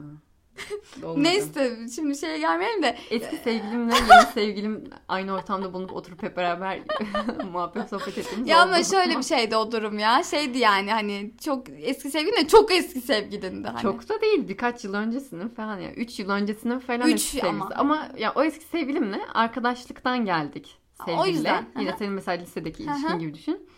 Olmadı. 1.03 1.23
neyse 1.25 1.77
şimdi 1.95 2.19
şeye 2.19 2.39
gelmeyelim 2.39 2.83
de 2.83 2.99
Eski 3.11 3.37
sevgilimle 3.37 3.95
yeni 3.95 4.27
sevgilim 4.35 4.85
aynı 5.09 5.33
ortamda 5.35 5.73
bulunup 5.73 5.93
oturup 5.93 6.23
hep 6.23 6.37
beraber 6.37 6.81
muhabbet 7.53 7.89
sohbet 7.89 8.19
ettiğimiz 8.19 8.49
ya 8.49 8.61
ama 8.63 8.85
şöyle 8.85 9.19
bir 9.19 9.23
şeydi 9.23 9.57
o 9.57 9.73
durum 9.73 9.99
ya. 9.99 10.23
Şeydi 10.23 10.59
yani 10.59 10.91
hani 10.93 11.31
çok 11.45 11.67
eski 11.69 12.11
sevgilin 12.11 12.37
de 12.37 12.49
çok 12.49 12.73
eski 12.73 13.01
sevgilin 13.01 13.65
de 13.65 13.69
hani. 13.69 13.83
Çok 13.83 14.09
da 14.09 14.21
değil 14.21 14.49
birkaç 14.49 14.85
yıl 14.85 14.95
öncesinin 14.95 15.49
falan 15.49 15.79
ya. 15.79 15.93
3 15.93 16.19
yıl 16.19 16.31
öncesinin 16.31 16.79
falan 16.79 17.09
Üç 17.09 17.15
eski 17.15 17.47
ama. 17.47 17.71
Ama 17.77 18.09
ya 18.19 18.33
o 18.35 18.43
eski 18.43 18.65
sevgilimle 18.65 19.21
arkadaşlıktan 19.35 20.25
geldik 20.25 20.79
O 21.01 21.05
sevgiliyle. 21.05 21.31
yüzden, 21.31 21.67
Yine 21.81 21.95
senin 21.99 22.13
mesela 22.13 22.43
lisedeki 22.43 22.83
ilişkin 22.83 23.19
gibi 23.19 23.35
düşün. 23.35 23.69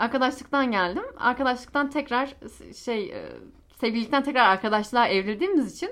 Arkadaşlıktan 0.00 0.70
geldim. 0.70 1.02
Arkadaşlıktan 1.18 1.90
tekrar 1.90 2.34
şey 2.76 3.04
e, 3.10 3.32
sevgililikten 3.80 4.22
tekrar 4.22 4.48
arkadaşlığa 4.48 5.08
evrildiğimiz 5.08 5.74
için 5.76 5.90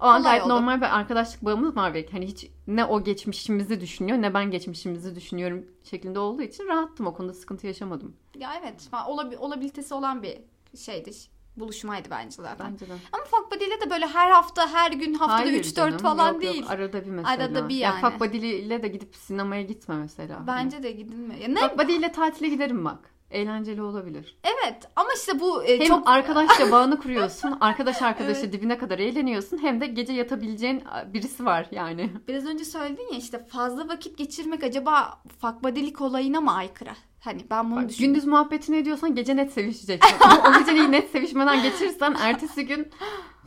o 0.00 0.04
an 0.04 0.22
gayet 0.22 0.42
oldu. 0.42 0.50
normal 0.52 0.80
bir 0.80 0.98
arkadaşlık 0.98 1.44
bağımız 1.44 1.76
var 1.76 1.94
belki. 1.94 2.12
Hani 2.12 2.26
hiç 2.26 2.46
ne 2.66 2.84
o 2.84 3.04
geçmişimizi 3.04 3.80
düşünüyor 3.80 4.22
ne 4.22 4.34
ben 4.34 4.50
geçmişimizi 4.50 5.14
düşünüyorum 5.14 5.66
şeklinde 5.84 6.18
olduğu 6.18 6.42
için 6.42 6.66
rahattım 6.66 7.06
o 7.06 7.14
konuda 7.14 7.34
sıkıntı 7.34 7.66
yaşamadım. 7.66 8.16
Ya 8.38 8.50
evet 8.62 8.88
olabi- 9.06 9.36
olabilitesi 9.38 9.94
olan 9.94 10.22
bir 10.22 10.38
şeydi. 10.78 11.10
Buluşmaydı 11.56 12.08
bence 12.10 12.36
zaten. 12.42 12.72
Bence 12.72 12.88
de. 12.88 12.92
Ama 13.12 13.24
fuck 13.24 13.52
buddy'yle 13.52 13.80
de 13.80 13.90
böyle 13.90 14.06
her 14.06 14.30
hafta 14.30 14.68
her 14.72 14.92
gün 14.92 15.14
haftada 15.14 15.38
Hayır 15.40 15.64
3-4 15.64 15.74
canım, 15.74 15.98
falan 15.98 16.32
yok, 16.32 16.44
yok. 16.44 16.54
değil. 16.54 16.64
Arada 16.68 17.04
bir 17.04 17.10
mesela. 17.10 17.34
Arada 17.34 17.68
bir 17.68 17.74
Ya 17.74 17.88
yani. 17.88 18.00
fuck 18.00 18.20
buddy 18.20 18.58
ile 18.58 18.82
de 18.82 18.88
gidip 18.88 19.16
sinemaya 19.16 19.62
gitme 19.62 19.94
mesela. 19.96 20.44
Bence 20.46 20.82
de 20.82 20.92
gidilmiyor. 20.92 21.40
Ya 21.40 21.48
ne? 21.48 21.60
Fuck 21.60 21.78
buddy 21.78 21.96
ile 21.96 22.12
tatile 22.12 22.48
giderim 22.48 22.84
bak. 22.84 22.98
Eğlenceli 23.30 23.82
olabilir. 23.82 24.38
Evet 24.44 24.88
ama 24.96 25.08
işte 25.16 25.40
bu 25.40 25.64
e, 25.64 25.78
Hem 25.80 25.86
çok 25.86 26.08
arkadaşça 26.08 26.70
bağını 26.72 26.98
kuruyorsun. 26.98 27.56
Arkadaş 27.60 28.02
arkadaşı 28.02 28.52
dibine 28.52 28.78
kadar 28.78 28.98
eğleniyorsun. 28.98 29.58
Hem 29.58 29.80
de 29.80 29.86
gece 29.86 30.12
yatabileceğin 30.12 30.82
birisi 31.06 31.44
var 31.44 31.66
yani. 31.70 32.10
biraz 32.28 32.46
önce 32.46 32.64
söyledin 32.64 33.12
ya 33.12 33.18
işte 33.18 33.44
fazla 33.44 33.88
vakit 33.88 34.18
geçirmek 34.18 34.64
acaba 34.64 35.20
fuck 35.40 35.64
buddy'lik 35.64 36.00
olayına 36.00 36.40
mı 36.40 36.54
aykırı? 36.54 36.90
Hani 37.20 37.46
ben 37.50 37.70
bunu 37.70 37.82
Bak, 37.82 37.88
düşündüm. 37.88 38.06
gündüz 38.06 38.26
muhabbetini 38.26 38.76
ediyorsan 38.76 39.14
gece 39.14 39.36
net 39.36 39.52
sevişeceksin. 39.52 40.16
o 40.48 40.58
geceyi 40.58 40.92
net 40.92 41.10
sevişmeden 41.10 41.62
geçirirsen 41.62 42.14
ertesi 42.20 42.66
gün 42.66 42.88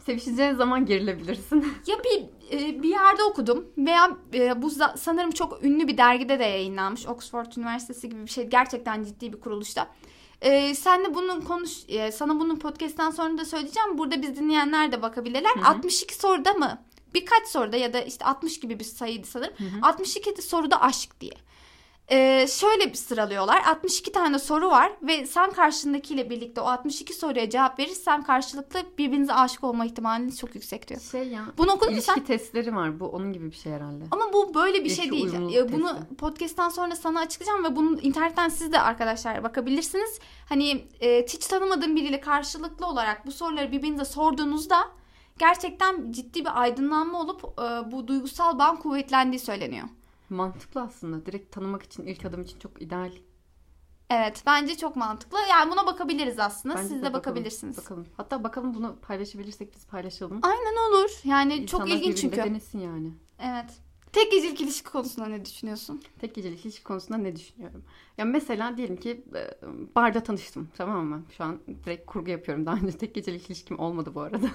sevişeceğin 0.06 0.54
zaman 0.54 0.86
gerilebilirsin. 0.86 1.74
Ya 1.88 1.96
bir 2.04 2.24
e, 2.58 2.84
bir 2.84 2.89
yerde 2.89 3.24
okudum 3.24 3.66
veya 3.78 4.18
e, 4.34 4.62
bu 4.62 4.70
sanırım 4.98 5.32
çok 5.32 5.63
ünlü 5.63 5.88
bir 5.88 5.98
dergide 5.98 6.39
de 6.39 6.44
yayınlanmış. 6.44 7.08
Oxford 7.08 7.52
Üniversitesi 7.58 8.10
gibi 8.10 8.22
bir 8.26 8.32
şey. 8.32 8.48
Gerçekten 8.48 9.04
ciddi 9.04 9.34
bir 9.34 9.39
kuruluşta. 9.39 9.89
E, 10.42 10.76
senle 10.76 11.16
bunun 11.16 11.42
konuş 11.42 11.72
e, 11.88 12.12
sana 12.12 12.39
bunun 12.39 12.56
podcast'ten 12.56 13.10
sonra 13.10 13.38
da 13.38 13.46
söyleyeceğim. 13.46 13.98
Burada 13.98 14.22
biz 14.22 14.36
dinleyenler 14.36 14.92
de 14.92 15.02
bakabilirler. 15.02 15.56
Hı 15.56 15.60
hı. 15.60 15.68
62 15.68 16.16
soruda 16.16 16.54
mı? 16.54 16.82
Birkaç 17.13 17.48
soruda 17.48 17.78
ya 17.78 17.94
da 17.94 18.02
işte 18.02 18.26
60 18.26 18.60
gibi 18.60 18.80
bir 18.80 18.84
sayıydı 18.84 19.28
sanırım. 19.28 19.54
62 19.82 20.42
soruda 20.42 20.82
aşk 20.82 21.22
diye. 21.22 21.34
Ee, 22.12 22.48
şöyle 22.50 22.89
bir 22.89 22.94
sıralıyorlar. 22.98 23.63
62 23.68 24.12
tane 24.12 24.39
soru 24.39 24.70
var 24.70 24.92
ve 25.02 25.26
sen 25.26 25.52
karşındakiyle 25.52 26.30
birlikte 26.30 26.62
o 26.62 26.63
62 26.66 27.13
soruya 27.13 27.50
cevap 27.50 27.80
verirsen 27.80 28.24
karşılıklı 28.24 28.80
birbirinize 28.98 29.34
aşık 29.34 29.63
olma 29.63 29.86
ihtimaliniz 29.86 30.39
çok 30.39 30.56
yüksek 30.56 30.88
diyor. 30.88 31.02
Şey 31.02 31.28
ya. 31.28 31.46
Bunu 31.58 31.72
okudun 31.72 31.89
mu 31.94 31.98
İlişki 31.98 32.13
sen? 32.13 32.24
testleri 32.24 32.76
var. 32.76 33.00
Bu 33.00 33.06
onun 33.06 33.34
gibi 33.34 33.52
bir 33.52 33.56
şey 33.56 33.72
herhalde. 33.74 34.04
Ama 34.12 34.34
bu 34.34 34.54
böyle 34.54 34.74
bir 34.80 34.86
İlişki 34.86 35.02
şey 35.02 35.12
değil. 35.12 35.24
uyumluluk 35.24 35.56
Ee, 35.56 35.72
Bunu 35.74 35.94
testi. 35.98 36.16
podcast'tan 36.16 36.70
sonra 36.70 36.96
sana 36.96 37.20
açıklayacağım 37.20 37.63
ve 37.63 37.76
bunu 37.76 38.00
internetten 38.00 38.50
siz 38.50 38.72
de 38.72 38.80
arkadaşlar 38.80 39.44
bakabilirsiniz. 39.44 40.20
Hani 40.50 40.86
e, 41.02 41.24
hiç 41.24 41.48
tanımadığın 41.48 41.96
biriyle 41.96 42.20
karşılıklı 42.20 42.86
olarak 42.88 43.26
bu 43.26 43.32
soruları 43.32 43.72
birbirinize 43.72 44.06
sorduğunuzda 44.06 44.78
gerçekten 45.39 46.12
ciddi 46.12 46.39
bir 46.46 46.62
aydınlanma 46.62 47.20
olup 47.22 47.44
e, 47.44 47.92
bu 47.92 48.08
duygusal 48.08 48.60
bağın 48.60 48.76
kuvvetlendiği 48.76 49.39
söyleniyor. 49.39 49.88
Mantıklı 50.30 50.82
aslında. 50.82 51.26
Direkt 51.26 51.52
tanımak 51.56 51.84
için 51.84 52.06
ilk 52.06 52.26
adım 52.26 52.42
için 52.42 52.60
çok 52.60 52.82
ideal. 52.82 53.12
Evet 54.10 54.44
bence 54.46 54.78
çok 54.78 54.96
mantıklı. 54.96 55.38
Yani 55.50 55.72
buna 55.72 55.86
bakabiliriz 55.86 56.40
aslında. 56.40 56.76
Bence 56.76 56.88
Siz 56.88 56.98
de, 56.98 57.02
bakalım, 57.02 57.14
bakabilirsiniz. 57.14 57.78
Bakalım. 57.78 58.06
Hatta 58.18 58.44
bakalım 58.44 58.74
bunu 58.74 58.96
paylaşabilirsek 59.02 59.76
biz 59.76 59.88
paylaşalım. 59.88 60.40
Aynen 60.42 60.90
olur. 60.90 61.10
Yani 61.24 61.54
İnsanlar 61.56 61.88
çok 61.88 61.96
ilginç 61.96 62.18
çünkü. 62.22 62.38
denesin 62.38 62.80
yani. 62.80 63.12
Evet. 63.40 63.80
Tek 64.12 64.32
gecelik 64.32 64.62
ilişki 64.62 64.92
konusunda 64.92 65.28
ne 65.28 65.46
düşünüyorsun? 65.46 66.02
Tek 66.20 66.36
gecelik 66.36 66.66
ilişki 66.66 66.84
konusunda 66.84 67.18
ne 67.18 67.36
düşünüyorum? 67.36 67.84
Ya 68.18 68.26
mesela 68.26 68.78
diyelim 68.78 68.98
ki 68.98 69.24
e, 69.36 69.52
barda 69.96 70.24
tanıştım 70.24 70.70
tamam 70.78 71.06
mı? 71.06 71.24
Şu 71.38 71.44
an 71.44 71.60
direkt 71.86 72.06
kurgu 72.06 72.30
yapıyorum. 72.30 72.66
Daha 72.66 72.76
önce 72.76 72.98
tek 72.98 73.16
gecelik 73.16 73.46
ilişkim 73.46 73.80
olmadı 73.80 74.12
bu 74.16 74.22
arada. 74.22 74.48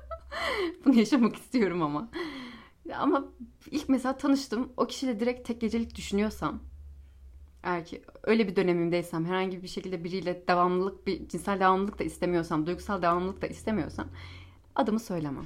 Bunu 0.84 0.98
yaşamak 0.98 1.36
istiyorum 1.36 1.82
ama. 1.82 2.08
Ama 2.94 3.24
ilk 3.70 3.88
mesela 3.88 4.16
tanıştım. 4.16 4.72
O 4.76 4.86
kişiyle 4.86 5.20
direkt 5.20 5.48
tek 5.48 5.60
gecelik 5.60 5.94
düşünüyorsam 5.94 6.60
eğer 7.62 7.84
ki 7.84 8.02
öyle 8.22 8.48
bir 8.48 8.56
dönemimdeysem 8.56 9.24
herhangi 9.24 9.62
bir 9.62 9.68
şekilde 9.68 10.04
biriyle 10.04 10.44
devamlılık 10.48 11.06
bir 11.06 11.28
cinsel 11.28 11.60
devamlılık 11.60 11.98
da 11.98 12.04
istemiyorsam 12.04 12.66
duygusal 12.66 13.02
devamlılık 13.02 13.42
da 13.42 13.46
istemiyorsam 13.46 14.08
adımı 14.74 15.00
söylemem. 15.00 15.44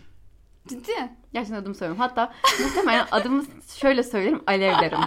Ciddi. 0.68 0.92
Gerçekten 1.32 1.56
adımı 1.60 1.74
söylemem. 1.74 1.98
Hatta 2.00 2.32
muhtemelen 2.64 3.06
adımı 3.10 3.44
şöyle 3.76 4.02
söylerim 4.02 4.42
Alev 4.46 4.80
derim. 4.80 4.98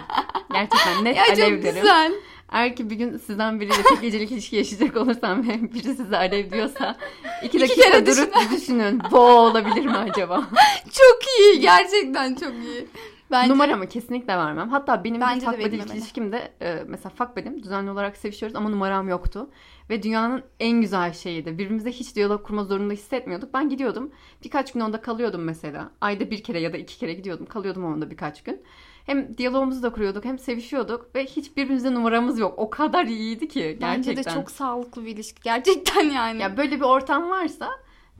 Gerçekten 0.52 1.04
net 1.04 1.16
Ya 1.16 1.22
Alev 1.22 1.54
çok 1.54 1.62
derim. 1.64 1.82
güzel. 1.82 2.12
Eğer 2.54 2.76
ki 2.76 2.90
bir 2.90 2.96
gün 2.96 3.16
sizden 3.16 3.60
biriyle 3.60 3.82
tek 3.88 4.02
gecelik 4.02 4.32
ilişki 4.32 4.56
yaşayacak 4.56 4.96
olursam 4.96 5.48
ve 5.48 5.74
biri 5.74 5.94
sizi 5.94 6.16
alev 6.16 6.50
diyorsa 6.50 6.96
iki 7.42 7.60
dakika 7.60 7.82
kere 7.82 8.06
durup 8.06 8.34
bir 8.34 8.56
düşünün. 8.56 9.00
Bu 9.10 9.18
olabilir 9.18 9.86
mi 9.86 9.96
acaba? 9.96 10.48
Çok 10.92 11.18
iyi. 11.40 11.60
Gerçekten 11.60 12.34
çok 12.34 12.52
iyi. 12.52 12.86
Bence 13.30 13.52
Numaramı 13.52 13.88
kesinlikle 13.88 14.36
vermem. 14.36 14.68
Hatta 14.68 15.04
benim 15.04 15.20
Bence 15.20 15.46
fuck 15.46 15.58
buddy 15.58 15.76
ilişkimde 15.76 16.52
e, 16.62 16.82
mesela 16.86 17.10
fuck 17.18 17.36
buddy'm 17.36 17.62
düzenli 17.62 17.90
olarak 17.90 18.16
sevişiyoruz 18.16 18.56
ama 18.56 18.68
numaram 18.68 19.08
yoktu. 19.08 19.50
Ve 19.90 20.02
dünyanın 20.02 20.42
en 20.60 20.80
güzel 20.80 21.12
şeyiydi. 21.12 21.52
Birbirimize 21.52 21.92
hiç 21.92 22.16
diyalog 22.16 22.46
kurma 22.46 22.64
zorunda 22.64 22.92
hissetmiyorduk. 22.94 23.54
Ben 23.54 23.68
gidiyordum. 23.68 24.10
Birkaç 24.44 24.72
gün 24.72 24.80
onda 24.80 25.00
kalıyordum 25.00 25.42
mesela. 25.42 25.90
Ayda 26.00 26.30
bir 26.30 26.42
kere 26.42 26.60
ya 26.60 26.72
da 26.72 26.76
iki 26.76 26.98
kere 26.98 27.12
gidiyordum. 27.12 27.46
Kalıyordum 27.46 27.84
onda 27.84 28.10
birkaç 28.10 28.42
gün. 28.42 28.62
Hem 29.04 29.38
diyalogumuzu 29.38 29.82
da 29.82 29.92
kuruyorduk 29.92 30.24
hem 30.24 30.38
sevişiyorduk. 30.38 31.14
Ve 31.14 31.24
hiç 31.24 31.56
birbirimize 31.56 31.94
numaramız 31.94 32.38
yok. 32.38 32.54
O 32.58 32.70
kadar 32.70 33.04
iyiydi 33.04 33.48
ki 33.48 33.60
gerçekten. 33.60 33.96
bence 33.98 34.16
de 34.16 34.22
çok 34.22 34.50
sağlıklı 34.50 35.04
bir 35.04 35.10
ilişki. 35.10 35.42
Gerçekten 35.42 36.10
yani. 36.10 36.42
Ya 36.42 36.56
böyle 36.56 36.76
bir 36.76 36.84
ortam 36.84 37.30
varsa 37.30 37.70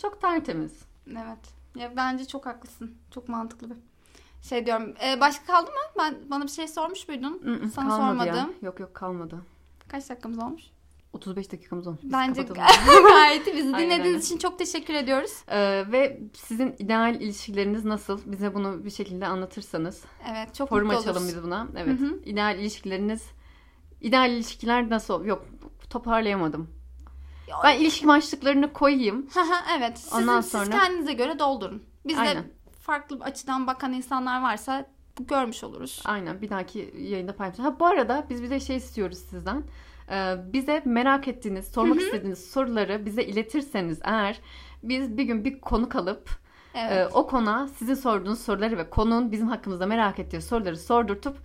çok 0.02 0.20
tertemiz. 0.20 0.72
Evet. 1.10 1.54
Ya 1.76 1.92
bence 1.96 2.24
çok 2.24 2.46
haklısın. 2.46 2.94
Çok 3.14 3.28
mantıklı 3.28 3.70
bir 3.70 3.76
şey 4.42 4.66
diyorum. 4.66 4.94
Ee, 5.04 5.20
başka 5.20 5.46
kaldı 5.46 5.70
mı? 5.70 5.76
Ben 5.98 6.14
bana 6.30 6.44
bir 6.44 6.48
şey 6.50 6.68
sormuş 6.68 7.08
muydun? 7.08 7.40
Mm, 7.44 7.52
mm, 7.52 7.70
Sana 7.70 7.88
kalmadı 7.88 8.26
ya. 8.26 8.34
sormadım. 8.34 8.54
Yok 8.62 8.80
yok 8.80 8.94
kalmadı. 8.94 9.36
Kaç 9.88 10.08
dakikamız 10.10 10.38
olmuş? 10.38 10.62
35 11.14 11.52
dakikamız 11.52 11.86
olmuş. 11.86 12.00
Biz 12.02 12.12
Bence 12.12 12.42
gayet. 13.04 13.46
Bizi 13.46 13.68
dinlediğiniz 13.68 14.00
aynen. 14.06 14.18
için 14.18 14.38
çok 14.38 14.58
teşekkür 14.58 14.94
ediyoruz. 14.94 15.32
Ee, 15.48 15.84
ve 15.92 16.20
sizin 16.34 16.74
ideal 16.78 17.14
ilişkileriniz 17.20 17.84
nasıl? 17.84 18.20
Bize 18.26 18.54
bunu 18.54 18.84
bir 18.84 18.90
şekilde 18.90 19.26
anlatırsanız. 19.26 20.04
Evet 20.30 20.54
çok 20.54 20.68
Forum 20.68 20.86
mutlu 20.86 20.98
açalım 21.00 21.22
oluruz. 21.22 21.36
biz 21.36 21.42
buna. 21.44 21.66
Evet. 21.76 22.00
Hı 22.00 22.04
hı. 22.04 22.18
İdeal 22.24 22.58
ilişkileriniz 22.58 23.22
ideal 24.00 24.30
ilişkiler 24.30 24.90
nasıl? 24.90 25.24
Yok 25.24 25.44
toparlayamadım. 25.90 26.70
Ya- 27.48 27.56
Ben 27.64 27.78
ilişki 27.78 28.06
başlıklarını 28.06 28.72
koyayım. 28.72 29.26
Evet. 29.78 29.98
Sizin, 29.98 30.16
Ondan 30.16 30.40
Siz 30.40 30.52
sonra- 30.52 30.70
kendinize 30.70 31.12
göre 31.12 31.38
doldurun. 31.38 31.82
Biz 32.06 32.16
de 32.16 32.20
Aynen. 32.20 32.44
farklı 32.80 33.16
bir 33.20 33.24
açıdan 33.24 33.66
bakan 33.66 33.92
insanlar 33.92 34.42
varsa 34.42 34.86
görmüş 35.20 35.64
oluruz. 35.64 36.02
Aynen 36.04 36.42
bir 36.42 36.50
dahaki 36.50 36.94
yayında 36.98 37.36
paylaşacağım. 37.36 37.70
Ha 37.72 37.80
bu 37.80 37.86
arada 37.86 38.26
biz 38.30 38.42
bir 38.42 38.50
de 38.50 38.60
şey 38.60 38.76
istiyoruz 38.76 39.18
sizden. 39.18 39.62
Ee, 40.10 40.34
bize 40.52 40.82
merak 40.84 41.28
ettiğiniz, 41.28 41.66
sormak 41.68 42.00
istediğiniz 42.00 42.50
soruları 42.50 43.06
bize 43.06 43.22
iletirseniz 43.24 43.98
eğer 44.04 44.40
biz 44.82 45.16
bir 45.16 45.22
gün 45.22 45.44
bir 45.44 45.60
konuk 45.60 45.96
alıp 45.96 46.30
Evet. 46.76 46.92
e, 46.92 47.06
o 47.14 47.26
konuğa 47.26 47.68
sizin 47.78 47.94
sorduğunuz 47.94 48.40
soruları 48.40 48.78
ve 48.78 48.90
konunun 48.90 49.32
bizim 49.32 49.48
hakkımızda 49.48 49.86
merak 49.86 50.18
ettiği 50.18 50.42
soruları 50.42 50.76
sordurtup 50.76 51.36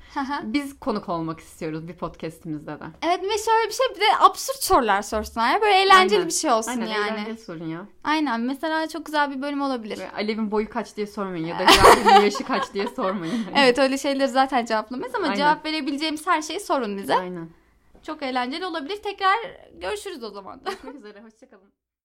biz 0.43 0.80
konuk 0.80 1.10
olmak 1.10 1.39
istiyoruz 1.39 1.88
bir 1.88 1.93
podcastimizde 1.93 2.72
de. 2.72 2.84
evet 3.01 3.24
ve 3.24 3.38
şöyle 3.45 3.68
bir 3.70 3.74
şey 3.74 3.86
bir 3.95 3.99
de 4.01 4.05
absürt 4.20 4.64
sorular 4.64 5.01
sorsunlar. 5.01 5.53
ya. 5.53 5.62
Böyle 5.62 5.74
eğlenceli 5.76 6.16
Aynen. 6.16 6.28
bir 6.28 6.34
şey 6.34 6.51
olsun 6.51 6.72
Aynen 6.72 6.86
yani. 6.88 7.12
eğlenceli 7.12 7.38
sorun 7.38 7.66
ya. 7.68 7.86
Aynen. 8.03 8.41
Mesela 8.41 8.88
çok 8.88 9.05
güzel 9.05 9.32
bir 9.32 9.41
bölüm 9.41 9.62
olabilir. 9.62 9.99
Alev'in 10.16 10.51
boyu 10.51 10.70
kaç 10.70 10.97
diye 10.97 11.07
sormayın 11.07 11.45
ya 11.45 11.60
da 11.60 11.66
Cahil'in 11.72 12.26
yaşı 12.26 12.43
kaç 12.43 12.74
diye 12.74 12.88
sormayın. 12.88 13.41
Evet 13.55 13.80
öyle 13.80 13.97
şeyleri 13.97 14.28
zaten 14.28 14.66
cevaplamayız 14.66 15.16
ama 15.16 15.26
Aynen. 15.26 15.38
cevap 15.38 15.66
verebileceğimiz 15.66 16.28
her 16.28 16.41
şeyi 16.41 16.60
sorun 16.60 16.97
bize. 16.97 17.16
Aynen. 17.16 17.49
Çok 18.04 18.24
eğlenceli 18.24 18.66
olabilir. 18.66 19.02
Tekrar 19.04 19.38
görüşürüz 19.74 20.24
o 20.24 20.30
zaman. 20.30 20.64
Görüşmek 20.64 20.95
üzere. 20.95 21.22
Hoşçakalın. 21.22 21.74